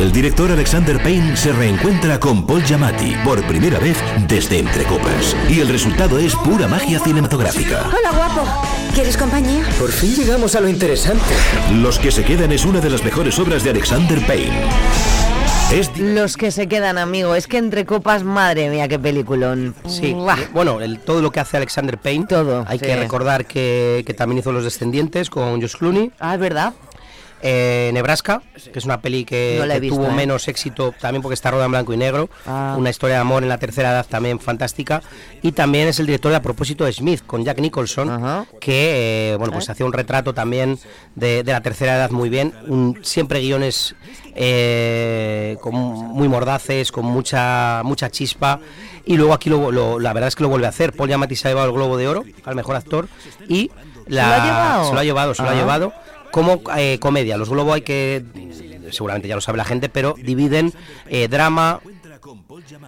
El 0.00 0.10
director 0.12 0.50
Alexander 0.50 1.00
Payne 1.00 1.36
se 1.36 1.52
reencuentra 1.52 2.18
con 2.18 2.44
Paul 2.44 2.64
Giamatti 2.64 3.14
por 3.24 3.42
primera 3.46 3.78
vez 3.78 3.96
desde 4.26 4.58
Entre 4.58 4.82
Copas. 4.84 5.36
Y 5.48 5.60
el 5.60 5.68
resultado 5.68 6.18
es 6.18 6.34
pura 6.34 6.66
magia 6.66 6.98
cinematográfica. 6.98 7.17
Hola, 7.18 8.12
guapo. 8.14 8.48
¿Quieres 8.94 9.16
compañía? 9.16 9.64
Por 9.80 9.90
fin 9.90 10.14
llegamos 10.14 10.54
a 10.54 10.60
lo 10.60 10.68
interesante. 10.68 11.24
Los 11.74 11.98
que 11.98 12.12
se 12.12 12.24
quedan 12.24 12.52
es 12.52 12.64
una 12.64 12.80
de 12.80 12.90
las 12.90 13.02
mejores 13.02 13.36
obras 13.40 13.64
de 13.64 13.70
Alexander 13.70 14.24
Payne. 14.24 14.62
Es 15.72 15.98
Los 15.98 16.36
que 16.36 16.52
se 16.52 16.68
quedan, 16.68 16.96
amigo. 16.96 17.34
Es 17.34 17.48
que 17.48 17.58
entre 17.58 17.84
copas, 17.84 18.22
madre 18.22 18.70
mía, 18.70 18.86
qué 18.86 19.00
peliculón. 19.00 19.74
Sí, 19.88 20.14
Buah. 20.14 20.36
bueno, 20.54 20.80
el, 20.80 21.00
todo 21.00 21.20
lo 21.20 21.32
que 21.32 21.40
hace 21.40 21.56
Alexander 21.56 21.98
Payne. 21.98 22.26
Todo. 22.26 22.64
Hay 22.68 22.78
sí. 22.78 22.86
que 22.86 22.96
recordar 22.96 23.46
que, 23.46 24.04
que 24.06 24.14
también 24.14 24.38
hizo 24.38 24.52
Los 24.52 24.62
Descendientes 24.62 25.28
con 25.28 25.60
Josh 25.60 25.76
Clooney. 25.76 26.12
Ah, 26.20 26.34
es 26.34 26.40
verdad. 26.40 26.72
Eh, 27.40 27.90
Nebraska, 27.94 28.42
que 28.72 28.78
es 28.78 28.84
una 28.84 29.00
peli 29.00 29.24
que, 29.24 29.56
No 29.60 29.66
la 29.66 29.74
he 29.74 29.76
que 29.76 29.80
visto, 29.82 29.96
tuvo 29.96 30.08
¿eh? 30.08 30.12
menos 30.14 30.48
éxito 30.48 30.92
también 31.00 31.22
porque 31.22 31.34
está 31.34 31.50
rodada 31.50 31.66
en 31.66 31.70
blanco 31.72 31.92
y 31.92 31.96
negro. 31.96 32.28
Ah. 32.46 32.74
Una 32.76 32.90
historia 32.90 33.14
de 33.16 33.20
amor 33.20 33.42
en 33.44 33.48
la 33.48 33.58
tercera 33.58 33.90
edad 33.90 34.06
también 34.08 34.40
fantástica. 34.40 35.02
Y 35.42 35.52
también 35.52 35.86
es 35.88 36.00
el 36.00 36.06
director 36.06 36.30
de 36.32 36.36
A 36.36 36.42
propósito 36.42 36.84
de 36.84 36.92
Smith 36.92 37.22
con 37.26 37.44
Jack 37.44 37.58
Nicholson, 37.60 38.46
que 38.60 39.32
eh, 39.32 39.36
bueno 39.36 39.52
pues 39.52 39.70
hacía 39.70 39.86
un 39.86 39.92
retrato 39.92 40.34
también 40.34 40.78
de, 41.14 41.42
de 41.44 41.52
la 41.52 41.60
tercera 41.60 41.94
edad 41.96 42.10
muy 42.10 42.28
bien. 42.28 42.52
Un- 42.66 42.98
siempre 43.02 43.40
guiones 43.40 43.94
eh, 44.34 45.56
con 45.60 45.74
muy 45.74 46.28
mordaces, 46.28 46.90
con 46.92 47.04
mucha 47.06 47.82
mucha 47.84 48.10
chispa. 48.10 48.60
Y 49.04 49.16
luego 49.16 49.32
aquí 49.32 49.48
lo, 49.48 49.70
lo- 49.72 49.98
la 49.98 50.12
verdad 50.12 50.28
es 50.28 50.36
que 50.36 50.42
lo 50.42 50.48
vuelve 50.48 50.66
a 50.66 50.70
hacer. 50.70 50.92
Paul 50.92 51.08
Giamatti 51.08 51.36
se 51.36 51.48
ha 51.48 51.50
llevado 51.52 51.68
el 51.68 51.72
Globo 51.72 51.96
de 51.96 52.08
Oro 52.08 52.24
al 52.44 52.54
mejor 52.54 52.76
actor 52.76 53.08
y 53.48 53.70
la, 54.06 54.26
lo 54.26 54.32
ha 54.34 54.44
llevado? 54.44 54.88
se 54.88 54.94
lo 54.94 55.00
ha 55.00 55.04
llevado, 55.04 55.34
se 55.34 55.42
lo 55.42 55.48
ha 55.48 55.52
Ah. 55.52 55.54
llevado 55.54 55.92
como 56.30 56.60
eh, 56.76 56.98
comedia. 57.00 57.36
Los 57.36 57.50
Globo 57.50 57.72
hay 57.72 57.82
que, 57.82 58.24
seguramente 58.90 59.28
ya 59.28 59.34
lo 59.34 59.40
sabe 59.40 59.58
la 59.58 59.64
gente, 59.64 59.88
pero 59.88 60.14
dividen 60.22 60.72
eh, 61.08 61.28
drama 61.28 61.80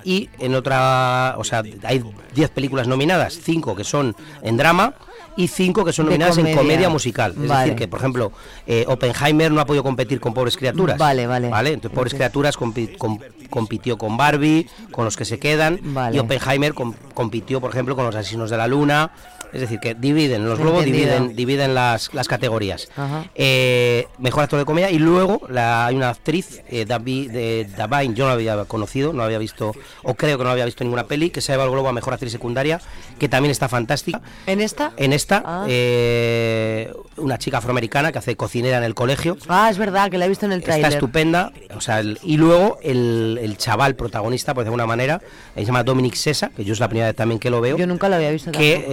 y 0.04 0.28
en 0.38 0.54
otra, 0.54 1.34
o 1.38 1.44
sea, 1.44 1.62
hay 1.84 2.02
10 2.34 2.50
películas 2.50 2.86
nominadas, 2.88 3.38
5 3.42 3.74
que 3.76 3.84
son 3.84 4.14
en 4.42 4.56
drama 4.56 4.94
y 5.36 5.48
5 5.48 5.84
que 5.84 5.92
son 5.92 6.06
nominadas 6.06 6.36
en 6.38 6.54
comedia. 6.54 6.88
musical. 6.88 7.32
Es 7.40 7.48
Vale. 7.48 7.60
decir, 7.64 7.78
que 7.78 7.88
por 7.88 8.00
ejemplo, 8.00 8.32
eh, 8.66 8.84
Oppenheimer 8.88 9.50
no 9.52 9.60
ha 9.60 9.66
podido 9.66 9.82
competir 9.82 10.20
con 10.20 10.34
Pobres 10.34 10.56
Criaturas. 10.56 10.98
Vale, 10.98 11.26
vale. 11.26 11.46
Entonces, 11.72 11.94
Pobres. 11.94 12.14
Criaturas 12.14 12.58
compi- 12.58 12.96
com- 12.98 13.18
compitió 13.48 13.96
con 13.96 14.16
Barbie, 14.16 14.66
con 14.90 15.04
los 15.04 15.16
que 15.16 15.24
se 15.24 15.38
quedan, 15.38 15.78
Vale. 15.82 16.16
y 16.16 16.18
Oppenheimer 16.18 16.74
com- 16.74 16.94
compitió, 17.14 17.60
por 17.60 17.70
ejemplo, 17.70 17.94
con 17.96 18.04
los 18.04 18.14
Asesinos 18.14 18.50
de 18.50 18.56
la 18.56 18.66
Luna. 18.66 19.12
Es 19.52 19.60
decir, 19.60 19.80
que 19.80 19.94
dividen, 19.94 20.44
los 20.48 20.58
globos 20.58 20.84
dividen, 20.84 21.34
dividen 21.34 21.74
las, 21.74 22.12
las 22.14 22.28
categorías. 22.28 22.88
Eh, 23.34 24.06
mejor 24.18 24.44
actor 24.44 24.58
de 24.58 24.64
comedia 24.64 24.90
y 24.90 24.98
luego 24.98 25.42
la, 25.48 25.86
hay 25.86 25.96
una 25.96 26.10
actriz, 26.10 26.62
eh, 26.68 26.86
Davi- 26.86 27.28
de 27.28 27.64
Davine, 27.76 28.14
yo 28.14 28.24
no 28.24 28.28
la 28.28 28.34
había 28.34 28.64
conocido, 28.66 29.12
no 29.12 29.22
había 29.22 29.38
visto, 29.38 29.72
o 30.02 30.14
creo 30.14 30.38
que 30.38 30.44
no 30.44 30.50
había 30.50 30.64
visto 30.64 30.84
ninguna 30.84 31.04
peli, 31.06 31.30
que 31.30 31.40
se 31.40 31.52
ha 31.52 31.54
llevado 31.54 31.68
el 31.70 31.74
globo 31.74 31.88
a 31.88 31.92
mejor 31.92 32.12
actriz 32.14 32.32
secundaria, 32.32 32.80
que 33.18 33.28
también 33.28 33.50
está 33.50 33.68
fantástica. 33.68 34.20
¿En 34.46 34.60
esta? 34.60 34.92
En 34.96 35.12
esta, 35.12 35.42
Ah. 35.44 35.66
eh, 35.68 36.92
una 37.16 37.38
chica 37.38 37.58
afroamericana 37.58 38.12
que 38.12 38.18
hace 38.18 38.36
cocinera 38.36 38.78
en 38.78 38.84
el 38.84 38.94
colegio. 38.94 39.36
Ah, 39.48 39.68
es 39.70 39.78
verdad 39.78 40.10
que 40.10 40.18
la 40.18 40.26
he 40.26 40.28
visto 40.28 40.46
en 40.46 40.52
el 40.52 40.58
Está 40.60 40.72
tráiler. 40.72 40.92
estupenda, 40.92 41.52
o 41.76 41.80
sea, 41.80 42.00
el- 42.00 42.18
y 42.22 42.36
luego 42.36 42.78
el, 42.82 43.38
el 43.42 43.56
chaval 43.56 43.94
protagonista, 43.94 44.54
por 44.54 44.64
de 44.64 44.68
alguna 44.68 44.86
manera, 44.86 45.20
eh, 45.56 45.60
se 45.60 45.64
llama 45.66 45.82
Dominic 45.84 46.14
Sessa, 46.14 46.50
que 46.56 46.64
yo 46.64 46.72
es 46.72 46.80
la 46.80 46.88
primera 46.88 47.06
vez 47.08 47.16
también 47.16 47.38
que 47.38 47.50
lo 47.50 47.60
veo. 47.60 47.76
Yo 47.76 47.86
nunca 47.86 48.08
lo 48.08 48.16
había 48.16 48.30
visto 48.30 48.52
que. 48.52 48.84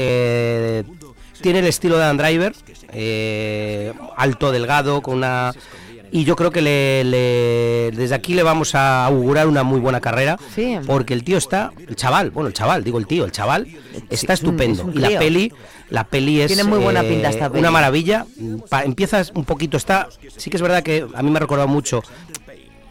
Eh, 0.47 0.83
tiene 1.41 1.59
el 1.59 1.67
estilo 1.67 1.95
de 1.97 2.01
Dan 2.05 2.17
Driver, 2.17 2.53
eh, 2.93 3.93
alto, 4.15 4.51
delgado, 4.51 5.01
con 5.01 5.17
una 5.17 5.53
y 6.09 6.23
yo 6.23 6.37
creo 6.37 6.51
que 6.51 6.61
le, 6.61 7.03
le- 7.03 7.91
desde 7.93 8.15
aquí 8.15 8.33
le 8.33 8.41
vamos 8.41 8.75
a 8.75 9.05
augurar 9.05 9.45
una 9.45 9.63
muy 9.63 9.81
buena 9.81 9.99
carrera 9.99 10.39
Sí. 10.55 10.77
porque 10.87 11.13
el 11.13 11.25
tío 11.25 11.37
está 11.37 11.73
el 11.85 11.97
chaval 11.97 12.31
bueno 12.31 12.47
el 12.47 12.53
chaval 12.53 12.81
digo 12.85 12.97
el 12.97 13.05
tío 13.07 13.25
el 13.25 13.33
chaval 13.33 13.67
está 14.09 14.31
estupendo 14.31 14.87
es 14.89 14.95
y 14.95 14.99
la 14.99 15.19
peli 15.19 15.51
la 15.89 16.05
peli 16.05 16.39
es 16.39 16.47
Tiene 16.47 16.63
muy 16.63 16.79
buena 16.79 17.01
eh, 17.01 17.09
pinta 17.09 17.29
esta 17.29 17.49
peli. 17.49 17.59
una 17.59 17.71
maravilla 17.71 18.25
Pa- 18.69 18.85
empiezas 18.85 19.33
un 19.35 19.43
poquito 19.43 19.75
está 19.75 20.07
sí 20.37 20.49
que 20.49 20.55
es 20.55 20.61
verdad 20.63 20.81
que 20.81 21.05
a 21.13 21.21
mí 21.21 21.29
me 21.29 21.35
ha 21.39 21.41
recordado 21.41 21.67
mucho 21.67 22.01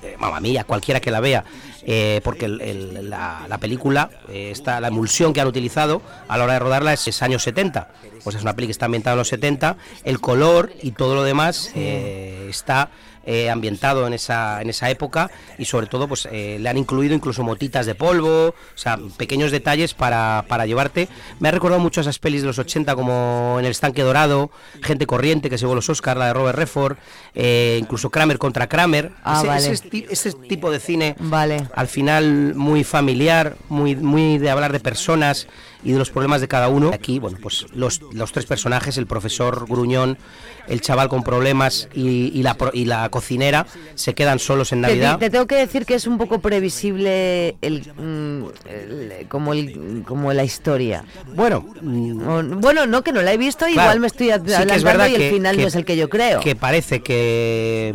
eh, 0.02 0.14
mamma 0.18 0.38
mía, 0.40 0.64
cualquiera 0.64 1.00
que 1.00 1.10
la 1.10 1.20
vea, 1.20 1.42
eh, 1.88 2.20
porque 2.24 2.48
la 2.48 3.58
película, 3.60 4.10
eh, 4.28 4.50
está, 4.50 4.80
la 4.80 4.88
emulsión 4.88 5.32
que 5.32 5.40
han 5.40 5.46
utilizado 5.46 6.02
a 6.26 6.36
la 6.36 6.44
hora 6.44 6.54
de 6.54 6.58
rodarla 6.58 6.92
es, 6.92 7.06
es 7.06 7.22
años 7.22 7.44
70. 7.44 7.88
Pues 8.24 8.34
es 8.34 8.42
una 8.42 8.54
peli 8.56 8.66
que 8.66 8.72
está 8.72 8.86
ambientada 8.86 9.14
en 9.14 9.18
los 9.18 9.28
70, 9.28 9.76
el 10.02 10.20
color 10.20 10.72
y 10.82 10.90
todo 10.90 11.14
lo 11.14 11.22
demás 11.22 11.70
eh, 11.76 12.48
está 12.50 12.90
eh, 13.26 13.50
ambientado 13.50 14.06
en 14.06 14.14
esa, 14.14 14.62
en 14.62 14.70
esa 14.70 14.88
época 14.88 15.30
y 15.58 15.64
sobre 15.64 15.86
todo 15.88 16.08
pues 16.08 16.28
eh, 16.30 16.58
le 16.60 16.68
han 16.68 16.78
incluido 16.78 17.14
incluso 17.14 17.42
motitas 17.42 17.84
de 17.84 17.94
polvo, 17.94 18.48
o 18.48 18.54
sea, 18.78 18.98
pequeños 19.16 19.50
detalles 19.50 19.94
para, 19.94 20.44
para 20.48 20.64
llevarte. 20.64 21.08
Me 21.40 21.48
ha 21.48 21.50
recordado 21.50 21.80
mucho 21.80 22.00
a 22.00 22.02
esas 22.02 22.18
pelis 22.18 22.42
de 22.42 22.46
los 22.46 22.58
80 22.58 22.94
como 22.94 23.56
En 23.58 23.64
el 23.64 23.72
estanque 23.72 24.02
dorado, 24.02 24.50
Gente 24.82 25.06
corriente 25.06 25.50
que 25.50 25.58
se 25.58 25.62
llevó 25.62 25.74
los 25.74 25.88
Oscar, 25.88 26.16
la 26.16 26.28
de 26.28 26.32
Robert 26.32 26.56
Redford, 26.56 26.96
eh, 27.34 27.78
incluso 27.80 28.10
Kramer 28.10 28.38
contra 28.38 28.68
Kramer. 28.68 29.12
Ah, 29.24 29.38
ese, 29.38 29.46
vale. 29.46 29.70
ese 29.72 30.06
ese 30.28 30.32
tipo 30.32 30.70
de 30.70 30.80
cine 30.80 31.16
Vale. 31.18 31.68
al 31.74 31.88
final 31.88 32.54
muy 32.54 32.84
familiar, 32.84 33.56
muy, 33.68 33.96
muy 33.96 34.38
de 34.38 34.50
hablar 34.50 34.72
de 34.72 34.80
personas 34.80 35.46
y 35.86 35.92
de 35.92 35.98
los 35.98 36.10
problemas 36.10 36.40
de 36.40 36.48
cada 36.48 36.68
uno. 36.68 36.90
Aquí, 36.92 37.18
bueno, 37.20 37.38
pues 37.40 37.66
los, 37.74 38.00
los 38.12 38.32
tres 38.32 38.44
personajes, 38.44 38.98
el 38.98 39.06
profesor 39.06 39.66
gruñón, 39.68 40.18
el 40.66 40.80
chaval 40.80 41.08
con 41.08 41.22
problemas 41.22 41.88
y, 41.94 42.32
y 42.38 42.42
la, 42.42 42.56
y 42.72 42.84
la 42.86 43.08
cocinera, 43.08 43.66
se 43.94 44.14
quedan 44.14 44.38
solos 44.40 44.72
en 44.72 44.80
Navidad. 44.80 45.18
te 45.18 45.30
tengo 45.30 45.46
que 45.46 45.54
decir 45.56 45.86
que 45.86 45.94
es 45.94 46.06
un 46.06 46.18
poco 46.18 46.40
previsible 46.40 47.56
el, 47.62 47.82
mm, 47.96 48.44
el- 48.68 49.26
como 49.28 49.52
el 49.52 50.02
como 50.06 50.32
la 50.32 50.44
historia. 50.44 51.04
Bueno, 51.34 51.64
bueno, 51.80 52.86
no 52.86 53.02
que 53.02 53.12
no 53.12 53.22
la 53.22 53.32
he 53.32 53.38
visto, 53.38 53.64
Claro, 53.66 53.72
igual 53.82 54.00
me 54.00 54.06
estoy 54.08 54.26
sí 54.28 54.62
es 54.74 54.82
verdad 54.82 55.08
y 55.08 55.14
el 55.14 55.20
que- 55.20 55.30
final 55.30 55.56
que- 55.56 55.62
no 55.62 55.68
es 55.68 55.74
el 55.76 55.84
que 55.84 55.96
yo 55.96 56.08
creo. 56.08 56.40
que 56.40 56.56
parece 56.56 57.00
que, 57.02 57.94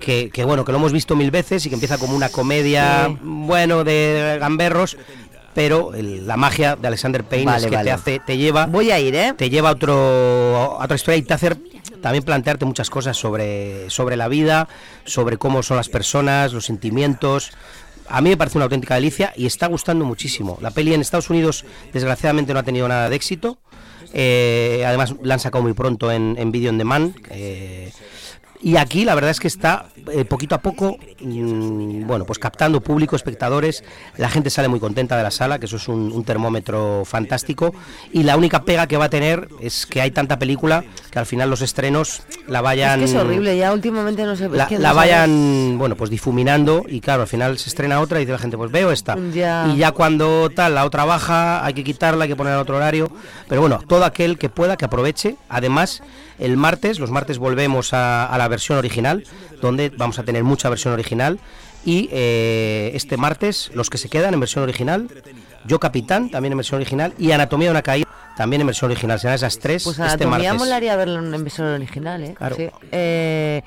que, 0.00 0.30
que, 0.32 0.44
bueno, 0.44 0.64
que 0.64 0.72
lo 0.72 0.78
hemos 0.78 0.92
visto 0.92 1.16
mil 1.16 1.30
veces 1.30 1.64
y 1.66 1.68
que 1.68 1.74
empieza 1.74 1.98
como 1.98 2.14
una 2.14 2.28
comedia, 2.28 3.06
Sí. 3.08 3.18
bueno, 3.22 3.84
de 3.84 4.36
gamberros, 4.40 4.96
pero 5.54 5.94
el- 5.94 6.26
la 6.26 6.36
magia 6.36 6.76
de 6.76 6.86
Alexander 6.88 7.24
Payne 7.24 7.46
Vale, 7.46 7.58
es 7.58 7.66
que 7.70 7.76
vale. 7.76 7.84
te 7.88 7.92
hace, 7.92 8.20
te 8.24 8.36
lleva, 8.36 8.66
Voy 8.66 8.90
a 8.90 8.98
ir, 9.00 9.14
¿eh? 9.14 9.34
te 9.36 9.50
lleva 9.50 9.70
a 9.70 9.72
otro, 9.72 10.78
a 10.80 10.84
otra 10.84 10.94
historia 10.96 11.18
y 11.18 11.22
te 11.22 11.34
hace 11.34 11.56
también 12.02 12.22
plantearte 12.24 12.64
muchas 12.64 12.90
cosas 12.90 13.16
sobre, 13.16 13.90
sobre 13.90 14.16
la 14.16 14.28
vida, 14.28 14.68
sobre 15.04 15.36
cómo 15.36 15.62
son 15.62 15.76
las 15.78 15.88
personas, 15.88 16.52
los 16.52 16.64
sentimientos. 16.64 17.50
A 18.08 18.20
mí 18.20 18.30
me 18.30 18.36
parece 18.36 18.56
una 18.58 18.64
auténtica 18.64 18.94
delicia 18.94 19.32
y 19.36 19.46
está 19.46 19.66
gustando 19.66 20.04
muchísimo. 20.04 20.58
La 20.62 20.70
peli 20.70 20.94
en 20.94 21.00
Estados 21.00 21.28
Unidos, 21.28 21.64
desgraciadamente, 21.92 22.54
no 22.54 22.60
ha 22.60 22.62
tenido 22.62 22.86
nada 22.88 23.10
de 23.10 23.16
éxito. 23.16 23.58
Eh, 24.14 24.82
además, 24.86 25.14
la 25.22 25.34
han 25.34 25.40
sacado 25.40 25.62
muy 25.62 25.74
pronto 25.74 26.10
en, 26.10 26.36
en 26.38 26.50
Video 26.52 26.70
on 26.70 26.78
Demand. 26.78 27.14
eh, 27.30 27.92
Y 28.60 28.76
aquí 28.76 29.04
la 29.04 29.14
verdad 29.14 29.30
es 29.30 29.38
que 29.38 29.46
está 29.48 29.86
eh, 30.12 30.24
poquito 30.24 30.54
a 30.54 30.58
poco, 30.58 30.96
mm, 31.20 32.06
bueno, 32.06 32.24
pues 32.24 32.38
captando 32.38 32.80
público, 32.80 33.14
espectadores. 33.14 33.84
La 34.16 34.28
gente 34.28 34.50
sale 34.50 34.66
muy 34.68 34.80
contenta 34.80 35.16
de 35.16 35.22
la 35.22 35.30
sala, 35.30 35.58
que 35.58 35.66
eso 35.66 35.76
es 35.76 35.86
un, 35.88 36.10
un 36.12 36.24
termómetro 36.24 37.04
fantástico. 37.04 37.72
Y 38.12 38.24
la 38.24 38.36
única 38.36 38.62
pega 38.64 38.86
que 38.88 38.96
va 38.96 39.04
a 39.06 39.10
tener 39.10 39.48
es 39.60 39.86
que 39.86 40.00
hay 40.00 40.10
tanta 40.10 40.38
película 40.38 40.84
que 41.10 41.18
al 41.18 41.26
final 41.26 41.50
los 41.50 41.60
estrenos 41.62 42.22
la 42.48 42.60
vayan. 42.60 43.00
Es 43.02 43.12
que 43.12 43.16
es 43.16 43.22
horrible, 43.24 43.56
ya 43.56 43.72
últimamente 43.72 44.24
no 44.24 44.34
sé. 44.34 44.46
es 44.46 44.50
La, 44.50 44.66
que 44.66 44.74
no 44.76 44.80
la 44.82 44.88
sabes- 44.92 44.96
vayan, 44.96 45.78
bueno, 45.78 45.94
pues 45.96 46.10
difuminando 46.10 46.84
y 46.88 47.00
claro, 47.00 47.22
al 47.22 47.28
final 47.28 47.58
se 47.58 47.68
estrena 47.68 48.00
otra 48.00 48.18
y 48.18 48.22
dice 48.22 48.32
la 48.32 48.38
gente, 48.38 48.56
pues 48.56 48.72
veo 48.72 48.90
esta. 48.90 49.16
Ya. 49.32 49.68
Y 49.72 49.76
ya 49.78 49.92
cuando 49.92 50.50
tal, 50.50 50.74
la 50.74 50.84
otra 50.84 51.04
baja, 51.04 51.64
hay 51.64 51.74
que 51.74 51.84
quitarla, 51.84 52.24
hay 52.24 52.30
que 52.30 52.36
poner 52.36 52.54
a 52.54 52.60
otro 52.60 52.76
horario. 52.76 53.10
Pero 53.48 53.60
bueno, 53.60 53.78
todo 53.86 54.04
aquel 54.04 54.36
que 54.36 54.48
pueda, 54.48 54.76
que 54.76 54.84
aproveche. 54.84 55.36
Además, 55.48 56.02
el 56.38 56.56
martes, 56.56 56.98
los 56.98 57.10
martes 57.10 57.38
volvemos 57.38 57.92
a, 57.94 58.26
a 58.26 58.38
la 58.38 58.48
versión 58.48 58.78
original, 58.78 59.24
donde 59.60 59.90
vamos 59.90 60.18
a 60.18 60.22
tener 60.24 60.44
mucha 60.44 60.68
versión 60.68 60.94
original. 60.94 61.38
Y 61.84 62.08
eh, 62.12 62.90
este 62.94 63.16
martes, 63.16 63.70
los 63.72 63.88
que 63.88 63.98
se 63.98 64.08
quedan 64.08 64.34
en 64.34 64.40
versión 64.40 64.64
original, 64.64 65.08
Yo 65.64 65.78
Capitán, 65.80 66.28
también 66.30 66.52
en 66.52 66.58
versión 66.58 66.76
original, 66.80 67.14
y 67.18 67.30
Anatomía 67.30 67.68
de 67.68 67.70
una 67.70 67.82
Caída, 67.82 68.08
también 68.36 68.60
en 68.60 68.66
versión 68.66 68.90
original. 68.90 69.18
Serán 69.20 69.36
esas 69.36 69.58
tres 69.58 69.84
Pues 69.84 69.98
este 69.98 70.26
martes. 70.26 70.54
molaría 70.54 70.96
verlo 70.96 71.18
en 71.18 71.42
versión 71.44 71.68
original, 71.68 72.22
¿eh? 72.24 72.34
Claro. 72.36 72.56
Sí. 72.56 72.68
Eh, 72.92 73.62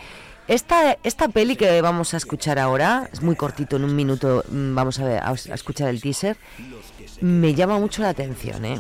esta, 0.48 0.98
esta 1.04 1.30
peli 1.30 1.56
que 1.56 1.82
vamos 1.82 2.14
a 2.14 2.18
escuchar 2.18 2.60
ahora, 2.60 3.10
es 3.12 3.22
muy 3.22 3.36
cortito, 3.36 3.78
en 3.78 3.86
un 3.86 3.96
minuto 3.96 4.44
mm, 4.50 4.76
vamos 4.76 5.00
a, 5.00 5.06
ver, 5.06 5.20
a, 5.24 5.30
a 5.30 5.34
escuchar 5.56 5.88
el 5.88 6.02
teaser, 6.02 6.36
me 7.22 7.54
llama 7.56 7.80
mucho 7.80 8.02
la 8.02 8.10
atención, 8.10 8.66
¿eh? 8.66 8.80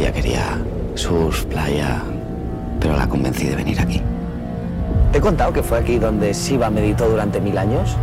Ella 0.00 0.12
quería 0.12 0.58
sus, 0.94 1.44
playa, 1.44 2.00
pero 2.80 2.96
la 2.96 3.06
convencí 3.06 3.46
de 3.46 3.54
venir 3.54 3.78
aquí. 3.78 4.00
¿Te 5.12 5.18
he 5.18 5.20
contado 5.20 5.52
que 5.52 5.62
fue 5.62 5.76
aquí 5.76 5.98
donde 5.98 6.32
Shiva 6.32 6.70
meditó 6.70 7.06
durante 7.06 7.38
mil 7.38 7.58
años? 7.58 7.94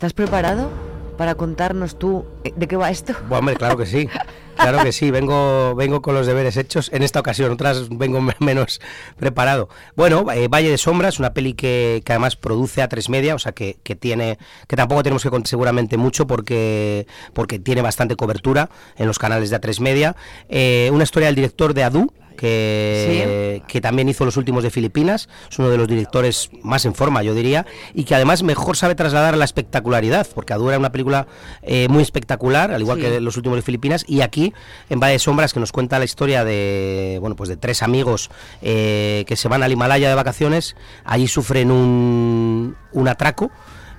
¿Estás 0.00 0.14
preparado 0.14 0.70
para 1.18 1.34
contarnos 1.34 1.98
tú 1.98 2.24
eh, 2.42 2.54
de 2.56 2.66
qué 2.66 2.74
va 2.78 2.90
esto? 2.90 3.12
Bueno, 3.28 3.40
hombre, 3.40 3.56
claro 3.56 3.76
que 3.76 3.84
sí. 3.84 4.08
Claro 4.56 4.82
que 4.82 4.92
sí, 4.92 5.10
vengo, 5.10 5.74
vengo 5.74 6.00
con 6.00 6.14
los 6.14 6.26
deberes 6.26 6.56
hechos. 6.56 6.90
En 6.94 7.02
esta 7.02 7.20
ocasión, 7.20 7.52
otras 7.52 7.90
vengo 7.90 8.22
me- 8.22 8.34
menos 8.38 8.80
preparado. 9.18 9.68
Bueno, 9.96 10.24
eh, 10.32 10.48
Valle 10.48 10.70
de 10.70 10.78
Sombras, 10.78 11.18
una 11.18 11.34
peli 11.34 11.52
que, 11.52 12.00
que 12.02 12.12
además 12.14 12.36
produce 12.36 12.80
a 12.80 12.88
tres 12.88 13.10
media, 13.10 13.34
o 13.34 13.38
sea 13.38 13.52
que, 13.52 13.76
que 13.82 13.94
tiene, 13.94 14.38
que 14.68 14.74
tampoco 14.76 15.02
tenemos 15.02 15.22
que 15.22 15.28
contar 15.28 15.48
seguramente 15.48 15.98
mucho 15.98 16.26
porque, 16.26 17.06
porque 17.34 17.58
tiene 17.58 17.82
bastante 17.82 18.16
cobertura 18.16 18.70
en 18.96 19.06
los 19.06 19.18
canales 19.18 19.50
de 19.50 19.56
a 19.56 19.60
tres 19.60 19.80
media. 19.80 20.16
Eh, 20.48 20.88
una 20.94 21.04
historia 21.04 21.26
del 21.26 21.34
director 21.36 21.74
de 21.74 21.84
Adu. 21.84 22.10
Que, 22.40 23.62
que 23.68 23.80
también 23.80 24.08
hizo 24.08 24.24
los 24.24 24.36
últimos 24.36 24.62
de 24.62 24.70
Filipinas, 24.70 25.28
es 25.50 25.58
uno 25.58 25.68
de 25.68 25.76
los 25.76 25.86
directores 25.86 26.50
más 26.62 26.86
en 26.86 26.94
forma, 26.94 27.22
yo 27.22 27.34
diría, 27.34 27.66
y 27.92 28.04
que 28.04 28.14
además 28.14 28.42
mejor 28.42 28.76
sabe 28.76 28.94
trasladar 28.94 29.36
la 29.36 29.44
espectacularidad, 29.44 30.26
porque 30.34 30.52
Adu 30.54 30.68
era 30.70 30.78
una 30.78 30.90
película 30.90 31.26
eh, 31.62 31.86
muy 31.88 32.02
espectacular, 32.02 32.70
al 32.72 32.80
igual 32.80 32.98
Sí. 32.98 33.04
que 33.04 33.20
los 33.20 33.36
últimos 33.36 33.56
de 33.56 33.62
Filipinas, 33.62 34.04
y 34.08 34.22
aquí 34.22 34.52
en 34.88 35.00
Valle 35.00 35.12
de 35.12 35.18
Sombras 35.18 35.52
que 35.52 35.60
nos 35.60 35.70
cuenta 35.70 35.98
la 35.98 36.04
historia 36.04 36.44
de 36.44 37.18
bueno 37.20 37.36
pues 37.36 37.48
de 37.48 37.56
tres 37.56 37.82
amigos 37.82 38.30
eh, 38.62 39.24
que 39.26 39.36
se 39.36 39.48
van 39.48 39.62
al 39.62 39.70
Himalaya 39.70 40.08
de 40.08 40.14
vacaciones, 40.14 40.76
allí 41.04 41.28
sufren 41.28 41.70
un, 41.70 42.74
un 42.92 43.08
atraco 43.08 43.50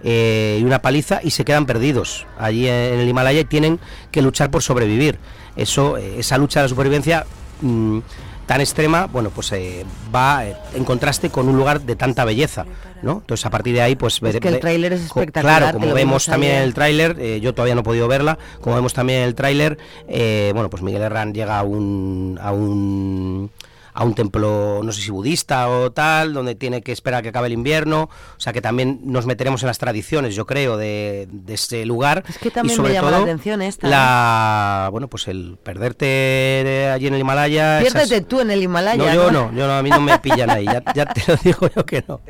eh, 0.03 0.57
y 0.59 0.63
una 0.63 0.81
paliza 0.81 1.19
y 1.23 1.29
se 1.31 1.45
quedan 1.45 1.65
perdidos. 1.65 2.25
Allí 2.39 2.67
en 2.67 2.99
el 2.99 3.07
Himalaya 3.07 3.39
y 3.41 3.45
tienen 3.45 3.79
que 4.11 4.21
luchar 4.21 4.49
por 4.49 4.63
sobrevivir. 4.63 5.19
Eso, 5.55 5.97
esa 5.97 6.37
lucha 6.37 6.59
de 6.59 6.65
la 6.65 6.69
supervivencia 6.69 7.25
mm, 7.61 7.99
tan 8.45 8.61
extrema, 8.61 9.07
bueno, 9.07 9.29
pues 9.29 9.51
eh, 9.51 9.85
va 10.13 10.45
eh, 10.45 10.55
en 10.75 10.83
contraste 10.83 11.29
con 11.29 11.47
un 11.47 11.57
lugar 11.57 11.81
de 11.81 11.95
tanta 11.95 12.25
belleza, 12.25 12.65
¿no? 13.01 13.19
Entonces 13.21 13.45
a 13.45 13.49
partir 13.49 13.73
de 13.73 13.81
ahí, 13.81 13.95
pues 13.95 14.21
Es 14.21 14.39
que 14.39 14.47
el 14.47 14.59
tráiler 14.59 14.93
es 14.93 15.01
espectacular, 15.01 15.61
Claro, 15.61 15.79
como 15.79 15.93
vemos 15.93 16.25
también 16.25 16.55
en 16.57 16.63
el 16.63 16.73
tráiler, 16.73 17.17
eh, 17.19 17.39
yo 17.41 17.53
todavía 17.53 17.75
no 17.75 17.81
he 17.81 17.83
podido 17.83 18.07
verla, 18.07 18.37
como 18.59 18.75
vemos 18.75 18.93
también 18.93 19.19
en 19.19 19.25
el 19.25 19.35
tráiler, 19.35 19.77
eh, 20.07 20.51
bueno, 20.53 20.69
pues 20.69 20.83
Miguel 20.83 21.01
Herrán 21.01 21.33
llega 21.33 21.59
a 21.59 21.63
un, 21.63 22.39
a 22.41 22.51
un 22.51 23.49
a 23.93 24.03
un 24.03 24.13
templo, 24.15 24.81
no 24.83 24.91
sé 24.91 25.01
si 25.01 25.11
budista 25.11 25.67
o 25.69 25.91
tal, 25.91 26.33
donde 26.33 26.55
tiene 26.55 26.81
que 26.81 26.91
esperar 26.91 27.19
a 27.19 27.21
que 27.23 27.29
acabe 27.29 27.47
el 27.47 27.53
invierno, 27.53 28.03
o 28.03 28.39
sea 28.39 28.53
que 28.53 28.61
también 28.61 28.99
nos 29.03 29.25
meteremos 29.25 29.63
en 29.63 29.67
las 29.67 29.77
tradiciones, 29.77 30.35
yo 30.35 30.45
creo, 30.45 30.77
de, 30.77 31.27
de 31.31 31.53
ese 31.53 31.85
lugar. 31.85 32.23
Es 32.27 32.37
que 32.37 32.51
también 32.51 32.73
y 32.73 32.75
sobre 32.77 32.89
me 32.89 32.95
llama 32.95 33.09
todo, 33.09 33.17
la 33.19 33.23
atención 33.25 33.61
esta. 33.61 33.87
¿eh? 33.87 33.89
La, 33.89 34.87
bueno, 34.91 35.07
pues 35.09 35.27
el 35.27 35.57
perderte 35.61 36.05
de 36.05 36.89
allí 36.93 37.07
en 37.07 37.13
el 37.15 37.21
Himalaya. 37.21 37.81
esas- 37.81 37.93
Piérdete 37.93 38.21
tú 38.21 38.39
en 38.41 38.51
el 38.51 38.61
Himalaya. 38.63 38.97
no, 38.97 39.13
yo 39.13 39.31
no, 39.31 39.51
yo 39.53 39.67
no, 39.67 39.73
a 39.73 39.83
mí 39.83 39.89
no 39.89 40.01
me 40.01 40.17
pillan 40.19 40.49
ahí, 40.49 40.65
ya, 40.65 40.81
ya 40.93 41.05
te 41.05 41.21
lo 41.27 41.35
digo 41.43 41.69
yo 41.75 41.85
que 41.85 42.03
no, 42.07 42.21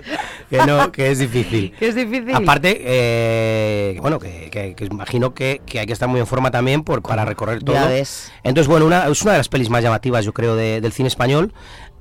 que 0.49 0.57
no, 0.65 0.91
que 0.91 1.11
es 1.11 1.19
difícil. 1.19 1.73
Que 1.81 1.87
es 1.89 1.95
difícil. 1.95 2.35
Aparte, 2.35 2.81
eh, 2.83 3.97
bueno, 4.01 4.19
que, 4.19 4.49
que- 4.51 4.75
que 4.75 4.85
imagino 4.85 5.33
que, 5.33 5.61
que 5.65 5.79
hay 5.79 5.85
que 5.87 5.93
estar 5.93 6.07
muy 6.09 6.19
en 6.19 6.27
forma 6.27 6.51
también 6.51 6.83
por, 6.83 7.01
para 7.01 7.25
recorrer 7.25 7.63
todo. 7.63 7.75
Ya 7.75 7.87
ves. 7.87 8.31
Entonces, 8.43 8.67
bueno, 8.67 8.85
una, 8.85 9.07
es 9.07 9.21
una 9.21 9.33
de 9.33 9.37
las 9.39 9.49
pelis 9.49 9.69
más 9.69 9.83
llamativas, 9.83 10.23
yo 10.25 10.33
creo, 10.33 10.55
de- 10.55 10.81
del 10.81 10.91
cine 10.91 11.07
español. 11.07 11.50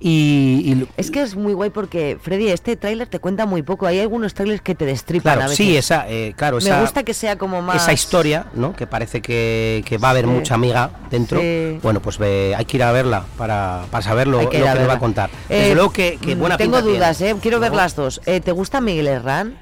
Y, 0.03 0.63
y- 0.65 0.89
Es 0.97 1.11
que 1.11 1.21
es 1.21 1.37
muy 1.37 1.53
guay 1.53 1.69
porque, 1.69 2.17
Freddy, 2.23 2.49
este 2.49 2.75
tráiler 2.75 3.07
te 3.07 3.19
cuenta 3.19 3.45
muy 3.45 3.63
poco. 3.63 3.87
Hay 3.87 4.01
algunos 4.01 4.33
trailers 4.33 4.63
que 4.63 4.75
te 4.75 4.87
destripan 4.87 5.39
a 5.43 5.43
veces. 5.43 5.59
sí, 5.59 5.77
esa, 5.77 6.09
eh, 6.09 6.33
claro, 6.39 6.57
Me 6.57 6.63
esa, 6.63 6.81
gusta 6.81 7.03
que 7.03 7.13
sea 7.13 7.37
como 7.37 7.61
más... 7.61 7.77
esa 7.83 7.93
historia, 7.93 8.47
¿no? 8.55 8.75
Que 8.75 8.87
parece 8.87 9.21
que, 9.21 9.83
que 9.85 9.99
va 9.99 10.09
a 10.09 10.11
haber 10.13 10.25
Sí. 10.25 10.31
mucha 10.31 10.55
amiga 10.55 10.91
dentro. 11.11 11.39
Sí. 11.39 11.79
Bueno, 11.83 12.01
pues 12.01 12.17
ve- 12.17 12.55
hay 12.57 12.65
que 12.65 12.79
ir 12.79 12.83
a 12.83 12.93
verla 12.93 13.27
para, 13.37 13.83
para 13.91 14.03
saber 14.03 14.27
lo, 14.27 14.49
que 14.49 14.59
nos 14.61 14.89
va 14.89 14.95
a 14.95 14.99
contar. 14.99 15.29
Eh, 15.51 15.73
luego 15.75 15.93
que, 15.93 16.19
que 16.19 16.35
mm, 16.35 16.39
buena 16.39 16.57
Tengo 16.57 16.77
pinta 16.77 16.83
tiene. 16.83 16.97
dudas, 16.99 17.21
¿eh? 17.21 17.37
Quiero 17.43 17.61
ver 17.61 17.75
las 17.75 17.95
dos. 17.95 18.23
Eh, 18.25 18.41
¿Te 18.41 18.53
gusta 18.53 18.81
Miguel 18.81 19.07
Herrán? 19.07 19.59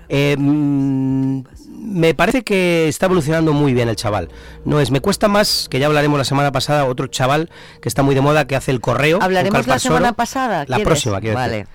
Eh, 1.79 1.81
me 1.81 2.15
parece 2.15 2.43
que 2.43 2.89
está 2.89 3.07
evolucionando 3.07 3.53
muy 3.53 3.73
bien 3.73 3.89
el 3.89 3.97
chaval. 3.97 4.29
No 4.65 4.81
es, 4.81 4.91
me 4.91 5.01
cuesta 5.01 5.29
más, 5.29 5.69
que 5.71 5.79
ya 5.79 5.87
hablaremos 5.87 6.19
la 6.19 6.25
semana 6.25 6.53
pasada, 6.53 6.85
otro 6.87 7.07
chaval 7.07 7.51
que 7.81 7.89
está 7.89 8.03
muy 8.03 8.15
de 8.15 8.21
moda 8.21 8.47
que 8.47 8.57
hace 8.57 8.71
el 8.71 8.81
correo. 8.81 9.19
¿Hablaremos 9.23 9.67
la 9.67 9.79
semana 9.79 10.13
pasada? 10.13 10.65
La 10.69 10.79
próxima, 10.81 11.21
quiero 11.21 11.37
Vale. 11.37 11.53
decir. 11.59 11.69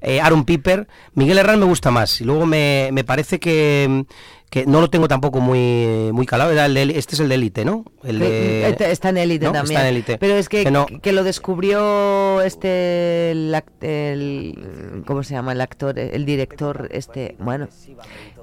Eh, 0.00 0.20
Aaron 0.20 0.44
Piper, 0.44 0.86
Miguel 1.14 1.38
Herrán 1.38 1.58
me 1.58 1.66
gusta 1.66 1.90
más 1.90 2.20
y 2.20 2.24
luego 2.24 2.46
me, 2.46 2.90
me 2.92 3.02
parece 3.02 3.40
que, 3.40 4.04
que 4.48 4.64
no 4.64 4.80
lo 4.80 4.90
tengo 4.90 5.08
tampoco 5.08 5.40
muy 5.40 6.10
muy 6.12 6.24
calado. 6.24 6.52
Era 6.52 6.66
el 6.66 6.74
de, 6.74 6.82
este 6.96 7.16
es 7.16 7.20
el 7.20 7.28
de 7.28 7.34
élite, 7.34 7.64
¿no? 7.64 7.84
El 8.04 8.20
de, 8.20 8.68
Eh, 8.68 8.76
Está 8.92 9.08
en 9.08 9.16
élite 9.16 9.46
¿no? 9.46 9.52
también. 9.52 9.76
Está 9.76 9.88
en 9.88 9.94
Élite. 9.96 10.16
Pero 10.18 10.34
es 10.36 10.48
que, 10.48 10.62
Que 10.62 10.70
no- 10.70 10.86
que 10.86 11.10
lo 11.10 11.24
descubrió 11.24 12.40
este 12.42 13.32
el- 13.32 15.02
¿cómo 15.04 15.24
se 15.24 15.34
llama 15.34 15.50
el 15.50 15.60
actor? 15.60 15.98
El 15.98 16.24
director 16.24 16.88
este, 16.92 17.34
bueno, 17.40 17.66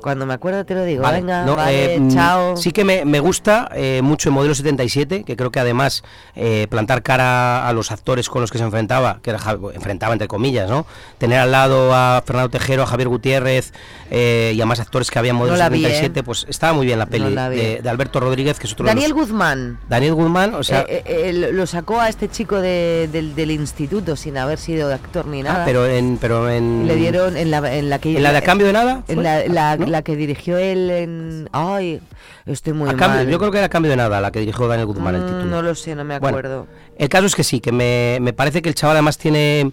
cuando 0.02 0.26
me 0.26 0.34
acuerdo 0.34 0.66
te 0.66 0.76
lo 0.76 0.84
digo. 0.84 1.02
Vale, 1.04 1.18
Venga, 1.22 1.46
no, 1.46 1.56
vale, 1.56 1.96
eh, 1.96 2.00
mm, 2.00 2.10
chao. 2.14 2.58
Sí 2.58 2.72
que 2.72 2.84
me, 2.84 3.06
me 3.06 3.20
gusta 3.20 3.70
eh, 3.76 4.02
mucho 4.04 4.30
el 4.30 4.36
modelo 4.36 4.54
77, 4.56 5.24
que 5.24 5.36
creo 5.36 5.52
que 5.52 5.60
además 5.60 6.04
eh, 6.36 6.68
plantar 6.70 7.02
cara 7.04 7.68
a 7.68 7.74
los 7.74 7.92
actores 7.92 8.30
con 8.30 8.42
los 8.42 8.52
que 8.52 8.58
se 8.58 8.64
enfrentaba, 8.64 9.20
que 9.22 9.32
era, 9.32 9.40
enfrentaba 9.74 10.14
entre 10.14 10.28
comillas, 10.28 10.70
¿no? 10.70 10.86
Tener 11.18 11.40
al 11.40 11.52
lado 11.52 11.94
a 11.94 12.22
Fernando 12.26 12.50
Tejero, 12.50 12.84
a 12.84 12.86
Javier 12.88 13.08
Gutiérrez 13.10 13.74
eh, 14.12 14.54
y 14.56 14.62
a 14.62 14.66
más 14.66 14.80
actores 14.80 15.10
que 15.12 15.20
había 15.20 15.32
en 15.32 15.38
modelo 15.38 15.54
No 15.56 15.60
la 15.60 15.70
vi, 15.70 15.82
77, 15.82 16.20
¿eh? 16.20 16.24
pues 16.24 16.46
estaba 16.50 16.74
muy 16.74 16.86
bien 16.86 17.00
la 17.00 17.06
peli 17.08 17.34
la 17.34 17.50
vi. 17.50 17.58
de, 17.58 17.82
de 17.82 17.90
Alberto 17.90 18.20
Rodríguez, 18.20 18.60
que 18.60 18.68
es 18.68 18.74
otro 18.74 18.86
de 18.86 18.92
Daniel 18.92 19.12
los- 19.12 19.20
Guzmán. 19.22 19.80
Daniel 19.90 20.14
Guzmán, 20.14 20.54
o 20.56 20.64
sea, 20.64 20.82
eh, 20.82 21.04
eh, 21.06 21.30
eh, 21.30 21.50
lo 21.52 21.66
sacó 21.68 22.00
a 22.00 22.10
este 22.10 22.30
chico 22.30 22.62
de- 22.62 23.10
del, 23.12 23.36
del 23.36 23.52
instituto 23.52 24.16
sin 24.16 24.38
haber 24.38 24.58
sido 24.60 24.94
actor 24.94 25.26
ni 25.28 25.42
nada. 25.44 25.62
ah, 25.62 25.66
pero 25.66 25.86
en 25.88 26.18
pero 26.20 26.50
en 26.50 26.88
Le 26.88 26.96
dieron 26.96 27.36
en 27.38 27.52
la, 27.52 27.58
en 27.76 27.90
la 27.90 28.00
que 28.00 28.16
¿En 28.16 28.24
la 28.24 28.32
de 28.32 28.38
A 28.38 28.42
Cambio 28.42 28.68
de 28.68 28.74
Nada 28.74 29.04
en 29.08 29.24
la, 29.24 29.46
la- 29.48 29.78
¿No? 29.86 29.92
la 29.92 30.02
que 30.02 30.16
dirigió 30.16 30.58
él 30.58 30.90
en 30.90 31.50
ay 31.52 32.02
estoy 32.46 32.74
muy 32.74 32.90
a 32.90 32.94
cambio- 32.94 33.18
mal 33.24 33.28
yo 33.30 33.40
creo 33.40 33.52
que 33.52 33.58
era 33.58 33.68
a 33.68 33.70
cambio 33.70 33.90
de 33.92 33.98
nada 33.98 34.20
la 34.22 34.32
que 34.32 34.40
dirigió 34.40 34.68
Daniel 34.68 34.88
Guzmán 34.88 35.16
el 35.16 35.22
Mm, 35.22 35.26
título. 35.26 35.46
no 35.46 35.62
lo 35.62 35.76
sé 35.76 35.96
no 35.96 36.04
me 36.04 36.20
Bueno, 36.20 36.38
acuerdo 36.38 36.68
el 36.98 37.10
caso 37.10 37.26
es 37.26 37.36
que 37.36 37.44
sí, 37.44 37.60
que 37.60 37.72
me, 37.72 38.18
me 38.22 38.34
parece 38.34 38.62
que 38.62 38.70
el 38.70 38.76
chaval 38.76 38.98
además 38.98 39.18
tiene 39.18 39.72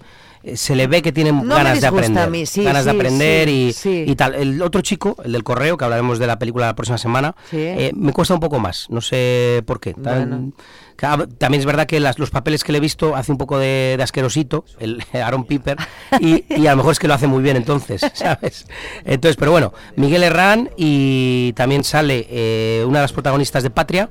se 0.55 0.75
le 0.75 0.89
ve 0.89 1.03
que 1.03 1.13
tiene 1.13 1.31
ganas 1.45 1.81
de 1.81 1.87
aprender. 1.87 2.25
a 2.25 2.27
mí, 2.27 2.47
sí, 2.47 2.65
ganas 2.65 2.85
de 2.85 2.91
aprender 2.91 3.49
sí, 3.73 4.05
y, 4.07 4.11
y 4.11 4.17
tal. 4.17 4.35
El 4.35 4.61
otro 4.61 4.81
chico, 4.81 5.15
el 5.25 5.31
del 5.31 5.45
correo, 5.45 5.77
que 5.77 5.85
hablaremos 5.85 6.19
de 6.19 6.27
la 6.27 6.37
película 6.41 6.67
la 6.67 6.75
próxima 6.75 6.99
semana, 6.99 7.37
eh, 7.53 7.93
me 7.95 8.13
cuesta 8.13 8.35
un 8.35 8.41
poco 8.41 8.59
más. 8.59 8.89
No 8.91 9.01
sé 9.01 9.63
por 9.67 9.79
qué. 9.79 9.95
Tan- 9.95 10.29
Bueno. 10.29 10.53
También 11.03 11.61
es 11.61 11.67
verdad 11.67 11.87
que 11.87 11.99
las- 12.01 12.19
los 12.19 12.31
papeles 12.31 12.63
que 12.63 12.71
le 12.73 12.79
he 12.79 12.81
visto 12.81 13.17
hace 13.17 13.33
un 13.33 13.39
poco 13.39 13.59
de, 13.59 13.99
asquerosito, 14.03 14.65
el 14.79 15.03
Aaron 15.13 15.45
Piper, 15.45 15.77
y, 16.21 16.45
y 16.49 16.67
a 16.67 16.71
lo 16.73 16.77
mejor 16.79 16.93
es 16.93 16.99
que 17.01 17.09
lo 17.09 17.15
hace 17.15 17.27
muy 17.27 17.43
bien 17.43 17.57
entonces, 17.57 18.03
¿sabes? 18.15 18.67
Entonces, 19.05 19.37
pero 19.37 19.51
bueno, 19.51 19.73
Miguel 19.97 20.23
Herrán 20.23 20.71
y 20.77 21.53
también 21.55 21.83
sale 21.85 22.27
eh, 22.31 22.85
una 22.87 23.01
de 23.01 23.05
las 23.05 23.13
protagonistas 23.13 23.63
de 23.65 23.71
Patria, 23.71 24.09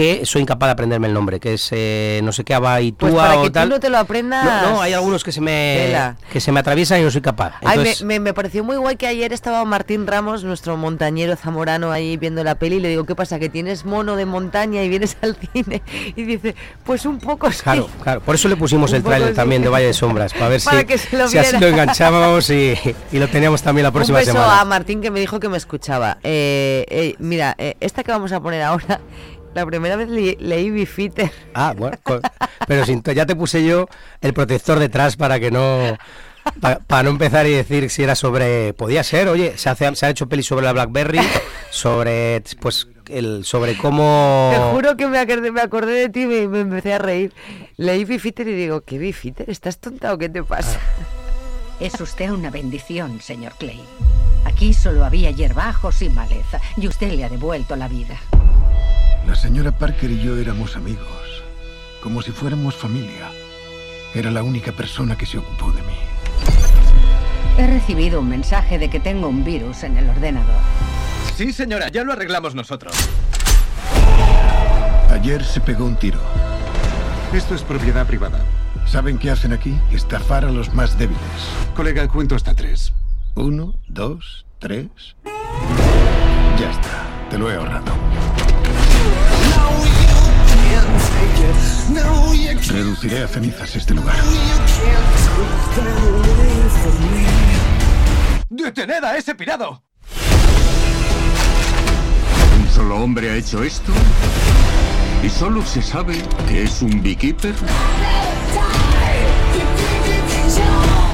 que 0.00 0.24
soy 0.24 0.40
incapaz 0.42 0.68
de 0.68 0.72
aprenderme 0.72 1.08
el 1.08 1.12
nombre, 1.14 1.40
que 1.40 1.54
es 1.54 1.68
eh, 1.72 2.20
no 2.24 2.32
sé 2.32 2.42
qué 2.42 2.54
Abaitúa 2.54 3.10
Pues 3.10 3.14
para 3.22 3.38
o 3.40 3.52
tal. 3.52 3.68
tú 3.68 3.74
no 3.74 3.80
te 3.80 3.90
lo 3.90 3.98
aprendas. 3.98 4.62
No, 4.62 4.70
no, 4.72 4.80
hay 4.82 4.94
algunos 4.94 5.22
que 5.22 5.30
se 5.30 5.42
me 5.42 5.84
Tela. 5.88 6.16
que 6.32 6.40
se 6.40 6.52
me 6.52 6.60
atraviesan 6.60 7.00
y 7.00 7.02
no 7.04 7.10
soy 7.10 7.20
capaz. 7.20 7.54
Ay, 7.62 7.78
me, 7.78 7.94
me- 8.06 8.20
me 8.20 8.32
pareció 8.34 8.64
muy 8.64 8.76
guay 8.76 8.96
que 8.96 9.06
ayer 9.06 9.32
estaba 9.34 9.62
Martín 9.66 10.06
Ramos, 10.06 10.42
nuestro 10.42 10.76
montañero 10.78 11.36
zamorano, 11.36 11.92
ahí 11.92 12.16
viendo 12.16 12.42
la 12.44 12.54
peli 12.54 12.76
y 12.76 12.80
le 12.80 12.88
digo, 12.88 13.04
¿qué 13.04 13.14
pasa? 13.14 13.38
¿Que 13.38 13.48
tienes 13.50 13.84
mono 13.84 14.16
de 14.16 14.24
montaña 14.24 14.82
y 14.82 14.88
vienes 14.88 15.18
al 15.20 15.36
cine? 15.36 15.82
Y 16.16 16.22
dice, 16.24 16.54
pues 16.84 17.04
un 17.04 17.18
poco 17.18 17.50
sí. 17.52 17.60
Claro, 17.62 17.88
claro, 18.02 18.20
por 18.22 18.34
eso 18.34 18.48
le 18.48 18.56
pusimos 18.56 18.90
Un 18.92 18.96
el 18.96 19.02
tráiler 19.02 19.28
sí. 19.30 19.34
también 19.36 19.62
de 19.62 19.68
Valle 19.68 19.86
de 19.86 19.92
Sombras, 19.92 20.32
para 20.32 20.48
ver 20.48 20.62
Para 20.64 20.80
si, 20.80 20.96
se 20.98 21.28
si 21.28 21.38
así 21.38 21.58
lo 21.58 21.66
enganchábamos 21.68 22.48
y, 22.50 22.74
y 23.12 23.18
lo 23.18 23.28
teníamos 23.28 23.62
también 23.62 23.82
la 23.82 23.90
Un 23.90 23.94
próxima 23.94 24.18
beso 24.20 24.32
semana. 24.32 24.60
a 24.60 24.64
Martín 24.64 25.00
que 25.02 25.10
me 25.10 25.20
dijo 25.20 25.38
que 25.40 25.48
me 25.48 25.56
escuchaba. 25.58 26.16
Eh, 26.22 26.86
eh, 26.88 27.16
mira, 27.18 27.54
esta 27.80 28.02
que 28.02 28.12
vamos 28.12 28.32
a 28.32 28.40
poner 28.40 28.62
ahora, 28.62 29.00
la 29.54 29.66
primera 29.66 29.96
vez 29.96 30.08
le- 30.08 30.36
leí 30.40 30.70
Bifitter. 30.70 31.30
Ah, 31.54 31.74
bueno, 31.76 31.96
co- 32.02 32.20
pero 32.66 32.84
sin 32.86 33.02
to- 33.02 33.12
ya 33.12 33.26
te 33.26 33.34
puse 33.36 33.64
yo 33.64 33.86
el 34.20 34.32
protector 34.32 34.78
detrás 34.78 35.16
para 35.16 35.40
que 35.40 35.50
no 35.50 35.96
pa- 36.60 36.78
para 36.86 37.02
no 37.04 37.10
empezar 37.10 37.46
y 37.46 37.50
decir 37.50 37.90
si 37.90 38.02
era 38.02 38.14
sobre 38.14 38.72
podía 38.74 39.02
ser, 39.04 39.28
oye, 39.28 39.56
se 39.58 39.68
hace 39.68 39.94
se 39.96 40.06
ha 40.06 40.10
hecho 40.10 40.28
peli 40.28 40.42
sobre 40.42 40.64
la 40.66 40.72
BlackBerry, 40.72 41.20
sobre 41.70 42.42
pues 42.60 42.88
el 43.08 43.44
sobre 43.44 43.76
cómo 43.76 44.50
Te 44.52 44.58
juro 44.72 44.96
que 44.96 45.06
me 45.08 45.18
acordé, 45.18 45.50
me 45.50 45.60
acordé 45.60 45.92
de 45.92 46.08
ti 46.10 46.22
y 46.22 46.26
me, 46.26 46.46
me 46.48 46.60
empecé 46.60 46.92
a 46.94 46.98
reír. 46.98 47.32
Leí 47.76 48.04
Bifitter 48.04 48.46
y 48.46 48.52
digo, 48.54 48.82
¿qué 48.82 48.98
Bifitter? 48.98 49.50
¿Estás 49.50 49.78
tonta 49.78 50.12
o 50.14 50.18
qué 50.18 50.28
te 50.28 50.42
pasa? 50.44 50.78
Es 51.80 52.00
usted 52.00 52.30
una 52.30 52.50
bendición, 52.50 53.20
señor 53.20 53.54
Clay. 53.58 53.80
Aquí 54.44 54.74
solo 54.74 55.04
había 55.04 55.30
hierbajos 55.30 56.02
y 56.02 56.10
maleza, 56.10 56.60
y 56.76 56.86
usted 56.86 57.10
le 57.12 57.24
ha 57.24 57.28
devuelto 57.28 57.74
la 57.76 57.88
vida. 57.88 58.16
La 59.26 59.34
señora 59.34 59.70
Parker 59.72 60.10
y 60.10 60.20
yo 60.22 60.36
éramos 60.36 60.76
amigos, 60.76 61.42
como 62.02 62.22
si 62.22 62.32
fuéramos 62.32 62.74
familia. 62.74 63.30
Era 64.14 64.30
la 64.30 64.42
única 64.42 64.72
persona 64.72 65.16
que 65.16 65.26
se 65.26 65.38
ocupó 65.38 65.70
de 65.72 65.82
mí. 65.82 65.96
He 67.58 67.66
recibido 67.66 68.20
un 68.20 68.28
mensaje 68.28 68.78
de 68.78 68.88
que 68.88 69.00
tengo 69.00 69.28
un 69.28 69.44
virus 69.44 69.82
en 69.82 69.96
el 69.98 70.08
ordenador. 70.08 70.60
Sí, 71.36 71.52
señora, 71.52 71.88
ya 71.88 72.02
lo 72.04 72.12
arreglamos 72.12 72.54
nosotros. 72.54 72.94
Ayer 75.10 75.44
se 75.44 75.60
pegó 75.60 75.84
un 75.84 75.96
tiro. 75.96 76.20
Esto 77.32 77.54
es 77.54 77.62
propiedad 77.62 78.06
privada. 78.06 78.40
¿Saben 78.86 79.18
qué 79.18 79.30
hacen 79.30 79.52
aquí? 79.52 79.78
Estafar 79.92 80.44
a 80.44 80.50
los 80.50 80.74
más 80.74 80.98
débiles. 80.98 81.20
Colega, 81.76 82.08
cuento 82.08 82.34
hasta 82.34 82.54
tres. 82.54 82.92
Uno, 83.36 83.74
dos, 83.88 84.46
tres. 84.58 84.88
Ya 86.58 86.70
está, 86.70 87.06
te 87.30 87.38
lo 87.38 87.50
he 87.50 87.54
ahorrado. 87.54 87.92
Reduciré 92.68 93.24
a 93.24 93.28
cenizas 93.28 93.74
este 93.76 93.94
lugar. 93.94 94.16
¡Detened 98.48 99.04
a 99.04 99.16
ese 99.16 99.34
pirado! 99.34 99.82
¿Un 102.60 102.68
solo 102.74 102.96
hombre 103.02 103.30
ha 103.30 103.36
hecho 103.36 103.62
esto? 103.62 103.92
¿Y 105.24 105.28
solo 105.28 105.64
se 105.64 105.82
sabe 105.82 106.14
que 106.48 106.62
es 106.64 106.82
un 106.82 107.02
beekeeper? 107.02 107.54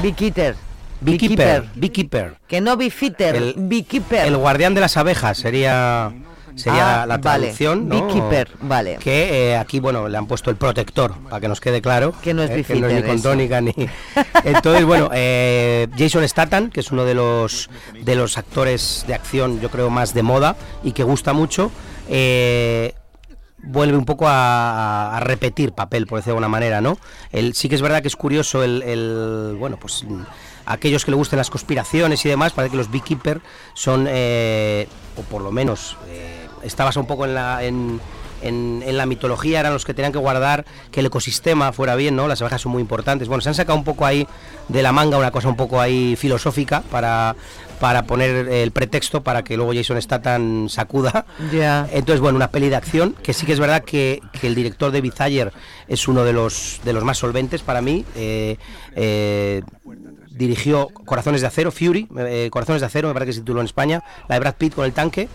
Beekeeper. 0.01 0.55
Beekeeper, 1.01 1.65
Beekeeper. 1.75 2.37
Que 2.47 2.61
no 2.61 2.75
Bifitter, 2.77 3.35
El- 3.35 3.53
Beekeeper. 3.57 4.27
El 4.27 4.37
guardián 4.37 4.73
de 4.73 4.81
las 4.81 4.97
abejas 4.97 5.37
sería 5.37 6.11
sería 6.57 7.03
Ah, 7.03 7.05
la, 7.05 7.05
la 7.05 7.17
vale. 7.17 7.21
traducción, 7.39 7.87
¿no? 7.87 8.05
Beekeeper, 8.05 8.49
vale. 8.61 8.97
Que 8.97 9.51
eh, 9.51 9.57
aquí, 9.57 9.79
bueno, 9.79 10.07
le 10.09 10.17
han 10.17 10.27
puesto 10.27 10.49
el 10.49 10.57
protector, 10.57 11.15
para 11.29 11.39
que 11.39 11.47
nos 11.47 11.61
quede 11.61 11.81
claro. 11.81 12.13
Que 12.21 12.33
no 12.33 12.43
es 12.43 12.49
eh, 12.51 12.63
que 12.63 12.75
no 12.75 12.87
es 12.87 13.25
ni 13.35 13.47
ni... 13.47 13.89
Entonces, 14.43 14.83
bueno, 14.85 15.09
eh, 15.13 15.87
Jason 15.97 16.27
Statham, 16.27 16.69
que 16.69 16.81
es 16.81 16.91
uno 16.91 17.05
de 17.05 17.13
los, 17.13 17.69
de 18.03 18.15
los 18.15 18.37
actores 18.37 19.05
de 19.07 19.13
acción, 19.13 19.59
yo 19.61 19.69
creo, 19.69 19.89
más 19.89 20.13
de 20.13 20.23
moda 20.23 20.55
y 20.83 20.91
que 20.91 21.03
gusta 21.03 21.33
mucho, 21.33 21.71
eh, 22.09 22.93
vuelve 23.59 23.97
un 23.97 24.05
poco 24.05 24.27
a, 24.27 25.15
a 25.15 25.19
repetir 25.19 25.71
papel, 25.73 26.07
por 26.07 26.19
decirlo 26.19 26.33
de 26.33 26.37
alguna 26.45 26.49
manera, 26.49 26.81
¿no? 26.81 26.97
El, 27.31 27.53
sí 27.53 27.69
que 27.69 27.75
es 27.75 27.81
verdad 27.81 28.01
que 28.01 28.07
es 28.07 28.15
curioso 28.15 28.63
el, 28.63 28.81
el, 28.83 29.55
bueno, 29.59 29.77
pues 29.79 30.05
aquellos 30.65 31.05
que 31.05 31.11
le 31.11 31.17
gusten 31.17 31.37
las 31.37 31.49
conspiraciones 31.49 32.25
y 32.25 32.29
demás, 32.29 32.53
parece 32.53 32.71
que 32.71 32.77
los 32.77 32.91
beekeeper 32.91 33.41
son, 33.73 34.05
eh, 34.09 34.87
o 35.17 35.21
por 35.21 35.41
lo 35.41 35.51
menos, 35.51 35.97
eh, 36.09 36.36
está 36.67 36.83
basado 36.83 37.01
un 37.01 37.07
poco 37.07 37.25
en 37.25 37.33
la, 37.33 37.63
en, 37.63 37.99
en- 38.41 38.83
en 38.85 38.97
la 38.97 39.05
mitología, 39.05 39.59
eran 39.59 39.73
los 39.73 39.83
que 39.85 39.93
tenían 39.93 40.11
que 40.11 40.19
guardar 40.19 40.65
que 40.91 40.99
el 40.99 41.07
ecosistema 41.07 41.71
fuera 41.73 41.95
bien, 41.95 42.15
¿no? 42.15 42.27
Las 42.27 42.41
abejas 42.41 42.61
son 42.61 42.71
muy 42.71 42.81
importantes. 42.81 43.27
Bueno, 43.27 43.41
se 43.41 43.49
han 43.49 43.55
sacado 43.55 43.77
un 43.77 43.83
poco 43.83 44.05
ahí 44.05 44.27
de 44.67 44.83
la 44.83 44.91
manga 44.91 45.17
una 45.17 45.31
cosa 45.31 45.47
un 45.49 45.55
poco 45.55 45.79
ahí 45.81 46.15
filosófica 46.15 46.81
para, 46.91 47.35
para 47.79 48.03
poner 48.03 48.47
el 48.49 48.71
pretexto 48.71 49.23
para 49.23 49.43
que 49.43 49.55
luego 49.57 49.73
Jason 49.73 49.99
Statham 50.01 50.69
sacuda. 50.69 51.25
Ya. 51.51 51.87
Entonces, 51.91 52.19
bueno, 52.19 52.35
una 52.35 52.51
peli 52.51 52.69
de 52.69 52.75
acción, 52.75 53.15
que 53.23 53.33
sí 53.33 53.45
que 53.45 53.53
es 53.53 53.59
verdad 53.59 53.83
que, 53.83 54.21
que 54.39 54.47
el 54.47 54.55
director 54.55 54.91
de 54.91 55.11
Ayer 55.19 55.51
es 55.87 56.07
uno 56.07 56.23
de 56.23 56.33
los, 56.33 56.79
de 56.83 56.93
los 56.93 57.03
más 57.03 57.17
solventes 57.17 57.63
para 57.63 57.81
mí. 57.81 58.05
Eh, 58.15 58.57
eh, 58.95 59.63
dirigió 60.29 60.89
Corazones 60.89 61.41
de 61.41 61.47
Acero, 61.47 61.71
Fury, 61.71 62.07
eh, 62.19 62.49
Corazones 62.51 62.81
de 62.81 62.85
Acero, 62.85 63.07
me 63.07 63.13
parece 63.15 63.29
que 63.29 63.33
se 63.33 63.39
tituló 63.39 63.61
en 63.61 63.65
España, 63.65 64.03
la 64.29 64.35
de 64.35 64.39
Brad 64.39 64.55
Pitt 64.55 64.75
con 64.75 64.85
el 64.85 64.93
tanque, 64.93 65.27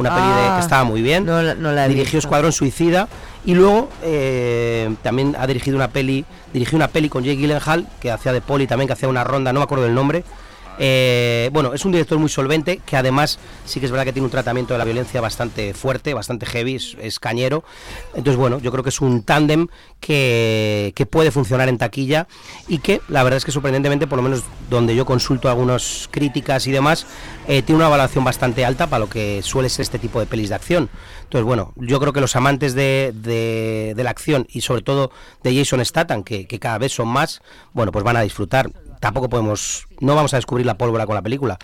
una 0.00 0.14
peli 0.14 0.26
de, 0.26 0.32
Ah, 0.32 0.54
que 0.56 0.62
estaba 0.62 0.84
muy 0.84 1.02
bien. 1.02 1.24
no 1.26 1.42
la- 1.42 1.54
no 1.54 1.72
la 1.72 1.84
he 1.86 1.88
dirigió 1.88 2.04
visto. 2.18 2.18
Escuadrón 2.28 2.52
Suicida 2.52 3.08
y 3.44 3.54
luego 3.54 3.88
eh, 4.02 4.94
también 5.02 5.36
ha 5.38 5.46
dirigido 5.46 5.76
una 5.76 5.88
peli, 5.88 6.24
dirigió 6.52 6.76
una 6.76 6.88
peli 6.88 7.08
con 7.08 7.24
Jake 7.24 7.36
Gyllenhaal, 7.38 7.86
que 8.00 8.10
hacía 8.10 8.32
de 8.32 8.40
poli 8.40 8.66
también, 8.66 8.86
que 8.86 8.92
hacía 8.94 9.08
una 9.08 9.24
ronda, 9.24 9.52
no 9.52 9.60
me 9.60 9.64
acuerdo 9.64 9.84
del 9.84 9.94
nombre. 9.94 10.24
Eh, 10.78 11.50
bueno, 11.52 11.74
es 11.74 11.84
un 11.84 11.92
director 11.92 12.18
muy 12.18 12.28
solvente 12.28 12.80
que 12.84 12.96
además 12.96 13.38
sí 13.64 13.80
que 13.80 13.86
es 13.86 13.92
verdad 13.92 14.04
que 14.04 14.12
tiene 14.12 14.24
un 14.24 14.30
tratamiento 14.30 14.74
de 14.74 14.78
la 14.78 14.84
violencia 14.84 15.20
bastante 15.20 15.74
fuerte, 15.74 16.14
bastante 16.14 16.46
heavy, 16.46 16.76
es, 16.76 17.18
cañero. 17.18 17.64
Entonces, 18.14 18.36
bueno, 18.36 18.58
yo 18.60 18.70
creo 18.70 18.82
que 18.82 18.90
es 18.90 19.00
un 19.00 19.22
tándem 19.22 19.68
que, 20.00 20.92
que 20.94 21.06
puede 21.06 21.30
funcionar 21.30 21.68
en 21.68 21.78
taquilla 21.78 22.28
y 22.68 22.78
que 22.78 23.00
la 23.08 23.22
verdad 23.22 23.38
es 23.38 23.44
que 23.44 23.52
sorprendentemente, 23.52 24.06
por 24.06 24.18
lo 24.18 24.22
menos 24.22 24.44
donde 24.70 24.94
yo 24.94 25.04
consulto 25.04 25.48
algunas 25.48 26.08
críticas 26.10 26.66
y 26.66 26.70
demás, 26.70 27.06
eh, 27.46 27.62
tiene 27.62 27.80
una 27.80 27.88
valoración 27.88 28.24
bastante 28.24 28.64
alta 28.64 28.86
para 28.86 29.00
lo 29.00 29.08
que 29.08 29.42
suele 29.42 29.68
ser 29.68 29.82
este 29.82 29.98
tipo 29.98 30.20
de 30.20 30.26
pelis 30.26 30.50
de 30.50 30.54
acción. 30.54 30.90
Entonces, 31.28 31.44
bueno, 31.44 31.74
yo 31.76 32.00
creo 32.00 32.14
que 32.14 32.22
los 32.22 32.34
amantes 32.36 32.72
de, 32.74 33.12
de- 33.14 33.92
de 33.94 34.02
la 34.02 34.08
acción 34.08 34.46
y 34.48 34.62
sobre 34.62 34.80
todo 34.80 35.10
de 35.42 35.54
Jason 35.54 35.84
Statham, 35.84 36.22
que, 36.22 36.46
que 36.46 36.58
cada 36.58 36.78
vez 36.78 36.92
son 36.92 37.08
más, 37.08 37.42
bueno, 37.74 37.92
pues 37.92 38.02
van 38.02 38.16
a 38.16 38.22
disfrutar. 38.22 38.70
Tampoco 38.98 39.28
podemos, 39.28 39.86
no 40.00 40.14
vamos 40.14 40.32
a 40.32 40.38
descubrir 40.38 40.64
la 40.64 40.78
pólvora 40.78 41.04
con 41.04 41.14
la 41.14 41.20
película. 41.22 41.58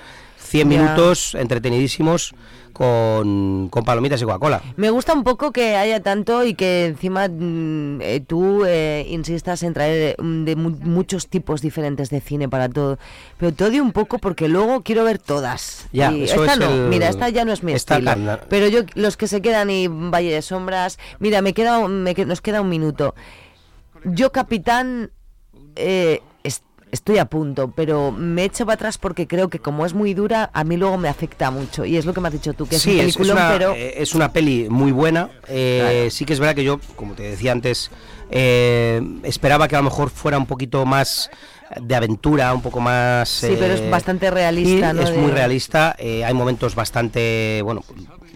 100 0.55 0.71
Ya. 0.71 0.79
minutos 0.83 1.35
entretenidísimos 1.35 2.33
con, 2.73 3.69
con 3.71 3.85
palomitas 3.85 4.23
y 4.23 4.25
Coca-Cola. 4.25 4.63
Me 4.77 4.91
gusta 4.91 5.13
un 5.13 5.25
poco 5.25 5.51
que 5.51 5.75
haya 5.75 6.01
tanto 6.01 6.45
y 6.45 6.55
que 6.55 6.87
encima 6.87 7.27
mm, 7.29 8.01
eh, 8.01 8.23
tú 8.25 8.65
eh, 8.65 9.05
insistas 9.11 9.65
en 9.65 9.75
traer 9.75 10.15
mm, 10.21 10.45
de 10.45 10.55
mu- 10.55 10.71
muchos 10.81 11.27
tipos 11.27 11.61
diferentes 11.61 12.09
de 12.11 12.21
cine 12.21 12.49
para 12.49 12.69
todo. 12.69 12.99
Pero 13.37 13.53
te 13.53 13.65
odio 13.65 13.83
un 13.83 13.91
poco 13.91 14.19
porque 14.19 14.47
luego 14.47 14.83
quiero 14.83 15.03
ver 15.03 15.19
todas. 15.19 15.89
Ya, 15.93 16.13
Y 16.13 16.23
eso 16.23 16.45
esta 16.45 16.53
es 16.53 16.59
no, 16.61 16.71
el- 16.71 16.89
mira, 16.89 17.09
esta 17.09 17.29
ya 17.31 17.45
no 17.45 17.53
es 17.53 17.65
mi 17.65 17.73
esta 17.73 17.95
estilo. 17.95 18.11
carna- 18.13 18.41
Pero 18.49 18.69
yo, 18.69 18.83
los 18.95 19.17
que 19.17 19.27
se 19.27 19.43
quedan 19.43 19.71
y 19.71 19.89
Valle 19.89 20.33
de 20.33 20.43
Sombras, 20.43 21.01
mira, 21.19 21.43
me 21.43 21.53
queda, 21.53 21.87
me 21.89 22.15
nos 22.15 22.41
queda 22.41 22.61
un 22.61 22.69
minuto. 22.69 23.17
Yo, 24.05 24.31
capitán, 24.31 25.11
eh, 25.75 26.23
estoy 26.95 27.19
a 27.19 27.27
punto, 27.27 27.71
pero 27.77 28.11
me 28.11 28.45
echo 28.45 28.65
para 28.65 28.75
atrás 28.75 28.97
porque 28.99 29.27
creo 29.27 29.49
que 29.49 29.59
como 29.59 29.85
es 29.85 29.93
muy 29.93 30.15
dura, 30.15 30.51
a 30.55 30.65
mí 30.65 30.77
luego 30.77 30.97
me 30.97 31.09
afecta 31.09 31.51
mucho. 31.51 31.85
Y 31.85 31.97
es 31.97 32.07
lo 32.07 32.15
que 32.15 32.21
me 32.21 32.29
has 32.29 32.35
dicho 32.35 32.55
tú, 32.55 32.67
que 32.67 32.77
es 32.77 32.87
un 32.87 32.93
Sí, 32.93 33.01
es, 33.01 33.07
es 33.09 33.17
peliculón, 33.17 33.37
una, 33.37 33.53
pero... 33.53 33.75
eh, 33.75 33.95
es 33.99 34.15
una 34.15 34.33
peli 34.33 34.69
muy 34.71 34.93
buena. 34.93 35.31
eh, 35.49 36.09
Sí 36.11 36.25
que 36.25 36.33
es 36.33 36.41
verdad 36.41 36.55
que 36.55 36.65
yo, 36.65 36.81
como 36.97 37.15
te 37.15 37.25
decía 37.25 37.53
antes, 37.53 37.91
eh, 38.31 39.03
esperaba 39.23 39.69
que 39.69 39.77
a 39.77 39.79
lo 39.81 39.85
mejor 39.85 40.11
fuera 40.11 40.39
un 40.39 40.47
poquito 40.47 40.87
más 40.87 41.31
de 41.81 41.95
aventura, 41.95 42.53
un 42.55 42.63
poco 42.63 42.81
más... 42.81 43.29
Sí, 43.29 43.57
pero 43.59 43.75
es 43.75 43.81
eh, 43.81 43.91
bastante 43.91 44.31
realista, 44.31 44.93
¿no? 44.93 45.03
Es 45.03 45.17
muy 45.17 45.31
realista, 45.31 45.95
eh, 45.99 46.25
hay 46.25 46.35
momentos 46.35 46.75
bastante, 46.75 47.61
bueno, 47.63 47.83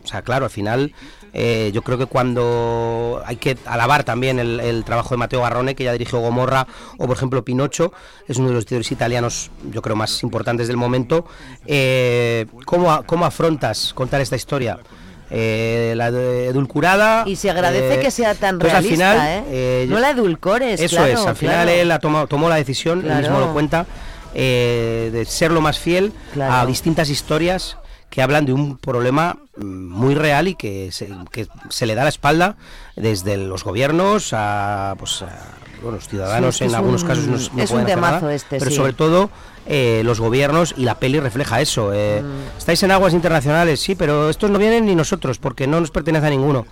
o 0.02 0.06
sea, 0.06 0.22
claro, 0.22 0.46
al 0.46 0.50
final 0.50 0.92
eh, 1.32 1.70
yo 1.74 1.82
creo 1.82 1.98
que 1.98 2.06
cuando 2.06 3.22
hay 3.26 3.36
que 3.36 3.56
alabar 3.66 4.04
también 4.04 4.38
el, 4.38 4.60
el 4.60 4.84
trabajo 4.84 5.10
de 5.10 5.18
Mateo 5.18 5.42
Garrone, 5.42 5.74
que 5.74 5.84
ya 5.84 5.92
dirigió 5.92 6.20
Gomorra, 6.20 6.66
o 6.98 7.06
por 7.06 7.16
ejemplo 7.16 7.44
Pinocho, 7.44 7.92
es 8.26 8.36
uno 8.38 8.48
de 8.48 8.54
los 8.54 8.64
directores 8.64 8.92
italianos, 8.92 9.50
yo 9.70 9.82
creo, 9.82 9.96
más 9.96 10.22
importantes 10.22 10.68
del 10.68 10.76
momento. 10.76 11.26
Eh, 11.66 12.46
¿cómo, 12.64 13.02
¿Cómo 13.06 13.24
afrontas 13.26 13.92
contar 13.94 14.20
esta 14.20 14.36
historia? 14.36 14.78
Eh, 15.30 15.92
la 15.94 16.08
edulcorada 16.08 17.24
Y 17.26 17.36
se 17.36 17.50
agradece 17.50 17.96
eh, 17.96 18.00
que 18.00 18.10
sea 18.10 18.34
tan 18.34 18.54
al 18.54 18.60
realista, 18.62 18.88
final, 19.12 19.18
¿eh? 19.18 19.44
eh, 19.82 19.86
no 19.86 19.98
la 19.98 20.10
edulcores, 20.10 20.80
eso 20.80 20.96
claro, 20.96 21.12
es, 21.12 21.26
al 21.26 21.36
final 21.36 21.66
claro. 21.66 21.70
él 21.70 21.92
ha 21.92 21.98
tomado, 21.98 22.26
tomó 22.28 22.48
la 22.48 22.56
decisión, 22.56 23.00
él 23.00 23.14
mismo 23.16 23.36
Claro. 23.36 23.46
lo 23.48 23.52
cuenta, 23.52 23.84
de 24.32 25.24
ser 25.28 25.50
lo 25.50 25.60
más 25.60 25.78
fiel 25.78 26.12
Claro. 26.32 26.54
a 26.54 26.64
distintas 26.66 27.10
historias 27.10 27.76
que 28.10 28.22
hablan 28.22 28.46
de 28.46 28.52
un 28.52 28.78
problema 28.78 29.36
mm, 29.56 29.64
muy 29.64 30.14
real 30.14 30.48
y 30.48 30.54
que 30.54 30.90
se, 30.92 31.08
que 31.30 31.46
se 31.68 31.86
le 31.86 31.94
da 31.94 32.02
la 32.04 32.08
espalda 32.08 32.56
desde 32.96 33.36
los 33.36 33.64
gobiernos 33.64 34.30
a, 34.32 34.94
pues, 34.98 35.22
a 35.22 35.28
bueno, 35.82 35.96
los 35.98 36.08
ciudadanos 36.08 36.56
Sí, 36.56 36.64
en 36.64 36.74
algunos 36.74 37.02
un- 37.02 37.08
casos 37.08 37.24
no, 37.26 37.32
no 37.32 37.36
es 37.38 37.48
un 37.50 37.54
pueden 37.54 37.68
hacer 37.84 37.86
temazo 37.86 38.20
nada, 38.22 38.34
este, 38.34 38.58
pero 38.58 38.70
sí. 38.70 38.76
sobre 38.76 38.92
todo 38.94 39.30
eh, 39.66 40.02
los 40.04 40.18
gobiernos 40.20 40.74
y 40.76 40.84
la 40.84 40.96
peli 40.98 41.20
refleja 41.20 41.60
eso. 41.60 41.92
eh, 41.92 42.22
Mm. 42.22 42.58
Estáis 42.58 42.82
en 42.82 42.90
aguas 42.90 43.12
internacionales, 43.12 43.78
sí, 43.80 43.94
pero 43.94 44.30
estos 44.30 44.50
no 44.50 44.58
vienen 44.58 44.86
ni 44.86 44.94
nosotros 44.94 45.38
porque 45.38 45.66
no 45.66 45.80
nos 45.80 45.90
pertenece 45.90 46.26
a 46.26 46.30
ninguno. 46.30 46.66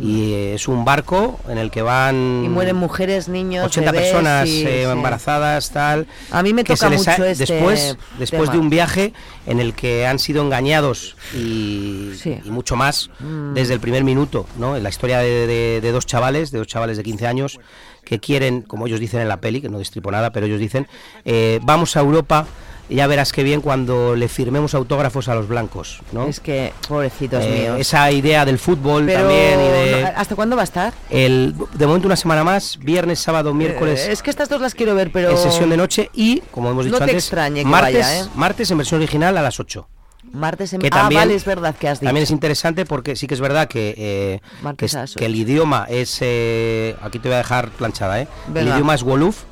Y 0.00 0.32
es 0.54 0.66
un 0.66 0.84
barco 0.84 1.38
en 1.48 1.56
el 1.58 1.70
que 1.70 1.82
van. 1.82 2.42
Y 2.44 2.48
mueren 2.48 2.76
mujeres, 2.76 3.28
niños, 3.28 3.66
80 3.66 3.92
bebés 3.92 4.10
personas 4.10 4.48
y- 4.48 4.64
eh, 4.66 4.90
embarazadas, 4.90 5.70
tal. 5.70 6.06
A 6.30 6.42
mí 6.42 6.52
me 6.52 6.64
toca 6.64 6.86
ha- 6.86 6.90
mucho 6.90 7.10
este 7.24 7.46
después, 7.46 7.96
después 8.18 8.42
tema. 8.42 8.52
de 8.52 8.58
un 8.58 8.70
viaje 8.70 9.12
en 9.46 9.60
el 9.60 9.74
que 9.74 10.06
han 10.06 10.18
sido 10.18 10.42
engañados 10.42 11.16
y, 11.34 12.12
y 12.44 12.50
mucho 12.50 12.76
más 12.76 13.10
Mm. 13.20 13.54
desde 13.54 13.74
el 13.74 13.80
primer 13.80 14.02
minuto, 14.04 14.46
¿no? 14.58 14.76
En 14.76 14.82
la 14.82 14.88
historia 14.88 15.18
de, 15.18 15.46
de- 15.46 15.80
de 15.80 15.92
dos 15.92 16.06
chavales, 16.06 16.50
de 16.50 16.58
dos 16.58 16.66
chavales 16.66 16.96
de 16.96 17.02
15 17.02 17.26
años 17.26 17.60
que 18.04 18.20
quieren, 18.20 18.62
como 18.62 18.86
ellos 18.86 19.00
dicen 19.00 19.20
en 19.20 19.28
la 19.28 19.40
peli, 19.40 19.60
que 19.60 19.68
no 19.68 19.78
destripo 19.78 20.10
nada, 20.10 20.30
pero 20.30 20.46
ellos 20.46 20.60
dicen, 20.60 20.86
eh, 21.24 21.60
vamos 21.62 21.96
a 21.96 22.00
Europa. 22.00 22.46
Ya 22.90 23.06
verás 23.06 23.32
qué 23.32 23.42
bien 23.42 23.62
cuando 23.62 24.14
le 24.14 24.28
firmemos 24.28 24.74
autógrafos 24.74 25.28
a 25.28 25.34
los 25.34 25.48
blancos, 25.48 26.02
¿no? 26.12 26.26
Es 26.26 26.38
que, 26.38 26.74
pobrecitos 26.86 27.42
Eh, 27.42 27.60
míos. 27.62 27.80
Esa 27.80 28.12
idea 28.12 28.44
del 28.44 28.58
fútbol 28.58 29.06
Pero, 29.06 29.20
también 29.20 29.58
y 29.58 29.68
de... 29.68 30.04
¿hasta 30.14 30.36
cuándo 30.36 30.54
va 30.54 30.60
a 30.60 30.64
estar? 30.64 30.92
El, 31.08 31.54
de 31.72 31.86
momento 31.86 32.06
una 32.08 32.16
semana 32.16 32.44
más, 32.44 32.78
viernes, 32.78 33.20
sábado, 33.20 33.54
miércoles. 33.54 34.06
Eh, 34.06 34.12
es 34.12 34.22
que 34.22 34.28
estas 34.28 34.50
dos 34.50 34.60
las 34.60 34.74
quiero 34.74 34.94
ver, 34.94 35.10
pero... 35.10 35.30
En 35.30 35.38
sesión 35.38 35.70
de 35.70 35.78
noche 35.78 36.10
y, 36.12 36.40
como 36.50 36.70
hemos 36.70 36.84
dicho 36.84 36.98
No 36.98 36.98
te 36.98 37.10
antes, 37.12 37.24
extrañe 37.24 37.62
que 37.62 37.70
martes, 37.70 37.94
vaya, 38.06 38.20
¿eh? 38.20 38.28
martes 38.34 38.70
en 38.70 38.76
versión 38.76 39.00
original 39.00 39.38
a 39.38 39.40
las 39.40 39.58
8. 39.58 39.88
Martes 40.34 40.72
en... 40.72 40.80
Que 40.80 40.88
ah, 40.88 40.90
también, 40.90 41.20
vale, 41.22 41.34
es 41.34 41.44
verdad 41.44 41.74
que 41.74 41.88
has 41.88 42.00
dicho. 42.00 42.08
También 42.08 42.24
es 42.24 42.30
interesante 42.30 42.84
porque 42.84 43.16
sí 43.16 43.26
que 43.26 43.34
es 43.34 43.40
verdad 43.40 43.68
que, 43.68 43.94
eh, 43.96 44.40
que, 44.76 44.86
es- 44.86 45.14
que 45.16 45.26
el 45.26 45.34
idioma 45.36 45.86
es... 45.88 46.18
eh, 46.20 46.96
aquí 47.02 47.18
te 47.18 47.28
voy 47.28 47.34
a 47.36 47.38
dejar 47.38 47.70
planchada, 47.70 48.20
¿eh? 48.20 48.28
El 48.54 48.68
idioma 48.68 48.94
es 48.94 49.02
Wolof, 49.02 49.44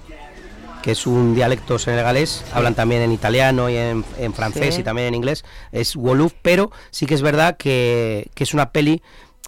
que 0.83 0.91
es 0.93 1.07
un 1.07 1.35
dialecto 1.35 1.78
senegalés. 1.78 2.45
Hablan 2.53 2.74
también 2.74 3.03
en 3.03 3.12
italiano 3.12 3.70
y 3.70 3.76
en, 3.76 4.05
en 4.18 4.35
francés 4.35 4.74
Sí. 4.74 4.80
y 4.80 4.85
también 4.85 5.09
en 5.09 5.14
inglés. 5.14 5.45
Es 5.70 5.95
Wolof, 5.97 6.33
pero 6.43 6.72
sí 6.91 7.07
que 7.07 7.14
es 7.14 7.22
verdad 7.22 7.57
que, 7.57 8.28
que 8.35 8.43
es 8.45 8.53
una 8.53 8.70
peli 8.72 9.01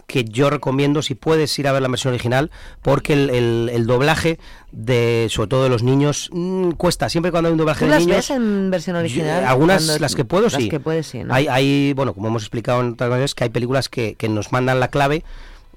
que 0.07 0.25
yo 0.25 0.51
recomiendo 0.51 1.03
si 1.03 1.15
puedes 1.15 1.59
ir 1.59 1.67
a 1.69 1.73
ver 1.73 1.83
la 1.83 1.89
versión 1.89 2.13
original 2.15 2.51
porque 2.83 3.13
el, 3.15 3.31
el- 3.31 3.71
el 3.73 3.87
doblaje 3.87 4.39
de 4.73 5.29
sobre 5.31 5.49
todo 5.49 5.63
de 5.65 5.69
los 5.71 5.83
niños 5.83 6.29
mm, 6.33 6.71
cuesta. 6.73 7.09
Siempre 7.09 7.31
cuando 7.31 7.49
hay 7.49 7.53
un 7.53 7.59
doblaje 7.59 7.81
¿Tú 7.81 7.85
de 7.87 7.91
las 7.91 8.01
niños 8.01 8.17
ves 8.17 8.31
en 8.31 8.71
versión 8.71 8.97
original? 8.97 9.43
yo- 9.43 9.49
algunas 9.49 10.01
las 10.01 10.15
que 10.15 10.25
puedo 10.25 10.45
las 10.45 10.55
sí. 10.55 10.69
que 10.69 10.81
puedes, 10.81 11.07
sí, 11.07 11.25
¿no? 11.25 11.33
hay, 11.33 11.47
hay 11.49 11.93
bueno 11.95 12.13
como 12.15 12.29
hemos 12.29 12.43
explicado 12.43 12.81
en 12.81 12.93
otras 12.93 13.09
ocasiones 13.09 13.35
que 13.35 13.45
hay 13.45 13.51
películas 13.51 13.89
que, 13.89 14.15
que 14.15 14.29
nos 14.29 14.53
mandan 14.53 14.81
la 14.81 14.89
clave 14.89 15.25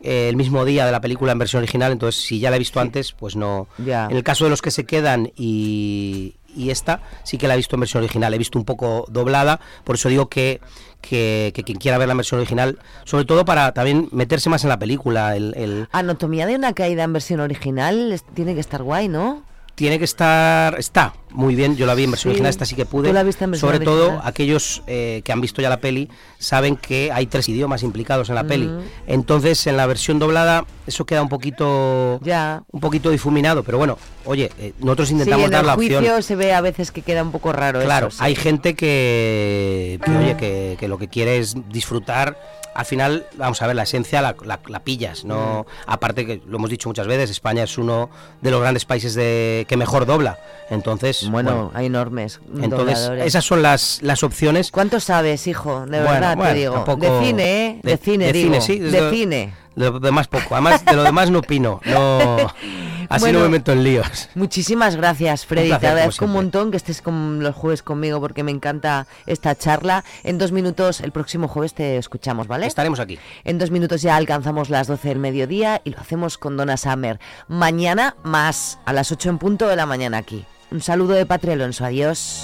eh, 0.01 0.29
el 0.29 0.35
mismo 0.35 0.63
día 0.65 0.85
de 0.85 0.91
la 0.91 1.01
película 1.01 1.31
en 1.31 1.39
versión 1.39 1.61
original. 1.61 1.91
Entonces 1.91 2.21
si 2.21 2.39
ya 2.39 2.49
la 2.49 2.55
he 2.57 2.59
visto 2.59 2.79
antes 2.79 3.13
pues 3.13 3.35
no. 3.35 3.67
Ya. 3.77 4.05
en 4.09 4.15
el 4.17 4.23
caso 4.23 4.43
de 4.43 4.49
los 4.49 4.61
que 4.61 4.71
se 4.71 4.85
quedan 4.85 5.31
y, 5.35 6.35
y 6.55 6.69
esta 6.71 7.01
sí 7.23 7.37
que 7.37 7.47
la 7.47 7.53
he 7.53 7.57
visto 7.57 7.75
en 7.75 7.79
versión 7.81 8.03
original. 8.03 8.33
He 8.33 8.37
visto 8.37 8.59
un 8.59 8.65
poco 8.65 9.05
doblada. 9.09 9.59
Por 9.83 9.95
eso 9.95 10.09
digo 10.09 10.27
que 10.29 10.59
que, 11.07 11.51
que 11.55 11.63
quien 11.63 11.77
quiera 11.77 11.97
ver 11.97 12.07
la 12.07 12.13
versión 12.13 12.39
original 12.39 12.77
sobre 13.05 13.25
todo 13.25 13.45
para 13.45 13.73
también 13.73 14.09
meterse 14.11 14.49
más 14.49 14.63
en 14.63 14.69
la 14.69 14.79
película 14.79 15.35
el- 15.35 15.53
el, 15.55 15.87
Anatomía 15.91 16.45
de 16.45 16.55
una 16.55 16.73
caída 16.73 17.03
en 17.03 17.13
versión 17.13 17.39
original 17.39 18.19
tiene 18.33 18.53
que 18.53 18.59
estar 18.59 18.83
guay, 18.83 19.07
¿no? 19.07 19.43
Tiene 19.77 19.99
que 19.99 20.05
estar 20.05 20.79
está 20.79 21.13
muy 21.29 21.53
bien 21.53 21.75
yo 21.77 21.85
la 21.85 21.93
vi 21.93 22.05
en 22.05 22.09
versión 22.11 22.31
Sí. 22.31 22.35
original 22.37 22.49
esta 22.49 22.65
sí 22.65 22.75
que 22.75 22.87
pude 22.87 23.09
Tú 23.09 23.13
la 23.13 23.21
viste 23.21 23.43
en 23.43 23.51
versión 23.51 23.71
sobre 23.71 23.85
todo 23.85 24.19
aquellos 24.23 24.81
eh, 24.87 25.21
que 25.23 25.31
han 25.31 25.39
visto 25.39 25.61
ya 25.61 25.69
la 25.69 25.79
peli 25.79 26.09
saben 26.39 26.77
que 26.77 27.11
hay 27.13 27.27
tres 27.27 27.47
idiomas 27.47 27.83
implicados 27.83 28.29
en 28.29 28.35
la 28.35 28.43
peli 28.45 28.65
Mm. 28.65 28.79
entonces 29.05 29.67
en 29.67 29.77
la 29.77 29.85
versión 29.85 30.17
doblada 30.17 30.65
eso 30.87 31.05
queda 31.05 31.21
un 31.21 31.29
poquito 31.29 32.19
ya 32.23 32.63
un 32.71 32.79
poquito 32.79 33.11
difuminado 33.11 33.61
pero 33.61 33.77
bueno 33.77 33.99
oye 34.25 34.51
eh, 34.57 34.73
nosotros 34.79 35.11
intentamos 35.11 35.41
sí, 35.43 35.45
en 35.45 35.51
dar 35.51 35.61
el 35.61 35.67
la 35.67 35.75
juicio 35.75 35.99
opción 35.99 36.23
se 36.23 36.35
ve 36.35 36.53
a 36.53 36.61
veces 36.61 36.91
que 36.91 37.03
queda 37.03 37.21
un 37.21 37.31
poco 37.31 37.53
raro 37.53 37.79
Claro, 37.81 38.07
eso, 38.07 38.17
sí. 38.17 38.23
hay 38.23 38.33
gente 38.33 38.73
que, 38.75 39.99
que, 40.03 40.11
oye, 40.11 40.37
que, 40.37 40.75
que 40.79 40.87
lo 40.87 40.97
que 40.97 41.07
quiere 41.07 41.37
es 41.37 41.55
disfrutar. 41.69 42.35
Al 42.77 42.85
final, 42.85 43.25
vamos 43.37 43.59
a 43.63 43.67
ver, 43.67 43.75
la 43.75 43.83
esencia 43.83 44.21
la, 44.21 44.35
la- 44.45 44.59
la 44.67 44.79
pillas, 44.81 45.25
¿no? 45.25 45.65
Aparte 45.87 46.27
que 46.27 46.41
lo 46.47 46.57
hemos 46.57 46.69
dicho 46.69 46.87
muchas 46.87 47.07
veces, 47.07 47.31
España 47.31 47.63
es 47.63 47.77
uno 47.79 48.09
de 48.41 48.51
los 48.51 48.61
grandes 48.61 48.85
países 48.85 49.15
de, 49.15 49.65
que 49.67 49.75
mejor 49.77 50.05
dobla. 50.05 50.37
Entonces, 50.69 51.27
Bueno, 51.29 51.71
hay 51.73 51.87
enormes 51.87 52.39
entonces 52.53 52.99
dobladores. 52.99 53.25
esas 53.25 53.43
son 53.45 53.63
las, 53.63 53.99
las 54.03 54.21
opciones. 54.23 54.69
¿Cuánto 54.69 54.99
sabes, 54.99 55.47
hijo? 55.47 55.87
De 55.87 55.97
Bueno, 55.97 56.11
verdad 56.11 56.35
bueno, 56.37 56.51
te 56.53 56.59
digo. 56.59 56.73
tampoco- 56.75 57.19
De 57.19 57.25
cine, 57.25 57.65
¿eh? 57.65 57.79
De, 57.81 57.97
cine, 57.97 58.25
de 58.27 58.33
digo. 58.33 58.53
cine, 58.53 58.61
sí, 58.61 58.77
de 58.79 59.01
lo- 59.01 59.09
cine. 59.09 59.53
De 59.77 59.91
lo 59.91 59.99
demás 59.99 60.27
poco. 60.27 60.55
Además, 60.55 60.83
de 60.83 60.93
lo 60.93 61.03
demás 61.03 61.29
no 61.29 61.39
opino. 61.39 61.79
No, 61.85 62.35
así 63.09 63.19
Bueno, 63.21 63.39
no 63.39 63.45
me 63.45 63.51
meto 63.51 63.71
en 63.71 63.83
líos. 63.83 64.27
Muchísimas 64.33 64.95
gracias, 64.95 65.45
Freddy. 65.45 65.67
placer, 65.67 65.81
Te 65.81 65.87
agradezco 65.87 66.25
un 66.25 66.31
montón 66.31 66.71
que 66.71 66.77
estés 66.77 67.03
con 67.03 67.43
los 67.43 67.55
jueves 67.55 67.83
conmigo 67.83 68.19
porque 68.19 68.41
me 68.41 68.49
encanta 68.49 69.05
esta 69.27 69.53
charla. 69.55 70.03
En 70.23 70.39
dos 70.39 70.51
minutos, 70.51 70.99
el 71.01 71.11
próximo 71.11 71.47
jueves 71.47 71.75
te 71.75 71.97
escuchamos, 71.97 72.47
¿vale? 72.47 72.65
Estaremos 72.65 72.99
aquí. 72.99 73.19
En 73.43 73.59
dos 73.59 73.69
minutos 73.69 74.01
ya 74.01 74.15
alcanzamos 74.15 74.71
las 74.71 74.87
12 74.87 75.09
del 75.09 75.19
mediodía 75.19 75.79
y 75.83 75.91
lo 75.91 75.99
hacemos 75.99 76.39
con 76.39 76.57
Donna 76.57 76.75
Summer. 76.75 77.19
Mañana 77.47 78.15
más, 78.23 78.79
a 78.85 78.93
las 78.93 79.11
8 79.11 79.29
en 79.29 79.37
punto 79.37 79.67
de 79.67 79.75
la 79.75 79.85
mañana 79.85 80.17
aquí. 80.17 80.43
Un 80.71 80.81
saludo 80.81 81.13
de 81.13 81.27
Patria 81.27 81.53
Alonso. 81.53 81.85
Adiós. 81.85 82.43